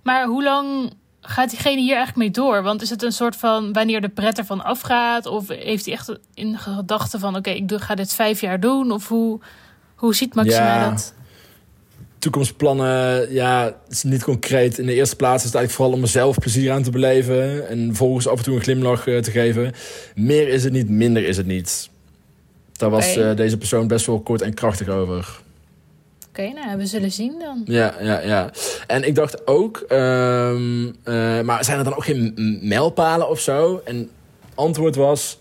Maar 0.02 0.26
hoe 0.26 0.42
lang 0.42 0.92
gaat 1.20 1.50
diegene 1.50 1.80
hier 1.80 1.96
eigenlijk 1.96 2.16
mee 2.16 2.44
door? 2.44 2.62
Want 2.62 2.82
is 2.82 2.90
het 2.90 3.02
een 3.02 3.12
soort 3.12 3.36
van 3.36 3.72
wanneer 3.72 4.00
de 4.00 4.08
pret 4.08 4.38
ervan 4.38 4.64
afgaat? 4.64 5.26
Of 5.26 5.48
heeft 5.48 5.84
hij 5.84 5.94
echt 5.94 6.18
in 6.34 6.58
gedachten 6.58 7.20
van... 7.20 7.36
oké, 7.36 7.50
okay, 7.50 7.54
ik 7.54 7.80
ga 7.80 7.94
dit 7.94 8.14
vijf 8.14 8.40
jaar 8.40 8.60
doen? 8.60 8.90
Of 8.90 9.08
hoe, 9.08 9.40
hoe 9.94 10.14
ziet 10.14 10.34
Maxima 10.34 10.64
ja. 10.64 10.90
dat? 10.90 11.14
toekomstplannen, 12.18 13.32
ja, 13.32 13.76
is 13.88 14.02
niet 14.02 14.24
concreet. 14.24 14.78
In 14.78 14.86
de 14.86 14.94
eerste 14.94 15.16
plaats 15.16 15.44
is 15.44 15.44
het 15.44 15.54
eigenlijk 15.54 15.74
vooral 15.74 15.94
om 15.94 16.00
mezelf 16.00 16.38
plezier 16.38 16.72
aan 16.72 16.82
te 16.82 16.90
beleven. 16.90 17.68
En 17.68 17.86
vervolgens 17.86 18.28
af 18.28 18.38
en 18.38 18.44
toe 18.44 18.54
een 18.54 18.62
glimlach 18.62 19.06
uh, 19.06 19.18
te 19.18 19.30
geven. 19.30 19.72
Meer 20.14 20.48
is 20.48 20.64
het 20.64 20.72
niet, 20.72 20.88
minder 20.88 21.24
is 21.24 21.36
het 21.36 21.46
niet. 21.46 21.90
Daar 22.78 22.90
was 22.90 23.16
okay. 23.16 23.30
uh, 23.30 23.36
deze 23.36 23.56
persoon 23.56 23.86
best 23.86 24.06
wel 24.06 24.20
kort 24.20 24.42
en 24.42 24.54
krachtig 24.54 24.88
over. 24.88 25.40
Oké, 26.28 26.46
okay, 26.46 26.64
nou, 26.64 26.78
we 26.78 26.86
zullen 26.86 27.12
zien 27.12 27.38
dan. 27.38 27.62
Ja, 27.64 27.94
ja, 28.00 28.20
ja. 28.20 28.50
En 28.86 29.02
ik 29.04 29.14
dacht 29.14 29.46
ook, 29.46 29.84
um, 29.88 30.86
uh, 30.86 31.40
maar 31.40 31.64
zijn 31.64 31.78
er 31.78 31.84
dan 31.84 31.94
ook 31.94 32.04
geen 32.04 32.58
mijlpalen 32.62 33.28
of 33.28 33.40
zo? 33.40 33.80
En 33.84 34.10
antwoord 34.54 34.96
was, 34.96 35.38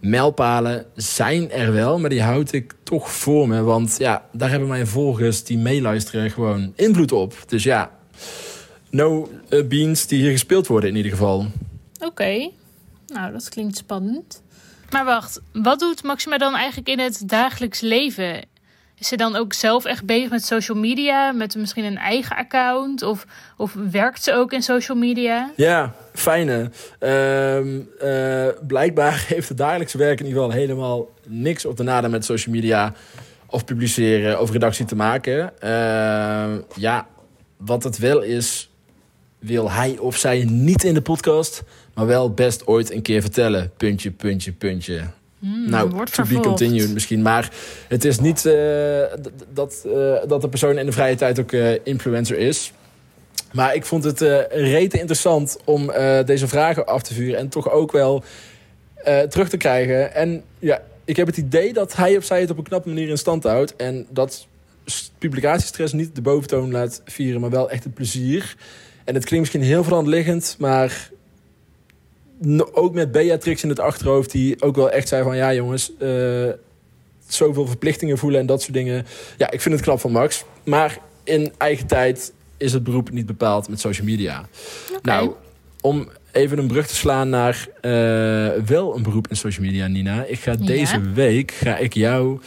mijlpalen 0.00 0.86
zijn 0.94 1.50
er 1.50 1.72
wel, 1.72 1.98
maar 1.98 2.10
die 2.10 2.22
houd 2.22 2.52
ik 2.52 2.74
toch 2.82 3.12
voor 3.12 3.48
me. 3.48 3.62
Want 3.62 3.94
ja, 3.98 4.24
daar 4.32 4.50
hebben 4.50 4.68
mijn 4.68 4.86
volgers 4.86 5.44
die 5.44 5.58
meeluisteren 5.58 6.30
gewoon 6.30 6.72
invloed 6.76 7.12
op. 7.12 7.34
Dus 7.46 7.62
ja, 7.62 7.90
no 8.90 9.30
eh, 9.48 9.66
beans 9.66 10.06
die 10.06 10.20
hier 10.20 10.30
gespeeld 10.30 10.66
worden 10.66 10.90
in 10.90 10.96
ieder 10.96 11.10
geval. 11.10 11.46
Oké, 12.00 12.50
nou 13.06 13.32
dat 13.32 13.48
klinkt 13.48 13.76
spannend. 13.76 14.42
Maar 14.90 15.04
wacht, 15.04 15.40
wat 15.52 15.78
doet 15.78 16.02
Maxima 16.02 16.38
dan 16.38 16.54
eigenlijk 16.54 16.88
in 16.88 16.98
het 16.98 17.22
dagelijks 17.26 17.80
leven? 17.80 18.42
Is 18.98 19.08
ze 19.08 19.16
dan 19.16 19.36
ook 19.36 19.52
zelf 19.52 19.84
echt 19.84 20.04
bezig 20.04 20.30
met 20.30 20.44
social 20.44 20.78
media? 20.78 21.32
Met 21.32 21.56
misschien 21.56 21.84
een 21.84 21.96
eigen 21.98 22.36
account? 22.36 23.02
Of, 23.02 23.26
of 23.56 23.76
werkt 23.90 24.22
ze 24.22 24.32
ook 24.32 24.52
in 24.52 24.62
social 24.62 24.98
media? 24.98 25.50
Ja, 25.56 25.94
fijne. 26.12 26.70
Ehm, 26.98 27.80
eh, 27.98 28.46
blijkbaar 28.66 29.24
heeft 29.28 29.48
het 29.48 29.58
dagelijkse 29.58 29.98
werk 29.98 30.20
in 30.20 30.26
ieder 30.26 30.42
geval 30.42 30.56
helemaal 30.56 31.08
niks 31.26 31.64
op 31.64 31.76
de 31.76 31.82
naden 31.82 32.10
met 32.10 32.24
social 32.24 32.54
media 32.54 32.92
of 33.46 33.64
publiceren 33.64 34.40
of 34.40 34.50
redactie 34.50 34.84
te 34.84 34.96
maken. 34.96 35.60
Ehm, 35.60 36.60
ja, 36.74 37.06
wat 37.56 37.82
het 37.82 37.98
wel 37.98 38.22
is, 38.22 38.70
wil 39.38 39.70
hij 39.70 39.98
of 39.98 40.16
zij 40.16 40.44
niet 40.44 40.84
in 40.84 40.94
de 40.94 41.02
podcast, 41.02 41.62
maar 41.98 42.06
wel 42.06 42.30
best 42.30 42.66
ooit 42.66 42.92
een 42.92 43.02
keer 43.02 43.20
vertellen. 43.20 43.70
Puntje, 43.76 44.10
puntje, 44.10 44.52
puntje. 44.52 45.00
Hmm, 45.38 45.70
nou, 45.70 45.90
wordt 45.90 46.14
to 46.14 46.24
be 46.28 46.40
continued 46.40 46.92
misschien. 46.92 47.22
Maar 47.22 47.50
het 47.88 48.04
is 48.04 48.20
niet 48.20 48.46
eh, 48.46 49.02
dat, 49.52 49.84
eh, 49.86 50.14
dat 50.26 50.40
de 50.40 50.48
persoon 50.48 50.78
in 50.78 50.86
de 50.86 50.92
vrije 50.92 51.14
tijd 51.14 51.40
ook 51.40 51.52
eh, 51.52 51.72
influencer 51.82 52.38
is. 52.38 52.72
Maar 53.52 53.74
ik 53.74 53.84
vond 53.84 54.04
het 54.04 54.20
rete 54.50 54.98
interessant 54.98 55.58
om 55.64 55.90
deze 56.24 56.48
vragen 56.48 56.86
af 56.86 57.02
te 57.02 57.14
vuren. 57.14 57.38
En 57.38 57.48
toch 57.48 57.70
ook 57.70 57.92
wel 57.92 58.22
terug 59.28 59.48
te 59.48 59.56
krijgen. 59.56 60.14
En 60.14 60.42
ja, 60.58 60.82
ik 61.04 61.16
heb 61.16 61.26
het 61.26 61.36
idee 61.36 61.72
dat 61.72 61.96
hij 61.96 62.16
of 62.16 62.24
zij 62.24 62.40
het 62.40 62.50
op 62.50 62.58
een 62.58 62.64
knappe 62.64 62.88
manier 62.88 63.08
in 63.08 63.18
stand 63.18 63.44
houdt. 63.44 63.76
En 63.76 64.06
dat 64.10 64.46
publicatiestress 65.18 65.92
niet 65.92 66.14
de 66.14 66.22
boventoon 66.22 66.70
laat 66.70 67.02
vieren, 67.04 67.40
maar 67.40 67.50
wel 67.50 67.70
echt 67.70 67.84
het 67.84 67.94
plezier. 67.94 68.56
En 69.04 69.14
het 69.14 69.24
klinkt 69.24 69.46
misschien 69.46 69.70
heel 69.70 69.84
veranderliggend, 69.84 70.56
maar 70.58 71.10
ook 72.72 72.94
met 72.94 73.12
Beatrix 73.12 73.62
in 73.62 73.68
het 73.68 73.80
achterhoofd, 73.80 74.30
die 74.30 74.62
ook 74.62 74.76
wel 74.76 74.90
echt 74.90 75.08
zei 75.08 75.22
van 75.22 75.36
ja 75.36 75.54
jongens, 75.54 75.92
eh, 75.98 76.08
zoveel 77.26 77.66
verplichtingen 77.66 78.18
voelen 78.18 78.40
en 78.40 78.46
dat 78.46 78.60
soort 78.62 78.72
dingen. 78.74 79.06
Ja, 79.36 79.50
ik 79.50 79.60
vind 79.60 79.74
het 79.74 79.84
knap 79.84 80.00
van 80.00 80.12
Max. 80.12 80.44
Maar 80.64 80.98
in 81.24 81.52
eigen 81.58 81.86
tijd 81.86 82.32
is 82.56 82.72
het 82.72 82.84
beroep 82.84 83.10
niet 83.10 83.26
bepaald 83.26 83.68
met 83.68 83.80
social 83.80 84.06
media. 84.06 84.48
Nou, 85.02 85.30
om 85.80 86.08
even 86.32 86.58
een 86.58 86.66
brug 86.66 86.86
te 86.86 86.94
slaan 86.94 87.28
naar 87.28 87.68
eh, 87.80 87.90
wel 88.66 88.96
een 88.96 89.02
beroep 89.02 89.28
in 89.28 89.36
social 89.36 89.66
media, 89.66 89.86
Nina. 89.86 90.24
Ik 90.24 90.38
ga 90.40 90.50
Ja. 90.50 90.66
deze 90.66 91.00
week 91.12 91.50
ga 91.50 91.76
ik 91.76 91.94
jou 91.94 92.40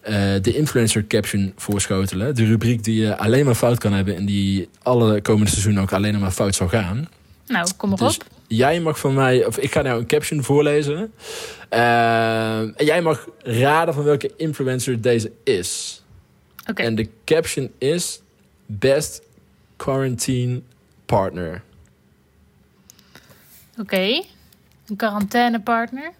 eh, 0.00 0.14
de 0.42 0.54
influencer 0.56 1.06
caption 1.06 1.52
voorschotelen. 1.56 2.34
De 2.34 2.44
rubriek 2.44 2.84
die 2.84 3.00
je 3.02 3.16
alleen 3.16 3.44
maar 3.44 3.54
fout 3.54 3.78
kan 3.78 3.92
hebben 3.92 4.16
en 4.16 4.26
die 4.26 4.68
alle 4.82 5.20
komende 5.22 5.50
seizoenen 5.50 5.82
ook 5.82 5.92
alleen 5.92 6.18
maar 6.18 6.30
fout 6.30 6.54
zal 6.54 6.68
gaan. 6.68 7.08
Nou, 7.46 7.68
kom 7.76 7.88
maar 7.88 7.98
Dus 7.98 8.16
op. 8.16 8.24
jij 8.46 8.80
mag 8.80 8.98
van 8.98 9.14
mij, 9.14 9.46
of 9.46 9.58
ik 9.58 9.72
ga 9.72 9.82
nou 9.82 9.98
een 9.98 10.06
caption 10.06 10.42
voorlezen. 10.42 11.12
Eh, 11.68 12.58
en 12.58 12.84
jij 12.84 13.02
mag 13.02 13.28
raden 13.38 13.94
van 13.94 14.04
welke 14.04 14.32
influencer 14.36 15.00
deze 15.00 15.32
is. 15.44 16.02
Oké, 16.70 16.82
En 16.82 16.94
de 16.94 17.08
caption 17.24 17.70
is 17.78 18.20
Best 18.66 19.22
Quarantine 19.76 20.62
Partner. 21.06 21.62
oké. 23.78 24.22
Een 24.86 24.96
quarantainepartner. 24.96 26.12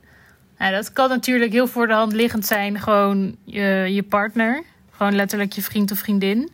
Nou, 0.58 0.72
dat 0.72 0.92
kan 0.92 1.08
natuurlijk 1.08 1.52
heel 1.52 1.66
voor 1.66 1.86
de 1.86 1.92
hand 1.92 2.12
liggend 2.12 2.46
zijn. 2.46 2.80
Gewoon 2.80 3.36
je, 3.44 3.86
je 3.90 4.02
partner. 4.02 4.62
Gewoon 4.90 5.14
letterlijk 5.14 5.52
je 5.52 5.62
vriend 5.62 5.90
of 5.90 5.98
vriendin. 5.98 6.50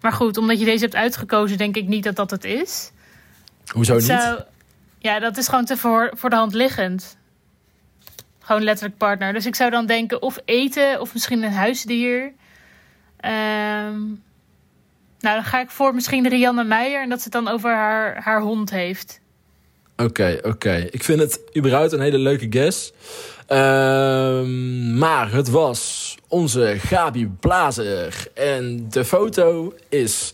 Maar 0.00 0.12
goed, 0.12 0.36
omdat 0.36 0.58
je 0.58 0.64
deze 0.64 0.84
hebt 0.84 0.96
uitgekozen, 0.96 1.58
denk 1.58 1.76
ik 1.76 1.86
niet 1.88 2.04
dat 2.04 2.16
dat 2.16 2.30
het 2.30 2.44
is. 2.44 2.90
Hoezo 3.66 3.94
niet? 3.94 4.04
Zou, 4.04 4.40
ja, 5.06 5.18
dat 5.18 5.36
is 5.36 5.48
gewoon 5.48 5.64
te 5.64 5.76
voor, 5.76 6.10
voor 6.14 6.30
de 6.30 6.36
hand 6.36 6.54
liggend. 6.54 7.16
Gewoon 8.40 8.62
letterlijk 8.62 8.98
partner. 8.98 9.32
Dus 9.32 9.46
ik 9.46 9.54
zou 9.54 9.70
dan 9.70 9.86
denken 9.86 10.22
of 10.22 10.38
eten 10.44 11.00
of 11.00 11.12
misschien 11.12 11.42
een 11.42 11.52
huisdier. 11.52 12.32
Ehm, 13.16 14.00
nou, 15.18 15.34
dan 15.34 15.44
ga 15.44 15.60
ik 15.60 15.70
voor 15.70 15.94
misschien 15.94 16.28
Rianne 16.28 16.64
Meijer 16.64 17.02
en 17.02 17.08
dat 17.08 17.18
ze 17.18 17.24
het 17.24 17.32
dan 17.32 17.48
over 17.48 17.70
haar, 17.70 18.22
haar 18.22 18.40
hond 18.40 18.70
heeft. 18.70 19.20
Oké, 19.96 20.38
oké. 20.42 20.88
Ik 20.90 21.02
vind 21.02 21.20
het 21.20 21.40
überhaupt 21.56 21.92
een 21.92 22.00
hele 22.00 22.18
leuke 22.18 22.46
guess. 22.50 22.92
Ehm, 23.46 24.98
maar 24.98 25.32
het 25.32 25.48
was 25.48 26.14
onze 26.28 26.76
Gabi 26.78 27.26
Blazer. 27.40 28.26
En 28.34 28.86
de 28.90 29.04
foto 29.04 29.74
is 29.88 30.32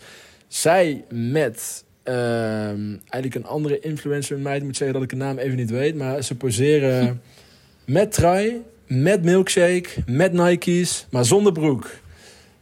zij 0.48 1.04
met 1.08 1.84
ehm, 2.02 2.96
eigenlijk 3.08 3.34
een 3.34 3.46
andere 3.46 3.80
influencer. 3.80 4.38
Meid 4.38 4.60
Ik 4.60 4.64
moet 4.64 4.76
zeggen 4.76 4.94
dat 4.94 5.04
ik 5.04 5.10
de 5.10 5.24
naam 5.24 5.38
even 5.38 5.56
niet 5.56 5.70
weet. 5.70 5.94
Maar 5.94 6.22
ze 6.22 6.34
poseren 6.34 7.20
met 7.84 8.12
trui, 8.12 8.62
met 8.86 9.22
milkshake, 9.22 9.88
met 10.06 10.32
Nike's, 10.32 11.06
maar 11.10 11.24
zonder 11.24 11.52
broek. 11.52 11.90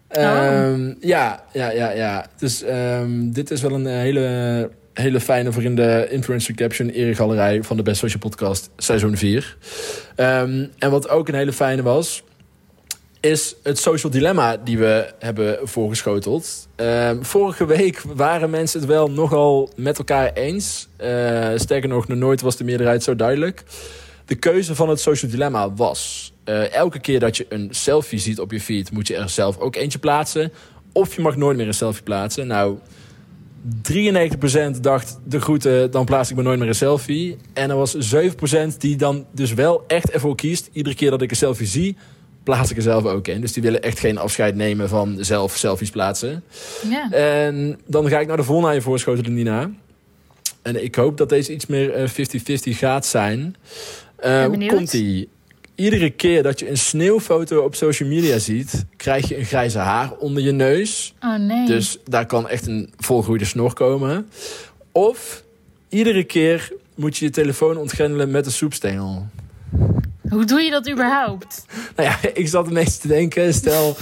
Ehm, 0.09 0.95
ja, 1.01 1.45
ja, 1.53 1.71
ja, 1.71 1.91
ja. 1.91 2.27
Dus 2.39 2.63
ehm, 2.63 3.31
dit 3.31 3.51
is 3.51 3.63
wel 3.63 3.73
een 3.73 3.87
hele, 3.87 4.71
hele 4.93 5.21
fijne 5.21 5.53
voor 5.53 5.63
in 5.63 5.77
de 5.77 6.07
influencer 6.11 6.55
caption 6.55 6.89
eregalerij 6.89 7.63
van 7.63 7.77
de 7.77 7.83
Best 7.83 7.99
Social 7.99 8.21
Podcast 8.21 8.71
seizoen 8.77 9.17
4. 9.17 9.57
Ehm, 10.17 10.67
en 10.79 10.91
wat 10.91 11.09
ook 11.09 11.29
een 11.29 11.35
hele 11.35 11.53
fijne 11.53 11.83
was, 11.83 12.23
is 13.21 13.55
het 13.63 13.79
social 13.79 14.13
dilemma 14.13 14.57
die 14.57 14.79
we 14.79 15.13
hebben 15.19 15.59
voorgeschoteld. 15.63 16.69
Ehm, 16.77 17.23
vorige 17.23 17.67
week 17.67 18.03
waren 18.15 18.51
mensen 18.51 18.81
het 18.81 18.89
wel 18.89 19.11
nogal 19.11 19.71
met 19.77 19.99
elkaar 19.99 20.33
eens. 20.33 20.89
Eh, 20.97 21.49
sterker 21.55 21.89
nog, 21.89 22.09
nooit 22.09 22.41
was 22.41 22.57
de 22.57 22.65
meerderheid 22.65 23.03
zo 23.03 23.17
duidelijk. 23.17 23.65
De 24.25 24.35
keuze 24.35 24.75
van 24.75 24.89
het 24.89 25.01
social 25.01 25.31
dilemma 25.31 25.73
was... 25.73 26.33
eh, 26.45 26.73
elke 26.73 27.01
keer 27.01 27.21
dat 27.21 27.37
je 27.37 27.47
een 27.49 27.69
selfie 27.71 28.19
ziet 28.19 28.41
op 28.41 28.53
je 28.53 28.61
feed... 28.61 28.91
moet 28.93 29.07
je 29.07 29.17
er 29.17 29.29
zelf 29.29 29.59
ook 29.59 29.77
eentje 29.77 29.99
plaatsen. 29.99 30.53
Of 30.93 31.17
je 31.17 31.23
mag 31.23 31.37
nooit 31.37 31.57
meer 31.57 31.67
een 31.67 31.75
selfie 31.75 32.03
plaatsen. 32.03 32.47
Nou, 32.47 32.79
93% 33.93 34.81
dacht 34.81 35.19
de 35.25 35.41
groeten, 35.41 35.91
dan 35.91 36.05
plaats 36.05 36.31
ik 36.31 36.37
me 36.37 36.43
nooit 36.43 36.59
meer 36.59 36.69
een 36.69 36.75
selfie. 36.75 37.37
En 37.53 37.71
er 37.71 37.77
was 37.77 38.15
7% 38.15 38.77
die 38.79 38.97
dan 38.97 39.27
dus 39.33 39.55
wel 39.55 39.85
echt 39.87 40.11
ervoor 40.11 40.35
kiest... 40.35 40.69
iedere 40.73 40.95
keer 40.95 41.11
dat 41.11 41.23
ik 41.23 41.31
een 41.31 41.37
selfie 41.37 41.67
zie, 41.67 41.97
plaats 42.51 42.71
ik 42.71 42.77
er 42.77 42.83
zelf 42.83 43.05
ook 43.05 43.29
in. 43.29 43.41
Dus 43.41 43.53
die 43.53 43.63
willen 43.63 43.83
echt 43.83 43.99
geen 43.99 44.19
afscheid 44.19 44.55
nemen 44.55 44.89
van 44.89 45.17
zelf 45.21 45.57
selfies 45.57 45.91
plaatsen. 45.91 46.43
Ja. 46.89 47.11
En 47.11 47.81
dan 47.87 48.09
ga 48.09 48.21
ik 48.21 48.27
naar 48.27 48.37
de 48.37 48.43
volgende 48.43 48.83
aan 49.07 49.17
je 49.17 49.31
Nina. 49.31 49.71
En 50.63 50.85
ik 50.85 50.95
hoop 50.95 51.17
dat 51.17 51.29
deze 51.29 51.53
iets 51.53 51.67
meer 51.67 51.93
eh, 51.93 52.09
50-50 52.09 52.13
gaat 52.79 53.07
zijn. 53.07 53.57
Eh, 54.17 54.49
benieuwd. 54.51 54.75
komt 54.75 54.93
ie? 54.93 55.29
Iedere 55.75 56.11
keer 56.11 56.43
dat 56.43 56.59
je 56.59 56.71
een 56.71 56.79
sneeuwfoto 56.79 57.65
op 57.65 57.75
social 57.75 58.09
media 58.09 58.39
ziet, 58.39 58.85
krijg 58.97 59.29
je 59.29 59.39
een 59.39 59.45
grijze 59.45 59.79
haar 59.79 60.13
onder 60.13 60.43
je 60.43 60.53
neus. 60.53 61.15
Oh 61.21 61.37
nee. 61.37 61.67
Dus 61.67 61.99
daar 62.05 62.27
kan 62.27 62.49
echt 62.49 62.67
een 62.67 62.93
volgroeide 62.97 63.45
snor 63.45 63.73
komen. 63.73 64.29
Of 64.93 65.43
iedere 65.89 66.25
keer 66.25 66.73
moet 66.95 67.17
je 67.17 67.25
je 67.25 67.31
telefoon 67.31 67.77
ontgrendelen 67.77 68.31
met 68.31 68.47
een 68.47 68.53
soepstengel. 68.53 69.27
Hoe 70.31 70.45
doe 70.45 70.61
je 70.61 70.71
dat 70.71 70.91
überhaupt? 70.91 71.65
Nou 71.97 72.09
ja, 72.09 72.19
ik 72.35 72.49
zat 72.49 72.67
een 72.67 72.75
beetje 72.75 72.99
te 72.99 73.09
denken. 73.09 73.55
Stel, 73.55 73.97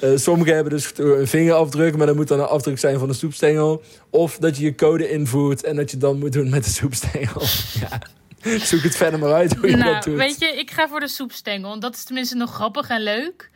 eh, 0.00 0.10
sommigen 0.14 0.54
hebben 0.54 0.72
dus 0.72 0.90
een 0.96 1.26
vingerafdruk, 1.26 1.96
maar 1.96 2.06
dat 2.06 2.16
moet 2.16 2.28
dan 2.28 2.40
een 2.40 2.46
afdruk 2.46 2.78
zijn 2.78 2.98
van 2.98 3.08
een 3.08 3.14
soepstengel. 3.14 3.82
Of 4.10 4.36
dat 4.38 4.56
je 4.56 4.64
je 4.64 4.74
code 4.74 5.10
invoert 5.10 5.64
en 5.64 5.76
dat 5.76 5.90
je 5.90 5.96
dan 5.96 6.18
moet 6.18 6.32
doen 6.32 6.50
met 6.50 6.64
de 6.64 6.70
soepstengel. 6.70 7.42
Ja, 7.80 8.58
zoek 8.58 8.82
het 8.82 8.96
verder 8.96 9.18
maar 9.20 9.32
uit 9.32 9.56
hoe 9.56 9.70
je 9.70 9.76
dat 9.76 9.84
nou, 9.84 10.04
doet. 10.04 10.16
weet 10.16 10.40
je, 10.40 10.46
ik 10.46 10.70
ga 10.70 10.88
voor 10.88 11.00
de 11.00 11.08
soepstengel. 11.08 11.80
Dat 11.80 11.94
is 11.94 12.04
tenminste 12.04 12.36
nog 12.36 12.54
grappig 12.54 12.88
en 12.88 13.02
leuk. 13.02 13.50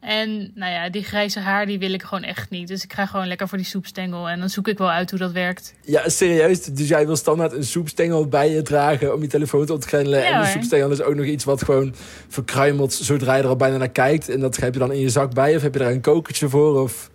En 0.00 0.50
nou 0.54 0.72
ja, 0.72 0.88
die 0.88 1.02
grijze 1.02 1.40
haar 1.40 1.66
die 1.66 1.78
wil 1.78 1.92
ik 1.92 2.02
gewoon 2.02 2.24
echt 2.24 2.50
niet. 2.50 2.68
Dus 2.68 2.84
ik 2.84 2.92
ga 2.92 3.06
gewoon 3.06 3.26
lekker 3.26 3.48
voor 3.48 3.58
die 3.58 3.66
soepstengel. 3.66 4.28
En 4.28 4.38
dan 4.38 4.48
zoek 4.48 4.68
ik 4.68 4.78
wel 4.78 4.90
uit 4.90 5.10
hoe 5.10 5.18
dat 5.18 5.32
werkt. 5.32 5.74
Ja, 5.82 6.08
serieus. 6.08 6.64
Dus 6.64 6.88
jij 6.88 7.06
wil 7.06 7.16
standaard 7.16 7.52
een 7.52 7.64
soepstengel 7.64 8.26
bij 8.26 8.50
je 8.50 8.62
dragen 8.62 9.14
om 9.14 9.22
je 9.22 9.28
telefoon 9.28 9.66
te 9.66 9.72
ontgrendelen. 9.72 10.20
Ja, 10.20 10.26
en 10.26 10.42
die 10.42 10.50
soepstengel 10.50 10.90
is 10.90 11.02
ook 11.02 11.14
nog 11.14 11.24
iets 11.24 11.44
wat 11.44 11.64
gewoon 11.64 11.94
verkruimelt 12.28 12.92
zodra 12.92 13.34
je 13.34 13.42
er 13.42 13.48
al 13.48 13.56
bijna 13.56 13.76
naar 13.76 13.90
kijkt. 13.90 14.28
En 14.28 14.40
dat 14.40 14.56
heb 14.56 14.72
je 14.72 14.78
dan 14.78 14.92
in 14.92 15.00
je 15.00 15.08
zak 15.08 15.34
bij 15.34 15.56
of 15.56 15.62
heb 15.62 15.72
je 15.72 15.78
daar 15.78 15.90
een 15.90 16.00
kokertje 16.00 16.48
voor? 16.48 16.80
Of... 16.80 17.10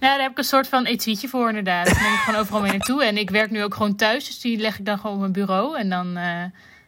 Ja, 0.00 0.12
daar 0.12 0.22
heb 0.22 0.30
ik 0.30 0.38
een 0.38 0.44
soort 0.44 0.68
van 0.68 0.84
etuietje 0.84 1.28
voor 1.28 1.48
inderdaad. 1.48 1.86
Dan 1.86 2.02
neem 2.02 2.12
ik 2.12 2.18
gewoon 2.18 2.40
overal 2.40 2.60
mee 2.60 2.70
naartoe. 2.70 3.04
En 3.04 3.16
ik 3.16 3.30
werk 3.30 3.50
nu 3.50 3.62
ook 3.62 3.74
gewoon 3.74 3.96
thuis. 3.96 4.26
Dus 4.26 4.40
die 4.40 4.58
leg 4.58 4.78
ik 4.78 4.84
dan 4.84 4.98
gewoon 4.98 5.14
op 5.14 5.20
mijn 5.20 5.32
bureau. 5.32 5.78
En 5.78 5.88
dan, 5.88 6.06
eh, 6.16 6.44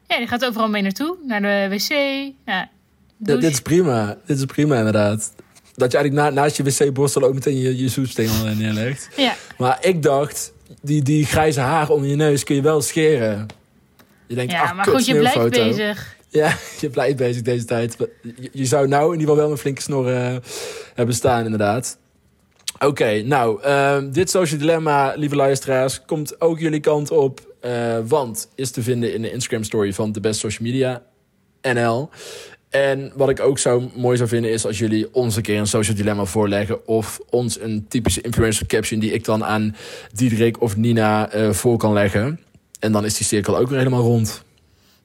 ja, 0.06 0.18
die 0.18 0.26
gaat 0.26 0.44
overal 0.44 0.68
mee 0.68 0.82
naartoe. 0.82 1.16
Naar 1.22 1.40
de 1.40 1.66
wc. 1.70 1.88
Ja. 2.44 2.68
Dit 3.18 3.42
is 3.42 3.60
prima. 3.60 4.16
Dit 4.26 4.38
is 4.38 4.44
prima 4.44 4.76
inderdaad. 4.76 5.32
Dat 5.74 5.92
je 5.92 5.98
eigenlijk 5.98 6.28
na, 6.28 6.40
naast 6.42 6.56
je 6.56 6.62
wc-borstel 6.62 7.22
ook 7.22 7.34
meteen 7.34 7.58
je, 7.58 7.78
je 7.78 7.88
soepstengel 7.88 8.44
neerlegt. 8.44 9.08
Ja, 9.16 9.34
Maar 9.58 9.78
ik 9.80 10.02
dacht, 10.02 10.52
die, 10.82 11.02
die 11.02 11.24
grijze 11.26 11.60
haar 11.60 11.90
onder 11.90 12.08
je 12.08 12.16
neus 12.16 12.44
kun 12.44 12.54
je 12.54 12.62
wel 12.62 12.82
scheren. 12.82 13.46
Je 14.26 14.34
denkt, 14.34 14.52
ja 14.52 14.62
ach, 14.62 14.74
maar 14.74 14.84
kut, 14.84 14.94
goed, 14.94 15.06
je 15.06 15.16
blijft 15.18 15.50
bezig. 15.50 16.16
Ja, 16.28 16.56
je 16.80 16.90
blijft 16.90 17.16
bezig 17.16 17.42
deze 17.42 17.64
tijd. 17.64 17.96
Je, 18.22 18.50
je 18.52 18.64
zou 18.64 18.88
nou 18.88 19.04
in 19.04 19.20
ieder 19.20 19.28
geval 19.28 19.36
wel 19.36 19.50
een 19.50 19.58
flinke 19.58 19.82
snor 19.82 20.12
eh, 20.12 20.36
hebben 20.94 21.14
staan, 21.14 21.44
inderdaad. 21.44 21.98
Oké, 22.78 23.22
nou, 23.22 23.62
ehm, 23.62 24.10
dit 24.10 24.30
social 24.30 24.58
dilemma, 24.58 25.12
lieve 25.16 25.36
luisteraars, 25.36 26.04
komt 26.04 26.40
ook 26.40 26.58
jullie 26.58 26.80
kant 26.80 27.10
op. 27.10 27.54
eh, 27.60 27.98
want 28.04 28.48
is 28.54 28.70
te 28.70 28.82
vinden 28.82 29.14
in 29.14 29.22
de 29.22 29.30
Instagram 29.32 29.64
story 29.64 29.92
van 29.92 30.12
de 30.12 30.20
Best 30.20 30.40
Social 30.40 30.68
Media 30.68 31.02
NL. 31.62 32.10
En 32.70 33.12
wat 33.14 33.28
ik 33.28 33.40
ook 33.40 33.58
zo 33.58 33.90
mooi 33.94 34.16
zou 34.16 34.28
vinden 34.28 34.50
is 34.50 34.66
als 34.66 34.78
jullie 34.78 35.14
ons 35.14 35.36
een 35.36 35.42
keer 35.42 35.58
een 35.58 35.66
social 35.66 35.96
dilemma 35.96 36.24
voorleggen. 36.24 36.86
Of 36.86 37.20
ons 37.30 37.60
een 37.60 37.86
typische 37.88 38.20
influencer 38.20 38.66
caption 38.66 39.00
die 39.00 39.12
ik 39.12 39.24
dan 39.24 39.44
aan 39.44 39.76
Diederik 40.12 40.60
of 40.60 40.76
Nina 40.76 41.30
eh, 41.30 41.50
voor 41.50 41.76
kan 41.76 41.92
leggen. 41.92 42.40
En 42.80 42.92
dan 42.92 43.04
is 43.04 43.16
die 43.16 43.26
cirkel 43.26 43.58
ook 43.58 43.68
weer 43.68 43.78
helemaal 43.78 44.02
rond. 44.02 44.46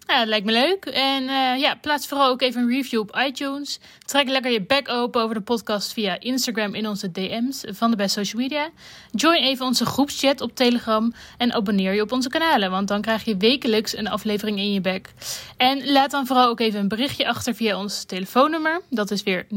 Ja, 0.07 0.19
dat 0.19 0.27
lijkt 0.27 0.45
me 0.45 0.51
leuk. 0.51 0.85
En 0.85 1.29
eh, 1.29 1.59
ja, 1.59 1.75
plaats 1.75 2.07
vooral 2.07 2.29
ook 2.29 2.41
even 2.41 2.61
een 2.61 2.69
review 2.69 2.99
op 2.99 3.17
iTunes. 3.27 3.79
Trek 4.05 4.27
lekker 4.27 4.51
je 4.51 4.61
bek 4.61 4.89
open 4.89 5.21
over 5.21 5.35
de 5.35 5.41
podcast 5.41 5.93
via 5.93 6.19
Instagram 6.19 6.73
in 6.73 6.87
onze 6.87 7.11
DM's 7.11 7.63
van 7.67 7.91
de 7.91 7.97
Best 7.97 8.13
Social 8.13 8.41
Media. 8.41 8.69
Join 9.11 9.43
even 9.43 9.65
onze 9.65 9.85
groepschat 9.85 10.41
op 10.41 10.55
Telegram 10.55 11.13
en 11.37 11.53
abonneer 11.53 11.93
je 11.93 12.01
op 12.01 12.11
onze 12.11 12.29
kanalen, 12.29 12.71
want 12.71 12.87
dan 12.87 13.01
krijg 13.01 13.23
je 13.23 13.37
wekelijks 13.37 13.97
een 13.97 14.07
aflevering 14.07 14.57
in 14.57 14.73
je 14.73 14.81
bek. 14.81 15.13
En 15.57 15.91
laat 15.91 16.11
dan 16.11 16.27
vooral 16.27 16.47
ook 16.47 16.59
even 16.59 16.79
een 16.79 16.87
berichtje 16.87 17.27
achter 17.27 17.55
via 17.55 17.77
ons 17.79 18.03
telefoonnummer. 18.03 18.81
Dat 18.89 19.11
is 19.11 19.23
weer 19.23 19.45
0623992158. 19.45 19.53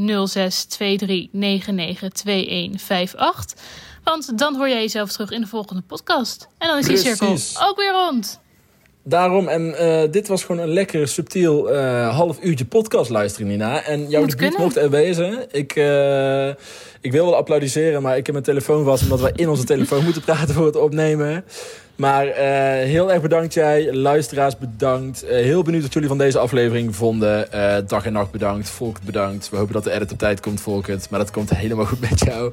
Want 4.04 4.38
dan 4.38 4.56
hoor 4.56 4.68
jij 4.68 4.80
jezelf 4.80 5.12
terug 5.12 5.30
in 5.30 5.40
de 5.40 5.46
volgende 5.46 5.82
podcast. 5.82 6.48
En 6.59 6.68
dan 6.68 6.78
is 6.78 6.87
die 6.87 6.96
cirkel 6.96 7.37
ook 7.68 7.76
weer 7.76 7.92
rond. 7.92 8.44
Daarom, 9.09 9.49
en 9.49 9.79
eh, 9.79 10.11
dit 10.11 10.29
was 10.29 10.45
gewoon 10.45 10.62
een 10.62 10.73
lekker 10.73 11.09
subtiel 11.09 11.71
eh, 11.71 12.16
half 12.16 12.38
uurtje 12.42 12.64
podcast 12.64 13.11
luisteren, 13.11 13.49
Nina. 13.49 13.85
En 13.85 14.09
jouw 14.09 14.27
debuut 14.27 14.59
mocht 14.59 14.77
er 14.77 14.90
wezen. 14.90 15.47
Ik, 15.51 15.77
eh, 15.77 16.49
ik 17.01 17.12
wil 17.12 17.25
wel 17.25 17.37
applaudisseren, 17.37 18.03
maar 18.03 18.16
ik 18.16 18.27
heb 18.27 18.35
mijn 18.35 18.45
telefoon 18.45 18.85
vast... 18.85 19.03
omdat 19.03 19.21
wij 19.21 19.33
in 19.35 19.49
onze 19.49 19.64
telefoon 19.64 20.05
moeten 20.09 20.23
praten 20.23 20.55
voor 20.55 20.66
het 20.66 20.77
opnemen. 20.77 21.45
Maar 21.97 22.27
heel 22.85 23.12
erg 23.12 23.23
bedankt 23.23 23.55
jij, 23.55 23.95
luisteraars 23.95 24.59
bedankt. 24.59 25.25
Heel 25.27 25.62
benieuwd 25.62 25.83
wat 25.83 25.92
jullie 25.92 26.09
van 26.09 26.19
deze 26.19 26.38
aflevering 26.38 26.97
vonden. 26.97 27.49
Dag 27.87 28.07
en 28.07 28.12
nacht 28.12 28.31
bedankt, 28.31 28.71
Volkert 28.71 29.05
bedankt. 29.05 29.51
We 29.51 29.57
hopen 29.57 29.73
dat 29.73 29.85
de 29.85 29.92
edit 29.92 30.12
op 30.12 30.19
tijd 30.19 30.40
komt, 30.40 30.61
Volkert. 30.61 31.11
Maar 31.11 31.19
dat 31.19 31.31
komt 31.31 31.51
helemaal 31.51 31.87
goed 31.87 32.01
met 32.01 32.21
jou. 32.21 32.53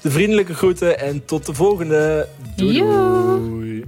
De 0.00 0.10
vriendelijke 0.10 0.54
groeten 0.54 0.98
en 1.00 1.24
tot 1.24 1.46
de 1.46 1.54
volgende. 1.54 2.28
Doei. 2.56 3.86